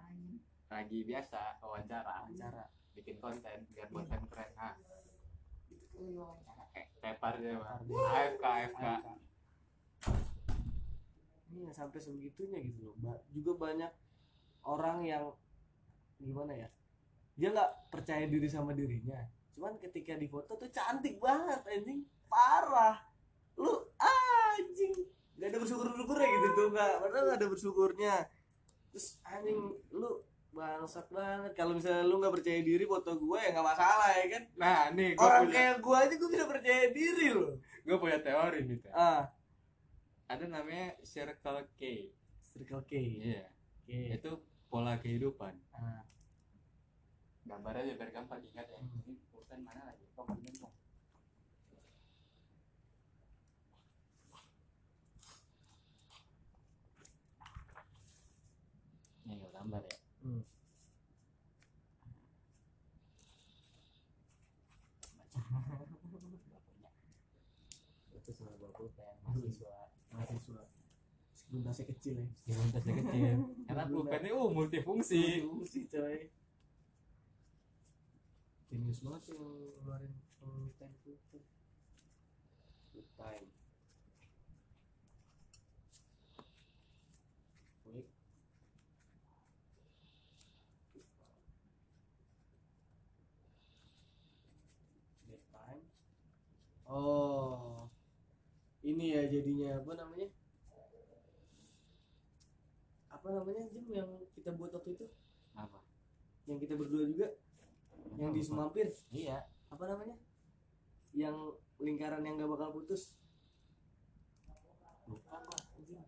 [0.66, 2.26] lagi biasa wawancara.
[2.26, 2.64] Wawancara.
[2.94, 4.50] bikin konten biar konten keren.
[4.54, 4.74] Ah
[6.74, 7.78] Eh, tepar dia mah.
[7.82, 8.84] AFK AFK.
[11.50, 12.94] Ini nggak sampai sebegitunya gitu loh.
[12.98, 13.90] Ba- juga banyak
[14.64, 15.24] orang yang
[16.18, 16.68] gimana ya?
[17.34, 19.18] Dia nggak percaya diri sama dirinya.
[19.54, 22.02] Cuman ketika di foto tuh cantik banget anjing.
[22.26, 22.98] Parah.
[23.60, 24.94] Lu anjing.
[25.34, 26.92] Gak ada bersyukur-syukurnya gitu tuh nggak.
[27.02, 28.14] Padahal nggak ada bersyukurnya.
[28.90, 29.58] Terus anjing
[29.90, 30.22] lu
[30.54, 34.42] bangsat banget kalau misalnya lu nggak percaya diri foto gue ya nggak masalah ya kan
[34.54, 38.18] nah nih gue orang punya kayak gue aja gue bisa percaya diri loh gue punya
[38.22, 38.92] teori nih Teh.
[38.94, 39.22] ah
[40.30, 41.82] ada namanya circle K
[42.54, 43.44] circle K iya
[43.82, 44.32] oke itu
[44.74, 45.54] pola kehidupan.
[45.70, 46.02] Ah.
[47.46, 48.82] gambar aja biar gampang ingat ya.
[48.82, 49.06] Hmm.
[49.06, 50.02] ini pulpen mana lagi?
[50.18, 50.26] Kok
[50.58, 50.74] kok
[59.22, 59.94] ini nggak gambar ya?
[60.26, 60.42] Hmm.
[68.18, 69.73] itu sama pulpen mahasiswa mahasiswa
[71.54, 72.26] meskipun tasnya kecil ya.
[72.26, 73.38] Meskipun tasnya kecil.
[73.70, 75.22] Karena pulpennya uh multifungsi.
[75.46, 76.18] Fungsi coy.
[78.74, 79.38] Jenius banget yang
[79.78, 80.12] ngeluarin
[80.42, 81.42] pulpen pulpen
[83.14, 83.46] time.
[96.84, 97.90] Oh,
[98.86, 100.28] ini ya jadinya apa namanya?
[103.24, 104.04] Apa namanya Jim yang
[104.36, 105.08] kita buat waktu itu?
[105.56, 105.80] apa
[106.44, 107.28] Yang kita berdua juga?
[108.14, 108.86] Yang di Semampir?
[109.08, 110.12] iya Apa namanya?
[111.10, 111.36] Yang
[111.78, 113.16] lingkaran yang gak bakal putus?
[115.04, 115.56] lupa gua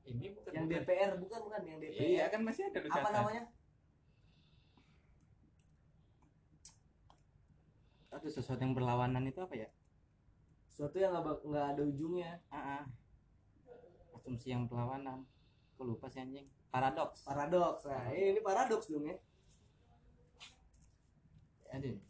[0.04, 0.80] ini bukan Yang bukan.
[0.84, 2.00] DPR bukan bukan yang DPR.
[2.02, 3.48] iya kan masih ada Apa namanya?
[8.10, 9.68] aduh sesuatu yang berlawanan itu apa ya
[10.66, 12.40] Suatu yang gak, bak- nggak ada ujungnya.
[12.50, 12.84] ah ah.
[14.12, 15.24] asumsi yang berlawanan
[15.70, 17.82] aku lupa sih anjing paradoks Paradoks.
[17.86, 19.16] Nah, ini paradoks dong ya.
[21.76, 22.00] nih,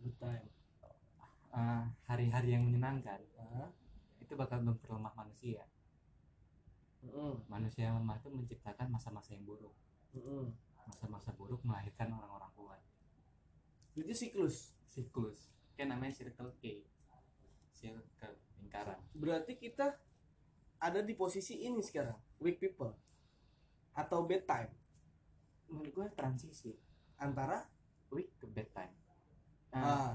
[0.00, 0.48] good time.
[1.52, 3.20] Eh, hari-hari yang menyenangkan.
[3.36, 3.68] Hah?
[4.28, 5.64] itu bakal memperlemah manusia.
[6.98, 7.46] Mm-mm.
[7.48, 9.72] manusia yang lemah itu menciptakan masa-masa yang buruk.
[10.12, 10.52] Mm-mm.
[10.84, 12.80] masa-masa buruk melahirkan orang-orang kuat.
[13.96, 14.76] Itu siklus.
[14.84, 15.48] Siklus.
[15.80, 16.84] Kan namanya circle K.
[17.72, 19.00] Circle lingkaran.
[19.16, 19.96] Berarti kita
[20.76, 22.16] ada di posisi ini sekarang.
[22.44, 22.92] Weak people
[23.98, 24.70] atau bad time
[25.66, 26.70] menurut gue transisi
[27.18, 27.66] antara
[28.14, 28.94] weak ke bad time
[29.74, 30.10] Nah, ah,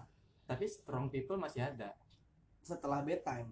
[0.49, 1.93] tapi strong people masih ada.
[2.63, 3.49] Setelah bad time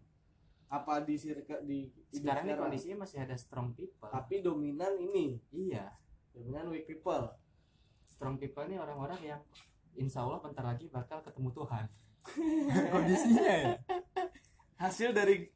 [0.72, 4.08] apa di circle di hidup sekarang ini kondisinya masih ada strong people.
[4.08, 5.38] Tapi dominan ini.
[5.52, 5.92] Iya.
[6.32, 7.28] Dominan weak people.
[8.08, 9.42] Strong people ini orang-orang yang
[10.00, 11.86] insya Allah bentar lagi bakal ketemu Tuhan.
[12.94, 13.76] Kondisinya ya?
[14.80, 15.52] Hasil dari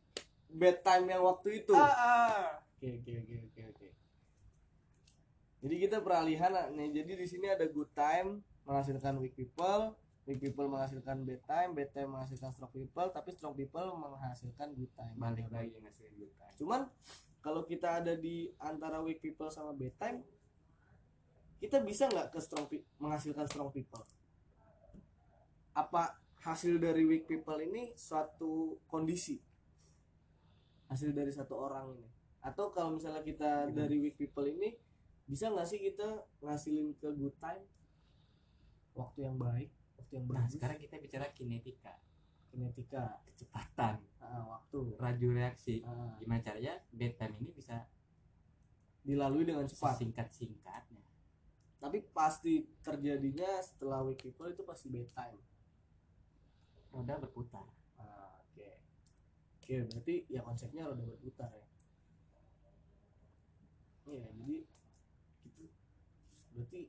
[0.52, 1.73] bad time yang waktu itu?
[1.73, 3.44] Ah, oke oke oke oke
[5.65, 6.93] jadi kita peralihan nih.
[7.01, 9.97] Jadi di sini ada good time menghasilkan weak people
[10.29, 14.93] weak people menghasilkan bad time bad time menghasilkan strong people tapi strong people menghasilkan good
[14.93, 15.17] time.
[15.17, 16.53] Balik lagi ngasih good time.
[16.61, 16.81] Cuman
[17.41, 20.21] kalau kita ada di antara weak people sama bad time
[21.57, 22.69] kita bisa nggak ke strong
[23.01, 24.05] menghasilkan strong people?
[25.73, 29.41] Apa hasil dari weak people ini suatu kondisi?
[30.93, 32.05] Hasil dari satu orang ini.
[32.45, 33.73] Atau kalau misalnya kita Gimana?
[33.73, 34.84] dari weak people ini
[35.26, 37.65] bisa nggak sih kita ngasilin ke good time?
[38.95, 40.53] Waktu yang baik waktu yang nah bagus.
[40.60, 41.93] sekarang kita bicara kinetika.
[42.53, 43.19] Kinetika.
[43.26, 43.99] Kecepatan.
[44.22, 44.95] Ah, waktu.
[45.02, 45.81] Laju reaksi.
[45.81, 47.84] Ah, gimana caranya bad time ini bisa
[49.06, 50.02] dilalui dengan cepat.
[50.02, 51.06] singkat singkatnya
[51.85, 55.38] tapi pasti terjadinya setelah weak people itu pasti bad time.
[56.89, 57.69] Roda berputar.
[58.02, 58.69] Ah, oke.
[59.61, 61.68] Oke berarti ya konsepnya roda berputar ya.
[64.10, 64.57] Iya jadi
[66.56, 66.82] berarti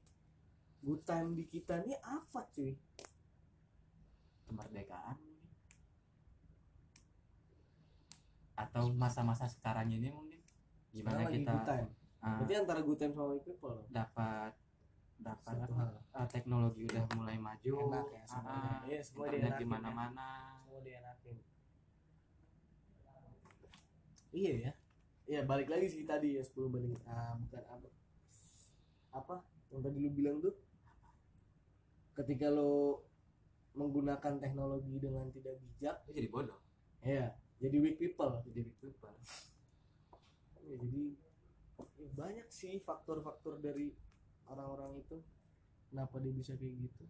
[0.81, 2.73] good time di kita ini apa cuy?
[4.47, 5.17] Kemerdekaan.
[5.19, 5.35] Mungkin.
[8.57, 10.41] atau masa-masa sekarang ini mungkin?
[10.89, 11.89] Gimana Sekarang lagi kita good time
[12.25, 13.79] ah, berarti antara good time sama people.
[13.93, 14.53] dapat
[15.17, 15.57] dapat
[16.13, 17.73] ah, teknologi udah mulai maju.
[17.85, 18.73] Enak ya semuanya.
[18.73, 19.73] ah, Iya, semua internet dienakin di ya.
[19.77, 20.29] mana-mana.
[20.65, 21.37] Semua dienakin
[24.33, 24.73] iya ya?
[25.27, 27.89] Iya balik lagi sih tadi ya 10 banding ah, bukan apa?
[29.13, 29.35] Apa
[29.75, 30.55] yang tadi lu bilang tuh
[32.17, 33.05] ketika lo
[33.77, 36.61] menggunakan teknologi dengan tidak bijak jadi bodoh.
[37.05, 38.33] ya jadi weak people.
[38.45, 39.15] Jadi big people.
[40.67, 41.03] Ya, jadi
[41.97, 43.95] ya, banyak sih faktor-faktor dari
[44.47, 45.17] orang-orang itu
[45.89, 47.05] kenapa dia bisa kayak gitu.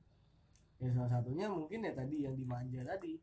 [0.77, 3.19] Ya salah satunya mungkin ya tadi yang dimanja tadi.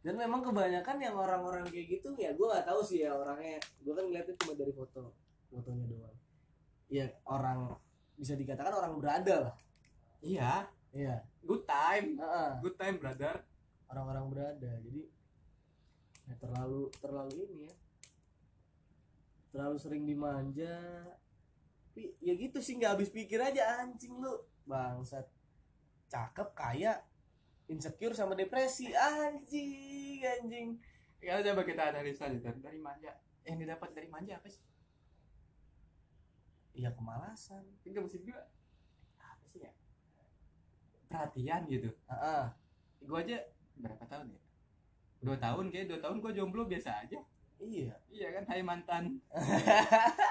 [0.00, 3.60] Dan memang kebanyakan yang orang-orang kayak gitu ya gue nggak tahu sih ya orangnya.
[3.84, 5.12] Gue kan ngeliatnya cuma dari foto
[5.52, 6.16] fotonya doang.
[6.88, 7.76] Ya orang
[8.20, 9.54] bisa dikatakan orang berada lah.
[10.20, 10.68] Iya.
[10.92, 11.24] Iya.
[11.40, 12.20] Good time.
[12.20, 13.40] Heeh, good time brother.
[13.88, 15.08] Orang-orang berada jadi
[16.28, 17.74] ya terlalu terlalu ini ya.
[19.50, 20.76] Terlalu sering dimanja.
[21.90, 24.36] Tapi ya gitu sih nggak habis pikir aja anjing lu.
[24.68, 25.24] Bangsat.
[26.12, 27.00] Cakep kaya
[27.72, 28.92] insecure sama depresi.
[28.92, 30.68] Anjing anjing.
[31.24, 33.16] Ya coba kita analisa dari, dari manja.
[33.48, 34.69] Yang didapat dari manja apa sih
[36.74, 37.64] iya kemalasan.
[37.86, 38.40] Enggak maksud gue
[39.18, 39.72] apa sih ya?
[41.10, 41.90] Perhatian gitu.
[42.06, 42.54] Ah
[43.00, 43.38] gue aja
[43.80, 44.40] berapa tahun ya?
[45.20, 47.18] Dua tahun kayak dua tahun gue jomblo biasa aja.
[47.60, 47.94] Iya.
[48.08, 48.44] Iya kan?
[48.48, 49.04] Hai mantan.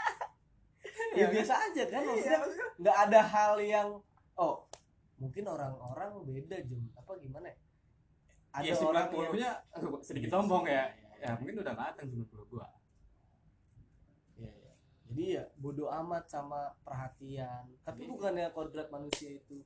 [1.10, 2.06] Ya biasa aja kan?
[2.06, 2.40] Maksudnya
[2.80, 3.90] nggak ada hal yang
[4.38, 4.70] oh
[5.20, 7.58] mungkin orang-orang beda jam apa gimana ya?
[8.50, 10.86] ada Iya, orang yang 90-nya aduh, sedikit sombong ya.
[11.20, 12.66] Ya mungkin udah matang 90 gua.
[12.66, 12.79] Iya, iya.
[15.10, 17.66] Jadi ya bodoh amat sama perhatian.
[17.82, 18.12] Tapi Iya.
[18.14, 19.58] bukannya kodrat manusia itu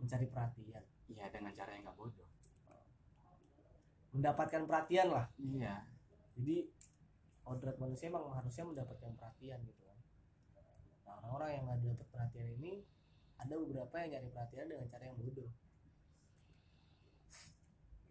[0.00, 2.28] mencari perhatian, iya dengan cara yang gak bodoh
[4.12, 5.26] mendapatkan perhatian lah.
[5.36, 5.84] iya
[6.38, 6.70] Jadi
[7.44, 9.98] kodrat manusia emang harusnya mendapatkan perhatian gitu kan.
[11.06, 12.72] Nah, orang-orang yang nggak dapat perhatian ini
[13.38, 15.50] ada beberapa yang nyari perhatian dengan cara yang bodoh.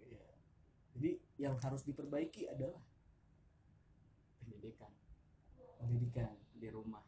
[0.03, 0.25] Iya.
[0.97, 2.81] Jadi yang harus diperbaiki adalah
[4.41, 4.91] pendidikan
[5.77, 7.03] pendidikan, di rumah.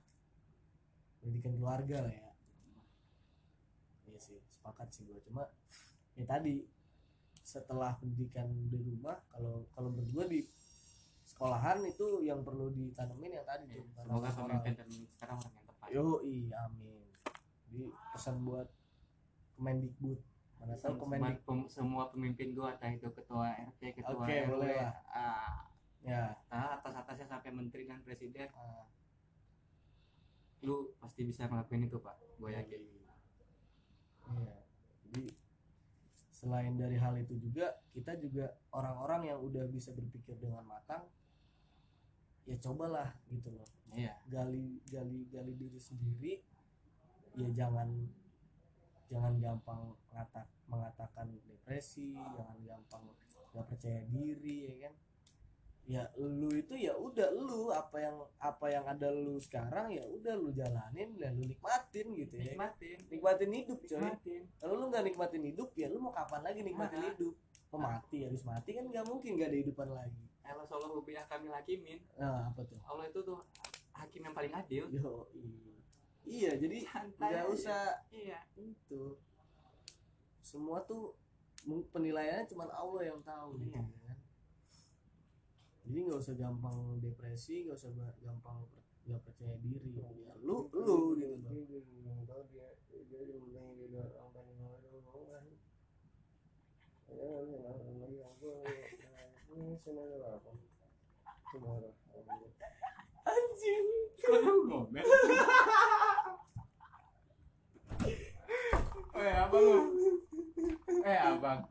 [1.19, 2.29] Pendidikan keluarga lah ya.
[4.05, 5.45] Iya sih, sepakat sih gue cuma
[6.13, 6.65] ya tadi
[7.39, 10.39] setelah pendidikan di rumah kalau kalau gue di
[11.23, 13.85] sekolahan itu yang perlu ditanemin yang tadi Ya, tuh.
[13.85, 15.87] Bukan semoga pemimpin pemimpin sekarang orang yang tepat.
[15.89, 16.05] Yo
[16.51, 17.05] amin.
[17.63, 17.81] Jadi
[18.11, 18.67] pesan buat
[19.53, 20.19] Kemendikbud.
[20.57, 24.49] Mana tahu semua, Kemendik pem- semua pemimpin gua entah itu ketua RT ketua Oke, RW
[24.49, 24.91] boleh lah.
[25.07, 25.55] ah,
[26.03, 26.35] ya.
[26.51, 28.47] Ah, atas atasnya sampai menteri dan presiden.
[28.55, 28.87] Ah,
[30.63, 32.15] lu pasti bisa ngelakuin itu pak.
[32.39, 32.81] Gue yakin.
[34.29, 35.33] Iya.
[36.29, 41.03] Selain dari hal itu juga kita juga orang-orang yang udah bisa berpikir dengan matang
[42.47, 43.67] ya cobalah gitu loh.
[43.91, 44.15] Iya.
[44.31, 46.33] Gali gali gali diri sendiri.
[47.35, 47.87] Ya jangan
[49.09, 49.81] jangan gampang
[50.13, 53.03] ngatak mengatakan depresi jangan gampang
[53.49, 54.93] nggak percaya diri ya kan
[55.89, 60.37] ya lu itu ya udah lu apa yang apa yang ada lu sekarang ya udah
[60.37, 62.53] lu jalanin dan lu nikmatin gitu ya.
[62.53, 62.97] Nikmatin.
[63.09, 63.97] Nikmatin hidup coy.
[63.97, 64.41] Nikmatin.
[64.61, 67.09] Kalau lu nggak nikmatin hidup ya lu mau kapan lagi nikmatin Nah.
[67.09, 67.33] hidup?
[67.73, 68.21] Mau mati?
[68.21, 70.23] Harus mati kan nggak mungkin nggak ada hidupan lagi.
[70.45, 71.99] Allah sallallahu biha kamil hakimin.
[72.21, 72.77] Nah apa tuh?
[72.85, 73.41] Allah itu tuh
[73.97, 74.85] hakim yang paling adil.
[74.93, 75.25] Yo
[76.29, 78.45] iya jadi santai nggak usah iya.
[78.61, 79.17] itu.
[80.37, 81.17] Semua tuh
[81.65, 83.73] penilaiannya cuma Allah yang tahu gitu.
[83.73, 83.81] Iya.
[83.81, 83.98] kan
[85.89, 87.89] jadi nggak usah gampang depresi nggak usah
[88.21, 88.61] gampang
[89.09, 89.97] nggak percaya diri.
[89.97, 90.05] Ya
[90.37, 91.41] lu lu gitu.
[95.09, 95.49] Loh kan.
[97.09, 97.25] Ya
[99.49, 100.05] ya sudah
[101.73, 101.89] ada
[103.25, 103.87] anjing.
[104.21, 105.01] Kalau ngomel
[109.19, 109.81] eh abang lu?
[111.01, 111.65] Eh abang.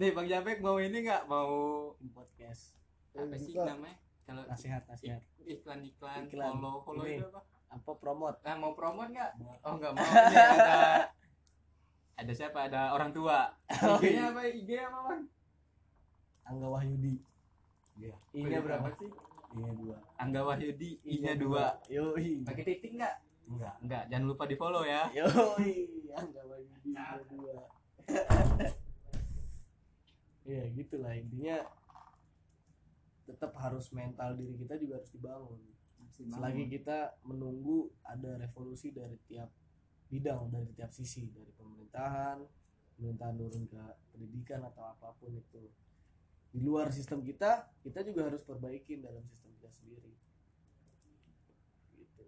[0.00, 1.28] Nih bang Japek mau ini nggak?
[1.28, 2.81] Mau podcast
[3.12, 3.96] apa sih namanya?
[4.22, 5.20] Kalau nasihat nasihat.
[5.42, 6.52] iklan iklan Iklan.
[6.54, 7.40] follow follow itu apa?
[7.68, 8.38] apa promote?
[8.46, 9.30] Ah mau promote nggak?
[9.66, 10.04] Oh nggak mau.
[10.04, 10.76] Ada
[12.14, 12.58] ada siapa?
[12.70, 13.50] Ada orang tua.
[13.82, 14.40] Oh, IG-nya apa?
[14.46, 15.22] IG apa bang?
[16.42, 17.14] Angga Wahyudi.
[17.98, 18.14] Iya.
[18.32, 19.10] I-nya berapa sih?
[19.52, 19.96] I-nya dua.
[20.16, 21.64] Angga Wahyudi I-nya dua.
[21.90, 22.14] yo
[22.46, 23.14] pakai titik nggak?
[23.42, 25.10] Enggak Enggak, jangan lupa di follow ya.
[25.12, 25.26] yo
[26.14, 27.56] Angga Wahyudi I-nya dua.
[30.42, 31.56] Ya gitulah intinya
[33.22, 35.60] tetap harus mental diri kita juga harus dibangun.
[36.12, 39.48] Selagi kita menunggu ada revolusi dari tiap
[40.12, 42.44] bidang dari tiap sisi dari pemerintahan
[43.00, 43.82] pemerintahan turun ke
[44.12, 45.72] pendidikan atau apa pun itu.
[46.52, 50.12] Di luar sistem kita kita juga harus perbaikin dalam sistem kita sendiri.
[51.96, 52.24] Gitu.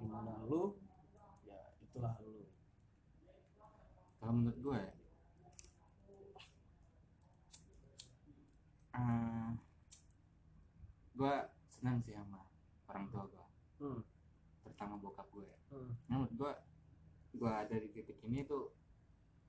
[0.00, 0.80] Gimana lu?
[1.44, 2.48] Ya itulah lu.
[4.18, 4.82] Kalau menurut gue,
[8.96, 9.53] eh
[11.14, 11.34] gue
[11.70, 12.42] senang sih sama
[12.90, 13.44] orang tua gue,
[13.82, 14.00] hmm.
[14.66, 15.46] terutama bokap gue.
[15.70, 15.94] Hmm.
[16.10, 16.52] Menurut gue,
[17.38, 18.74] gue ada di titik ini tuh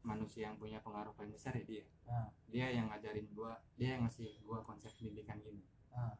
[0.05, 1.85] manusia yang punya pengaruh paling besar ya dia.
[2.05, 2.29] Nah.
[2.53, 3.51] Dia yang ngajarin gue,
[3.81, 5.65] dia yang ngasih gue konsep pendidikan gini.
[5.89, 6.13] Ah.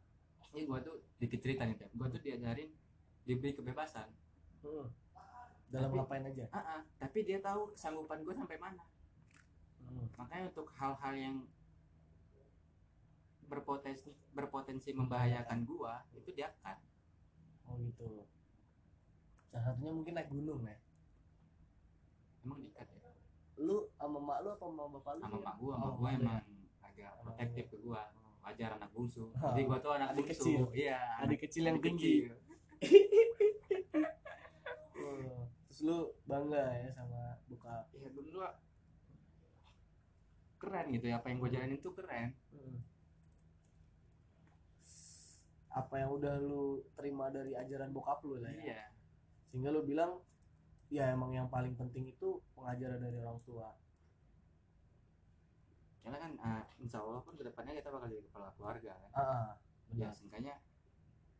[0.53, 2.69] Ini gue tuh dikit cerita nih, gue tuh diajarin
[3.25, 4.09] diberi kebebasan.
[4.65, 4.89] Hmm.
[5.69, 8.81] dalam Tapi- ngapain aja Ah, ah, tapi dia tahu kesanggupan gue sampai mana.
[9.85, 10.17] hmm.
[10.17, 11.35] makanya untuk hal-hal yang
[13.45, 16.77] berpotensi berpotensi membahayakan gua itu diangkat
[17.65, 18.25] oh gitu.
[19.49, 20.77] Salah satunya mungkin naik gunung ya?
[22.41, 23.11] Emang diikat ya?
[23.57, 26.43] Lu sama mak lu apa sama bapak lu sama mak gua sama Oh, gua emang
[26.81, 28.01] agak protektif ke gua.
[28.45, 29.33] Wajar anak bungsu.
[29.33, 29.53] Oh.
[29.57, 30.37] jadi gua tuh anak Adik bungsu.
[30.37, 30.61] kecil.
[30.77, 32.15] iya adik kecil yang adik tinggi.
[32.21, 32.35] kecil.
[34.95, 38.49] Oh, terus lu bangga ya sama bokap iya dulu gua
[40.55, 42.31] keren gitu ya apa yang gua jalanin tuh keren.
[42.49, 42.79] Hmm.
[45.75, 48.63] Apa yang udah lu terima dari ajaran bokap lu lah ya.
[48.71, 48.83] Iya.
[49.43, 50.23] Sehingga lu bilang
[50.87, 53.75] ya emang yang paling penting itu pengajaran dari orang tua.
[55.99, 59.11] Karena kan ah, insya Allah pun ke depannya kita bakal jadi kepala keluarga kan?
[59.11, 59.27] Ya
[59.89, 60.13] benar.
[60.15, 60.55] Seenggaknya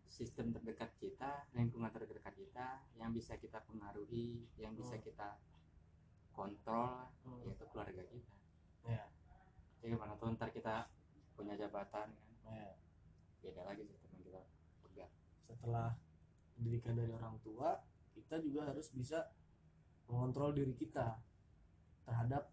[0.05, 5.05] sistem terdekat kita lingkungan terdekat kita yang bisa kita pengaruhi yang bisa Hmm.
[5.05, 5.29] kita
[6.35, 7.39] kontrol Hmm.
[7.47, 8.35] yaitu keluarga kita.
[8.85, 9.05] Ya.
[9.79, 10.83] Jadi gimana tuh ntar kita
[11.39, 12.51] punya jabatan kan?
[12.51, 12.75] Ya.
[13.45, 14.04] beda lagi pegang
[15.45, 15.93] setelah
[16.57, 17.77] pendidikan dari orang tua
[18.15, 19.29] kita juga harus bisa
[20.07, 21.19] mengontrol diri kita
[22.05, 22.49] terhadap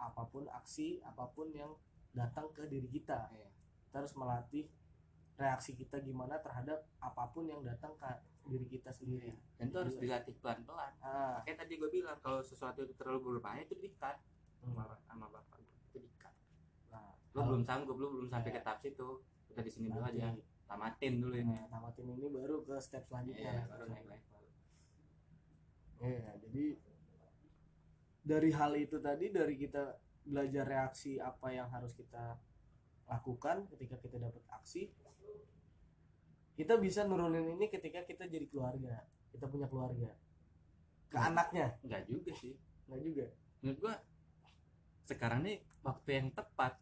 [0.00, 1.72] apa pun aksi apa pun yang
[2.12, 3.28] datang ke diri kita.
[3.30, 3.48] Iya.
[3.90, 4.70] kita harus melatih
[5.34, 8.06] reaksi kita gimana terhadap apa pun yang datang ke
[8.46, 9.34] diri kita sendiri.
[9.58, 10.02] Dan itu harus Iya.
[10.06, 10.92] dilatih pelan-pelan.
[11.02, 11.42] Ah.
[11.42, 14.14] Makanya tadi gue bilang kalau sesuatu itu terlalu berbahaya itu diikat.
[14.62, 15.00] Sama, hmm.
[15.02, 15.58] sama bapak
[15.90, 16.34] itu diikat.
[16.94, 18.56] Nah kalau belum sanggup lu belum sampai Iya.
[18.58, 19.08] ke tahap situ.
[19.50, 20.30] Udah di sini dulu aja
[20.70, 23.50] tamatin dulu ini nah, tamatin ini baru ke step selanjutnya.
[23.50, 24.42] Iya baru naik level.
[26.00, 26.64] Iya, jadi
[28.22, 32.38] dari hal itu tadi dari kita belajar reaksi apa yang harus kita
[33.10, 34.86] lakukan ketika kita dapat aksi
[36.54, 40.10] kita bisa nurunin ini ketika kita jadi keluarga kita punya keluarga.
[41.10, 41.34] Ke Hmm.
[41.34, 41.78] anaknya.
[41.82, 42.54] Enggak juga sih.
[42.86, 43.26] Nggak juga.
[43.62, 43.94] Menurut gua
[45.06, 46.78] sekarang nih waktu yang tepat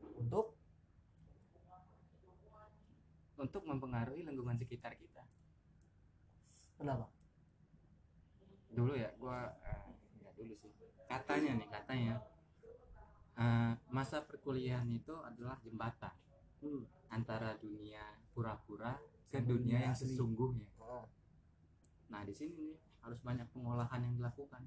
[0.00, 0.55] untuk
[3.36, 5.22] untuk mempengaruhi lingkungan sekitar kita.
[6.76, 7.08] Kenapa?
[8.72, 9.84] Dulu ya gua eh,
[10.20, 10.72] enggak dulu sih.
[11.06, 12.16] Katanya nih katanya
[13.36, 16.08] Eh, masa perkuliahan itu adalah jembatan
[16.56, 16.88] Hmm.
[17.12, 18.00] antara dunia
[18.32, 18.96] pura-pura
[19.28, 20.08] ke dunia dunia yang asli.
[20.08, 20.64] sesungguhnya.
[20.80, 21.04] Ah.
[22.08, 24.64] nah di sini nih harus banyak pengolahan yang dilakukan.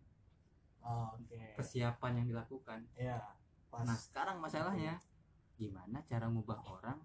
[0.85, 1.57] Oh, oke.
[1.57, 2.85] Persiapan yang dilakukan.
[2.93, 3.17] Ya
[3.73, 3.81] pas.
[3.89, 5.01] Nah sekarang masalahnya
[5.57, 7.01] gimana cara ngubah orang,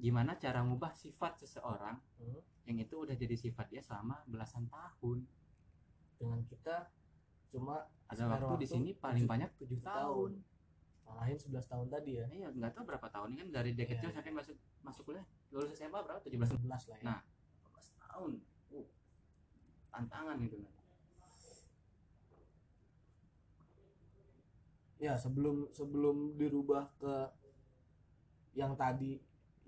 [0.00, 2.40] gimana cara ngubah sifat seseorang Hmm.
[2.64, 5.28] yang itu udah jadi sifat dia selama belasan tahun.
[6.16, 6.88] dengan kita
[7.48, 10.30] cuma Ada Spare waktu di waktu sini paling banyak tujuh tahun.
[10.32, 10.32] tahun.
[11.02, 13.90] ngalahin 11 tahun tadi ya Iya nggak tahu berapa tahun ini kan dari dia Iya,
[13.90, 14.14] kecil iya.
[14.14, 16.20] sampai masuk masuk kuliah lulus SMA berapa?
[16.20, 17.20] 17 11 lah ya Nah.
[17.66, 18.32] 14 tahun.
[18.70, 18.86] Uh,
[19.90, 20.72] tantangan gitu kan.
[25.00, 27.14] ya sebelum sebelum dirubah ke
[28.52, 29.16] yang tadi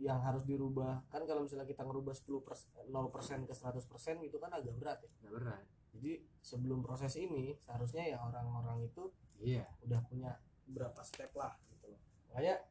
[0.02, 3.78] yang harus dirubah kan kalau misalnya kita ngerubah 10 persen 0% ke 100%
[4.20, 5.62] itu kan agak berat ya Nggak berat.
[5.92, 9.62] jadi sebelum proses ini seharusnya ya orang-orang itu Iya.
[9.80, 10.30] udah punya
[10.64, 11.98] berapa step lah gitu loh
[12.28, 12.62] makanya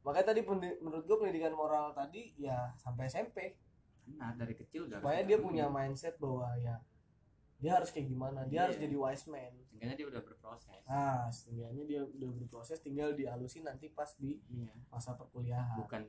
[0.00, 0.40] makanya tadi
[0.78, 3.38] menurut gue pendidikan moral tadi ya sampai SMP
[4.10, 4.98] Nah dari kecil udah.
[4.98, 6.74] supaya dia punya mindset bahwa ya
[7.60, 8.84] dia harus kayak gimana dia harus Iya.
[8.84, 10.80] jadi wise man Seenggaknya dia udah berproses.
[10.82, 14.72] nah setidaknya dia udah berproses tinggal dihalusin nanti pas di Iya.
[14.86, 16.02] masa perkuliahan Bukan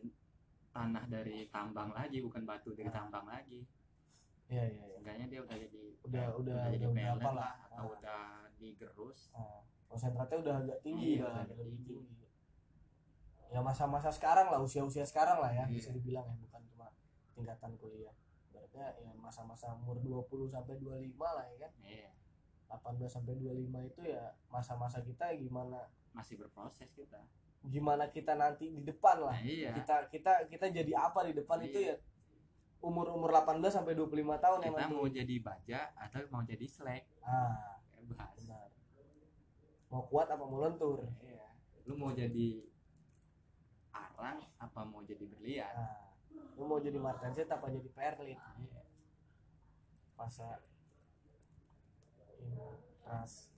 [0.71, 2.95] tanah dari tambang lagi, bukan batu dari Ah.
[2.97, 3.67] tambang lagi.
[4.47, 7.53] iya iya iya Seenggaknya dia udah jadi Udah- udah- jadi udah pelet berapa lah, lah.
[7.67, 7.93] atau Ah.
[7.93, 8.21] udah
[8.53, 9.19] digerus.
[9.31, 11.83] Nah, konsentratnya udah agak tinggi Iya, udah udah agak tinggi.
[11.93, 12.19] tinggi
[13.47, 15.75] ya masa-masa sekarang lah usia-usia sekarang lah ya Iya.
[15.75, 16.87] bisa dibilang ya bukan cuma
[17.35, 18.15] tingkatan kuliah
[18.71, 22.09] berarti ya masa-masa umur 20 sampai 25 lah ya kan Iya,
[22.67, 23.51] 18 sampai 25
[23.85, 27.19] itu ya masa-masa kita gimana masih berproses kita.
[27.63, 29.69] gimana kita nanti di depan lah Nah, iya.
[29.71, 31.93] kita kita kita jadi apa di depan itu Iya.
[31.93, 31.95] ya
[32.81, 35.13] umur umur 18 sampai 25 tahun Kita emang mau tuh.
[35.13, 37.05] jadi baja atau mau jadi slack.
[37.21, 38.33] ah Bebas.
[38.33, 38.65] benar
[39.87, 41.45] mau kuat apa mau lentur Iya.
[41.83, 42.65] Lu mau jadi
[43.91, 45.69] arang apa mau jadi berlian?
[45.69, 46.00] nah
[46.61, 48.81] lu mau jadi Martin Zet apa jadi Perlit Iya.
[50.13, 50.61] masa
[52.37, 52.61] ini
[53.01, 53.49] ras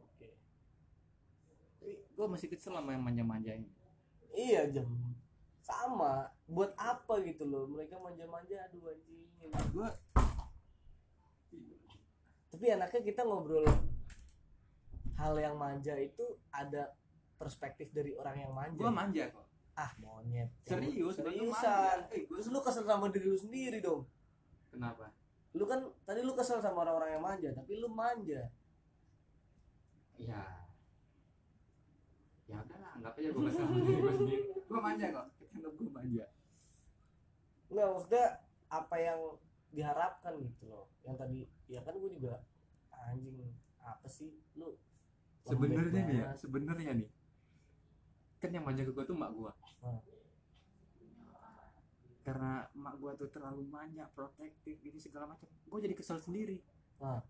[0.00, 0.28] oke.
[2.16, 3.68] Gue masih kesel sama yang manja-manja ini.
[4.32, 4.88] iya jam.
[5.60, 6.32] Sama.
[6.48, 7.68] Buat apa gitu loh?
[7.68, 9.28] Mereka manja-manja aduh anjing.
[9.76, 9.88] Gue
[12.48, 13.68] tapi enaknya kita ngobrol
[15.20, 16.96] hal yang manja itu ada
[17.36, 18.80] perspektif dari orang yang manja.
[18.80, 19.44] Gue manja kok.
[19.76, 22.08] Ah monyet Serius, seriusan.
[22.08, 24.08] Eh, gua- terus lu kesel sama diri lu sendiri dong
[24.68, 25.12] Kenapa?
[25.52, 28.48] lu kan tadi lu kesel sama orang-orang yang manja tapi lu manja
[30.16, 30.40] Ya.
[32.46, 34.42] Ya udahlah, anggap aja gue kesel sama diri gue sendiri.
[34.64, 35.26] Gue manja kok.
[35.50, 36.24] Anggap gue manja.
[37.66, 38.26] Enggak maksudnya
[38.66, 39.20] apa yang
[39.68, 42.40] diharapkan gitu loh yang tadi ya kan gue juga
[42.90, 43.36] anjing
[43.78, 44.72] apa sih lu
[45.44, 47.08] Sebenarnya nih ya, sebenarnya nih.
[48.36, 49.52] Kan yang manja ke gue tuh mak gue.
[49.84, 50.00] Hmm.
[52.26, 55.46] Karena mak gue tuh terlalu manja, protektif, ini segala macam.
[55.46, 56.58] Gue jadi kesel sendiri.
[56.98, 57.22] Hmm.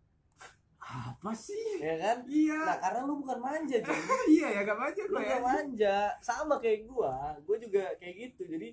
[0.87, 1.67] Apa sih?
[1.83, 2.59] ya kan Iya.
[2.63, 3.91] nah karena lu bukan manja jadi
[4.39, 5.29] iya ya gak manja gue ya.
[5.37, 8.69] gak manja sama kayak gua gua juga kayak gitu jadi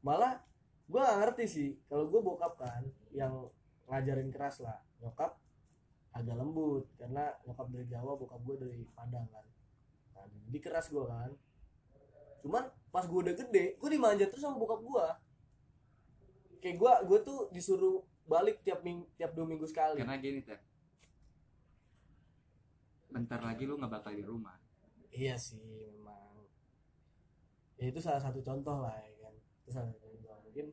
[0.00, 0.40] malah
[0.88, 2.82] gua gak ngerti sih kalau gua bokap kan
[3.12, 3.50] yang
[3.90, 5.36] ngajarin keras lah nyokap
[6.16, 9.46] agak lembut karena nyokap dari Jawa bokap gua dari Padang kan
[10.16, 11.30] nah, jadi keras gua kan
[12.46, 12.64] cuman
[12.96, 15.20] pas gua udah gede gua dimanja terus sama bokap gua
[16.64, 20.58] kayak gua gua tuh disuruh balik tiap ming tiap dua minggu sekali Karena gini ter.
[23.06, 24.58] Bentar lagi lu gak bakal di rumah.
[25.14, 26.42] Iya sih memang.
[27.78, 29.34] Ya itu salah satu contoh lah ya kan.
[29.62, 30.36] Itu salah satu contoh.
[30.42, 30.66] Mungkin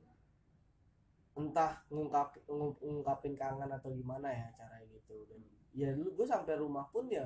[1.33, 5.41] entah ngungkap ngung- ngungkapin kangen atau gimana ya cara gitu dan
[5.73, 7.25] ya dulu gue sampai rumah pun ya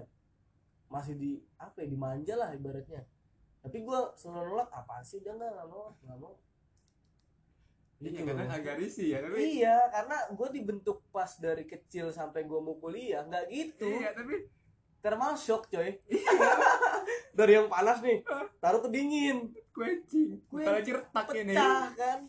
[0.88, 3.04] masih di apa ya dimanja lah ibaratnya
[3.68, 5.20] tapi gue selalu nolak apaan sih?
[5.20, 6.34] Udah nggak nggak mau nggak mau.
[7.98, 8.58] Iya, Gitu kadang loh.
[8.62, 13.26] agak risih ya, tapi iya karena gue dibentuk pas dari kecil sampai gue mau kuliah
[13.26, 13.90] nggak gitu.
[13.90, 14.48] Iya, tapi
[15.02, 15.98] thermal shock coy.
[17.38, 18.22] Dari yang panas nih
[18.62, 19.50] taruh ke dingin.
[19.74, 20.42] Kuencing.
[20.50, 21.54] Kalau retak ini.
[21.54, 22.20] pecah kan?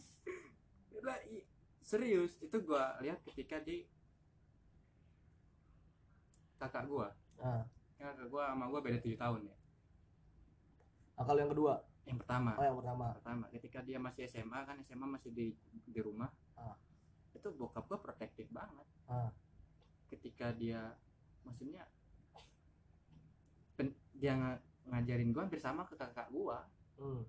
[1.81, 3.89] Serius itu gua lihat ketika di
[6.61, 7.09] kakak gua.
[7.41, 7.65] Nah,
[7.97, 9.58] kakak gua sama gua beda tujuh tahun ya
[11.19, 11.75] akal yang kedua?
[12.05, 12.51] Yang pertama.
[12.55, 13.07] Oh yang pertama.
[13.13, 13.45] Pertama.
[13.51, 15.47] Ketika dia masih SMA kan SMA masih di
[15.85, 16.31] di rumah.
[16.55, 16.75] Ah.
[17.31, 18.87] itu bokap gua protektif banget.
[19.05, 19.31] Ah.
[20.09, 20.97] ketika dia
[21.43, 21.85] maksudnya
[23.75, 26.65] pen- dia nga- ngajarin gua hampir sama ke kakak gua.
[26.97, 27.23] Hmm.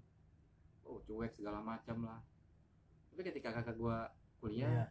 [0.82, 2.18] oh cuek segala macam lah.
[3.08, 4.10] Tapi ketika kakak gua
[4.40, 4.86] kuliah Iya.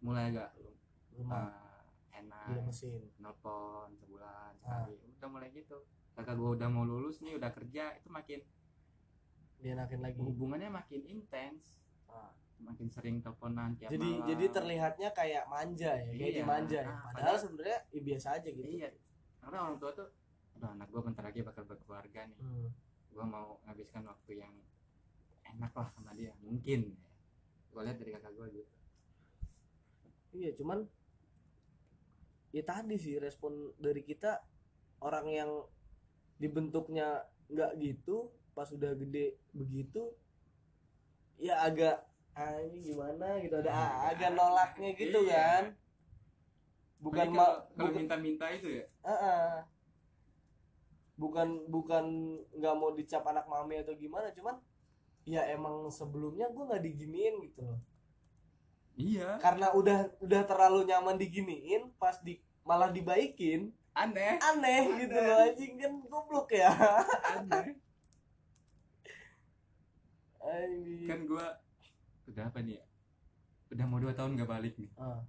[0.00, 0.56] mulai agak
[1.12, 1.50] rumah.
[1.50, 2.46] uh, enak.
[2.48, 4.86] Beli mesin nelpon sebulan Ah.
[4.86, 5.78] sekali udah mulai gitu
[6.14, 8.40] kakak gue udah mau lulus nih udah kerja itu makin
[9.58, 10.18] dienakin lagi.
[10.20, 11.80] hubungannya makin intens.
[12.06, 12.30] Ah.
[12.54, 14.24] makin sering teleponan tiap jadi malam.
[14.30, 16.38] jadi terlihatnya kayak manja ya kayak Iya.
[16.38, 16.86] dimanja ya.
[16.86, 18.68] Ah, padahal padahal- sebenarnya ya biasa aja gitu.
[18.70, 18.88] Iya.
[19.42, 20.08] Karena orang tua tuh
[20.54, 22.38] udah anak gue bentar lagi bakal berkeluarga nih.
[22.40, 22.68] Hmm.
[23.10, 24.54] gue mau nghabiskan waktu yang
[25.44, 26.94] enak lah sama dia mungkin.
[27.68, 28.74] Gue lihat dari kakak gue gitu.
[30.34, 30.78] Iya cuman
[32.50, 34.42] ya tadi sih respon dari kita
[34.98, 35.50] orang yang
[36.38, 40.14] dibentuknya nggak gitu pas udah gede begitu
[41.38, 43.38] ya agak ah ini gimana?
[43.38, 43.54] gitu.
[43.62, 45.34] Ada ah, agak nolaknya gitu Iya.
[45.38, 45.64] kan.
[46.98, 48.84] Bukan ma kalau- kalau bukan minta-minta itu ya?
[49.06, 49.50] Ah, ah.
[51.14, 52.04] bukan bukan
[52.58, 54.58] nggak mau dicap anak mami atau gimana cuman
[55.22, 57.78] ya emang sebelumnya gue nggak diginiin gitu loh.
[58.98, 59.38] Iya.
[59.38, 64.34] Karena udah udah terlalu nyaman diginiin pas di malah dibaikin aneh.
[64.42, 66.70] Aneh gitu loh anjing kan goblok ya.
[67.38, 67.78] Aneh.
[71.08, 71.46] Kan gue
[72.28, 72.84] udah apa nih ya?
[73.72, 74.90] Udah mau dua tahun gak balik nih.
[75.00, 75.22] Ah,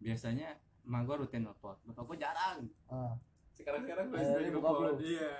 [0.00, 2.58] biasanya emak gue rutin nelfon bapak gue jarang.
[2.90, 3.14] Ah.
[3.52, 5.30] sekarang sekarang gue Eh, bokap nelfon iya.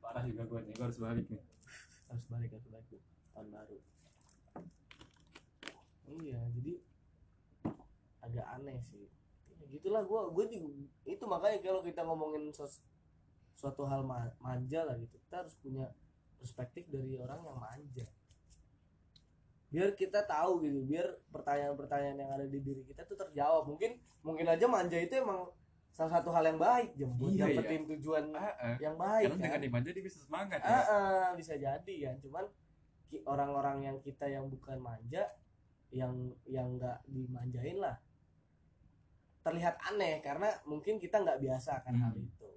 [0.00, 1.42] Parah juga gue nih gue harus balik nih.
[2.08, 3.00] Harus balik harus balik
[3.34, 3.78] tahun baru.
[6.06, 6.72] Iya jadi
[8.22, 9.10] agak aneh sih
[9.76, 10.68] gitulah gue gue juga
[11.04, 12.82] itu makanya kalau kita ngomongin sos-
[13.54, 15.88] suatu hal ma- manja lah gitu kita harus punya
[16.36, 18.06] perspektif dari orang yang manja
[19.66, 24.46] biar kita tahu gitu biar pertanyaan-pertanyaan yang ada di diri kita tuh terjawab mungkin mungkin
[24.46, 25.50] aja manja itu emang
[25.90, 27.56] salah satu hal yang baik jemput Iya, iya.
[27.56, 28.76] dapetin tujuan ah, ah.
[28.78, 29.44] yang baik karena kan?
[29.48, 32.44] dengan dimanja dia bisa semangat Ah, ya ah, bisa jadi kan cuman
[33.24, 35.24] orang-orang yang kita yang bukan manja
[35.88, 36.12] yang
[36.44, 37.96] yang nggak dimanjain lah
[39.46, 42.02] terlihat aneh karena mungkin kita nggak biasa akan Hmm.
[42.02, 42.50] hal itu.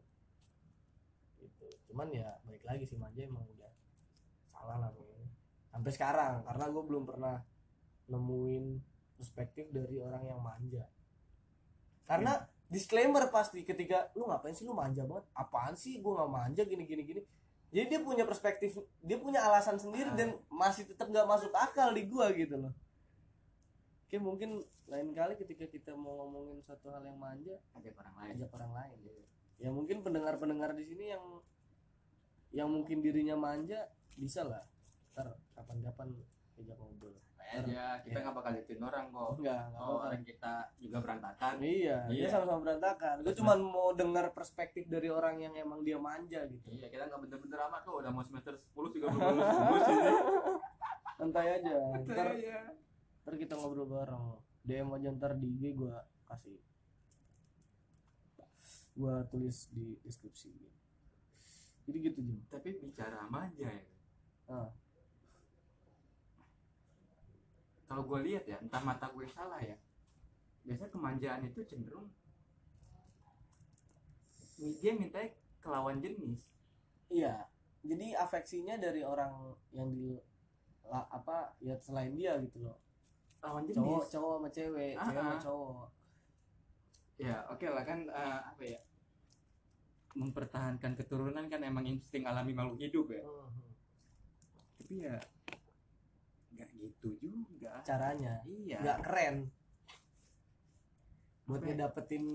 [1.37, 1.67] Gitu.
[1.85, 3.69] Cuman ya baik lagi sih manja emang udah
[4.49, 5.29] salah lah pokoknya.
[5.69, 7.35] sampai sekarang karena gue belum pernah
[8.09, 8.65] nemuin
[9.15, 10.89] perspektif dari orang yang manja.
[12.03, 15.29] Karena disclaimer pasti ketika lu ngapain sih lu manja banget?
[15.37, 16.01] Apaan sih?
[16.01, 17.21] Gue nggak manja gini gini gini.
[17.69, 20.17] Jadi dia punya perspektif dia punya alasan sendiri Ah.
[20.17, 22.73] dan masih tetap nggak masuk akal di gua gitu loh
[24.09, 24.57] oke mungkin
[24.89, 28.33] lain kali ketika kita mau ngomongin satu hal yang manja ajak orang lain.
[28.41, 28.97] ajak orang lain.
[29.05, 29.21] Gitu.
[29.61, 31.23] ya mungkin pendengar-pendengar di sini yang
[32.49, 33.85] yang mungkin dirinya manja
[34.17, 34.65] bisa lah.
[35.13, 36.09] Ntar kapan-kapan
[36.57, 37.13] ajak ngobrol.
[37.37, 39.31] Aja kita nggak bakal jatuhin orang kok.
[39.37, 41.53] Enggak enggak oh, orang kita juga berantakan.
[41.61, 42.27] Iya dia Iya.
[42.33, 43.15] sama-sama berantakan.
[43.21, 46.65] Gue cuma mau dengar perspektif dari orang yang emang dia manja gitu.
[46.73, 47.93] Iya kita nggak bener-bener amat kok.
[48.01, 49.85] Udah mau semester 10 juga belum lulus lulus
[51.13, 51.77] santai aja.
[52.09, 52.88] Ntar Iya.
[53.29, 54.41] Ntar kita ngobrol bareng.
[54.65, 55.93] DM aja ntar di IG gue
[56.25, 56.57] kasih.
[58.97, 60.49] Gue tulis di deskripsi.
[61.85, 62.41] Jadi gitu Jim.
[62.49, 63.85] Tapi bicara manja ya.
[64.49, 64.73] Ah.
[67.85, 69.77] kalau gue lihat ya entah mata gue salah ya.
[70.65, 72.09] Biasanya kemanjaan itu cenderung
[74.57, 75.21] dia minta
[75.61, 76.49] ke lawan jenis.
[77.13, 77.45] Iya.
[77.85, 80.17] Jadi afeksinya dari orang yang di
[80.89, 82.88] la- apa ya selain dia gitu loh
[83.39, 83.77] lawan jenis.
[83.79, 85.41] Cowok cowok sama cewek Ah, cewek sama ah.
[85.41, 85.87] cowok.
[87.19, 88.79] Ya oke lah kan eh, apa ya?
[90.15, 93.23] Mempertahankan keturunan kan emang insting alami makhluk hidup ya.
[93.23, 93.67] Mhm.
[94.79, 95.15] tapi ya
[96.49, 97.77] nggak gitu juga.
[97.85, 98.41] Caranya.
[98.43, 98.81] Iya.
[98.81, 99.35] Nggak keren.
[101.45, 101.69] Buat Apa ya?
[101.77, 102.25] ngedapetin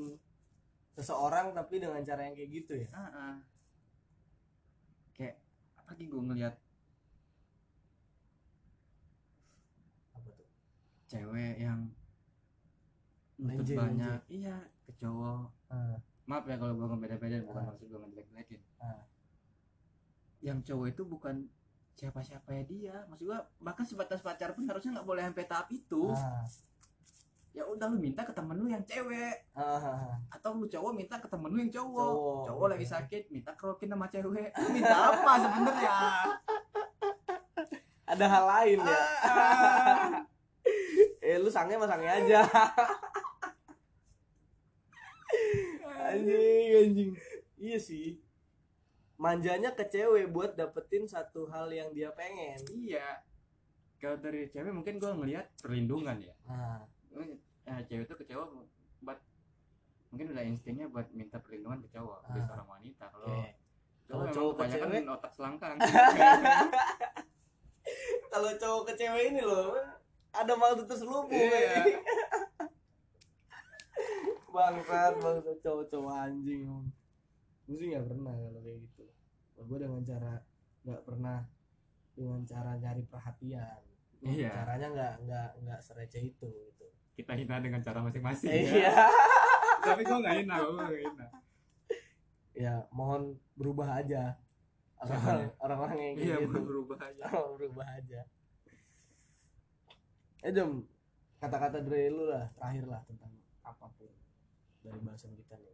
[0.95, 2.89] seseorang tapi dengan cara yang kayak gitu ya?
[2.95, 3.35] Ah, ah.
[5.15, 5.39] kayak
[5.75, 6.55] apalagi gue ngeliat
[10.11, 10.47] apa tuh
[11.15, 11.81] cewek yang
[13.37, 15.99] nuntut banyak iya ke cowok Ah.
[16.25, 17.67] maaf ya kalau gue ngebeda-beda bukan Ah.
[17.69, 19.03] maksud gue ngejelek-jelekin Ah.
[20.41, 21.47] yang cowok itu bukan
[21.95, 26.11] siapa-siapa ya dia maksud gue bahkan sebatas pacar pun harusnya nggak boleh sampai tahap itu
[26.11, 26.43] Ah.
[27.51, 30.19] ya udah lu minta ke temen lu yang cewek ah.
[30.29, 32.45] atau lu cowok minta ke temen lu yang cowok Cowok.
[32.45, 35.95] cowok lagi sakit minta kerokin sama cewek Lu minta apa sebenarnya
[38.13, 39.03] ada hal lain ya
[41.35, 41.35] Ah.
[41.35, 42.41] eh lu sange mah sange aja.
[46.05, 47.11] Anjing anjing.
[47.57, 48.07] Iya sih.
[49.17, 52.59] Manjanya ke cewek buat dapetin satu hal yang dia pengen.
[52.69, 53.23] Iya.
[53.97, 56.35] Kalau dari cewek mungkin gue ngelihat perlindungan ya.
[56.45, 56.85] Nah.
[57.65, 58.47] Eh, cewek itu ke cowok
[59.01, 59.19] buat
[60.11, 62.27] mungkin udah instingnya buat minta perlindungan ke cowok Ah.
[62.29, 63.05] dari seorang wanita.
[63.09, 63.51] Kalau cowok
[64.05, 65.05] Kalau cowok ke kebanyakan cewek?
[65.09, 65.77] otak selangkang
[68.29, 69.73] kalau cowok ke cewek ini loh
[70.35, 71.79] ada malu terselubung Iya.
[71.79, 71.99] eh.
[74.55, 76.69] bangsat bangsat cowok-cowok anjing
[77.65, 79.05] gue sih nggak pernah kalau kayak gitu
[79.57, 80.33] gue dengan cara
[80.85, 81.39] nggak pernah
[82.15, 83.81] dengan cara nyari perhatian
[84.25, 84.49] Iya.
[84.53, 88.63] caranya nggak nggak nggak sereceh itu gitu kita hina dengan cara masing-masing ya.
[88.63, 88.93] iya
[89.87, 91.27] tapi gue nggak hina gue nggak hina
[92.55, 94.39] ya mohon berubah aja
[95.05, 95.53] Caranya.
[95.61, 98.21] orang orang yang iya kayak gitu berubah aja orang berubah aja
[100.45, 100.85] eh jam
[101.41, 103.33] kata-kata dari lu lah terakhir lah tentang
[103.65, 104.13] apa pun
[104.85, 105.73] dari bahasan kita nih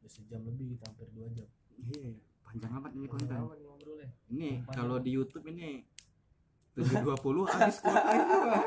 [0.00, 1.48] udah sejam lebih kita hampir dua jam
[1.80, 2.12] iya
[2.44, 4.76] panjang amat ini konten ngobrolnya ini Panjang.
[4.76, 5.88] kalau di YouTube ini
[6.76, 8.60] 720 habis kuota gua.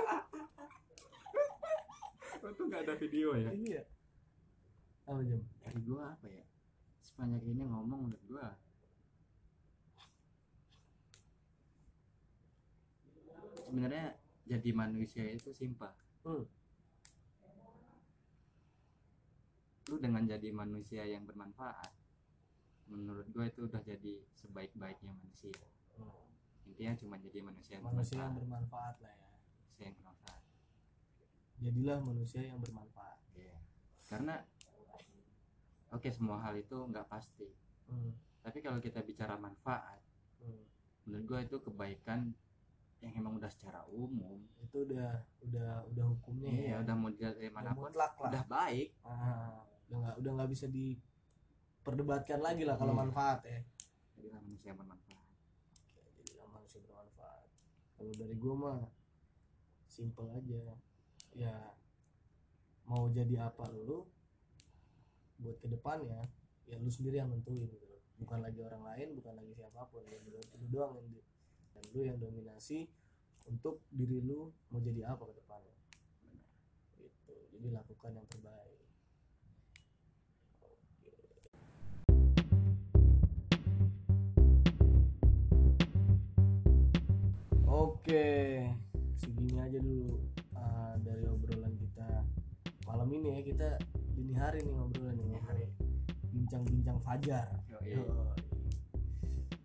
[2.43, 3.49] Untung nggak ada video ya.
[3.55, 3.81] iya
[5.07, 6.43] apa jam Dari gua apa ya?
[7.03, 8.47] Sebanyak ini ngomong menurut gua.
[13.63, 15.91] Sebenarnya jadi manusia itu simpel.
[16.23, 16.43] Hmm.
[19.91, 21.91] Lu dengan jadi manusia yang bermanfaat,
[22.87, 25.51] menurut gua itu udah jadi sebaik-baiknya manusia.
[26.63, 28.95] Intinya cuma jadi manusia yang manusia yang bermanfaat.
[28.95, 30.41] bermanfaat lah ya Manusia yang bermanfaat.
[31.59, 33.55] jadilah manusia yang bermanfaat Iya.
[34.07, 34.35] Karena
[35.91, 37.47] oke semua hal itu nggak pasti.
[37.91, 38.15] Hmm.
[38.43, 39.99] Tapi kalau kita bicara manfaat,
[40.39, 40.63] Hmm.
[41.07, 42.31] menurut gua itu kebaikan
[43.03, 44.39] yang emang udah secara umum.
[44.57, 45.11] itu udah
[45.43, 48.89] udah udah hukumnya Iya, ya udah model dari Udah mana pun mutlak lah udah baik.
[49.03, 52.99] Ah, udah nggak udah nggak bisa diperdebatkan lagi lah kalau Iya.
[52.99, 53.59] manfaat ya
[54.15, 55.27] Jadilah manusia bermanfaat.
[56.17, 57.43] jadilah manusia bermanfaat
[57.93, 58.79] kalau dari gua mah
[59.85, 60.63] simple aja
[61.33, 61.55] ya
[62.83, 64.07] mau jadi apa lu
[65.37, 66.23] buat ke depannya
[66.63, 67.77] ya lu sendiri yang nentuin gitu
[68.15, 71.07] bukan lagi orang lain bukan lagi siapa pun ya lu, lu doang yang
[71.73, 72.87] dan lu yang dominasi
[73.49, 75.75] untuk diri lu mau jadi apa ke depannya?
[77.01, 77.35] Gitu.
[77.57, 78.79] Jadi lakukan yang terbaik.
[87.73, 88.69] Oke,
[89.17, 90.21] segini aja dulu
[90.53, 92.21] uh, dari obrolan kita
[92.85, 93.39] malam ini ya.
[93.41, 93.69] Kita
[94.13, 95.41] dini hari nih ngobrolin nih.
[95.41, 95.65] Hari.
[96.33, 97.49] Bincang-bincang fajar.
[97.73, 97.97] Yoi.
[97.97, 98.52] Yoi.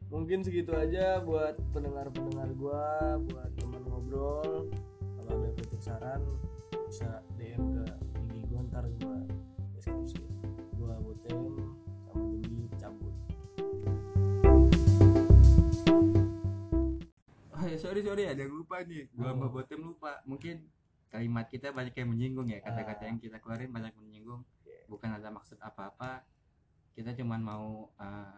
[0.09, 4.73] Mungkin segitu aja buat pendengar-pendengar gua, buat teman ngobrol.
[5.21, 6.25] Kalau ada kritik saran
[6.89, 7.85] bisa DM ke
[8.25, 9.21] IG gua ntar gua
[9.77, 10.17] deskripsi.
[10.75, 11.61] Gua Botem
[12.09, 13.15] sama Jembi cabut.
[17.51, 19.05] Oh ya sorry sorry ada yang lupa nih.
[19.13, 19.33] Gua Oh.
[19.37, 20.25] sama Botem lupa.
[20.25, 20.65] Mungkin
[21.09, 22.65] kalimat kita banyak yang menyinggung ya.
[22.65, 23.09] Kata-kata Ah.
[23.13, 24.41] yang kita keluarin banyak menyinggung.
[24.65, 24.89] Iya.
[24.89, 26.25] Bukan ada maksud apa-apa.
[26.97, 28.37] Kita cuman mau eh,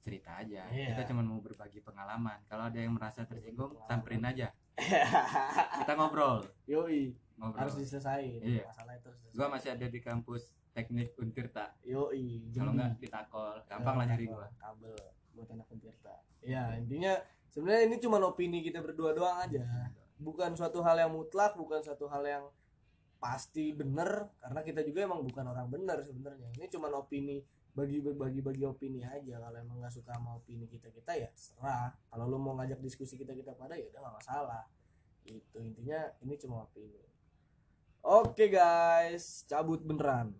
[0.00, 0.64] cerita aja.
[0.66, 0.92] Iya.
[0.92, 2.40] Kita cuman mau berbagi pengalaman.
[2.44, 3.88] Kalau ada yang merasa tersinggung, Pengalaman.
[3.88, 4.48] samperin aja.
[5.80, 7.60] Kita ngobrol, Yoi, ngobrol.
[7.60, 8.40] harus diselesain.
[8.40, 8.64] Iya.
[8.66, 11.76] Masalah itu harus Gua masih ada di kampus teknik Untirta.
[11.82, 14.48] Yoi, Kalau nggak ditakol, gampang lah nyari gua.
[14.56, 14.96] kabel
[15.30, 17.14] buat anak pentirta ya intinya
[17.46, 19.62] sebenarnya ini cuma opini kita berdua doang aja
[20.16, 22.44] bukan suatu hal yang mutlak bukan suatu hal yang
[23.16, 27.40] pasti bener karena kita juga emang bukan orang bener sebenarnya ini cuma opini
[27.80, 29.40] bagi bagi bagi opini aja.
[29.40, 31.96] Kalau emang nggak suka sama opini kita kita ya terserah.
[32.12, 34.64] Kalau lo mau ngajak diskusi kita kita pada ya udah nggak masalah.
[35.24, 37.00] Itu intinya ini cuma opini.
[38.04, 39.48] Oke guys.
[39.48, 40.36] Cabut beneran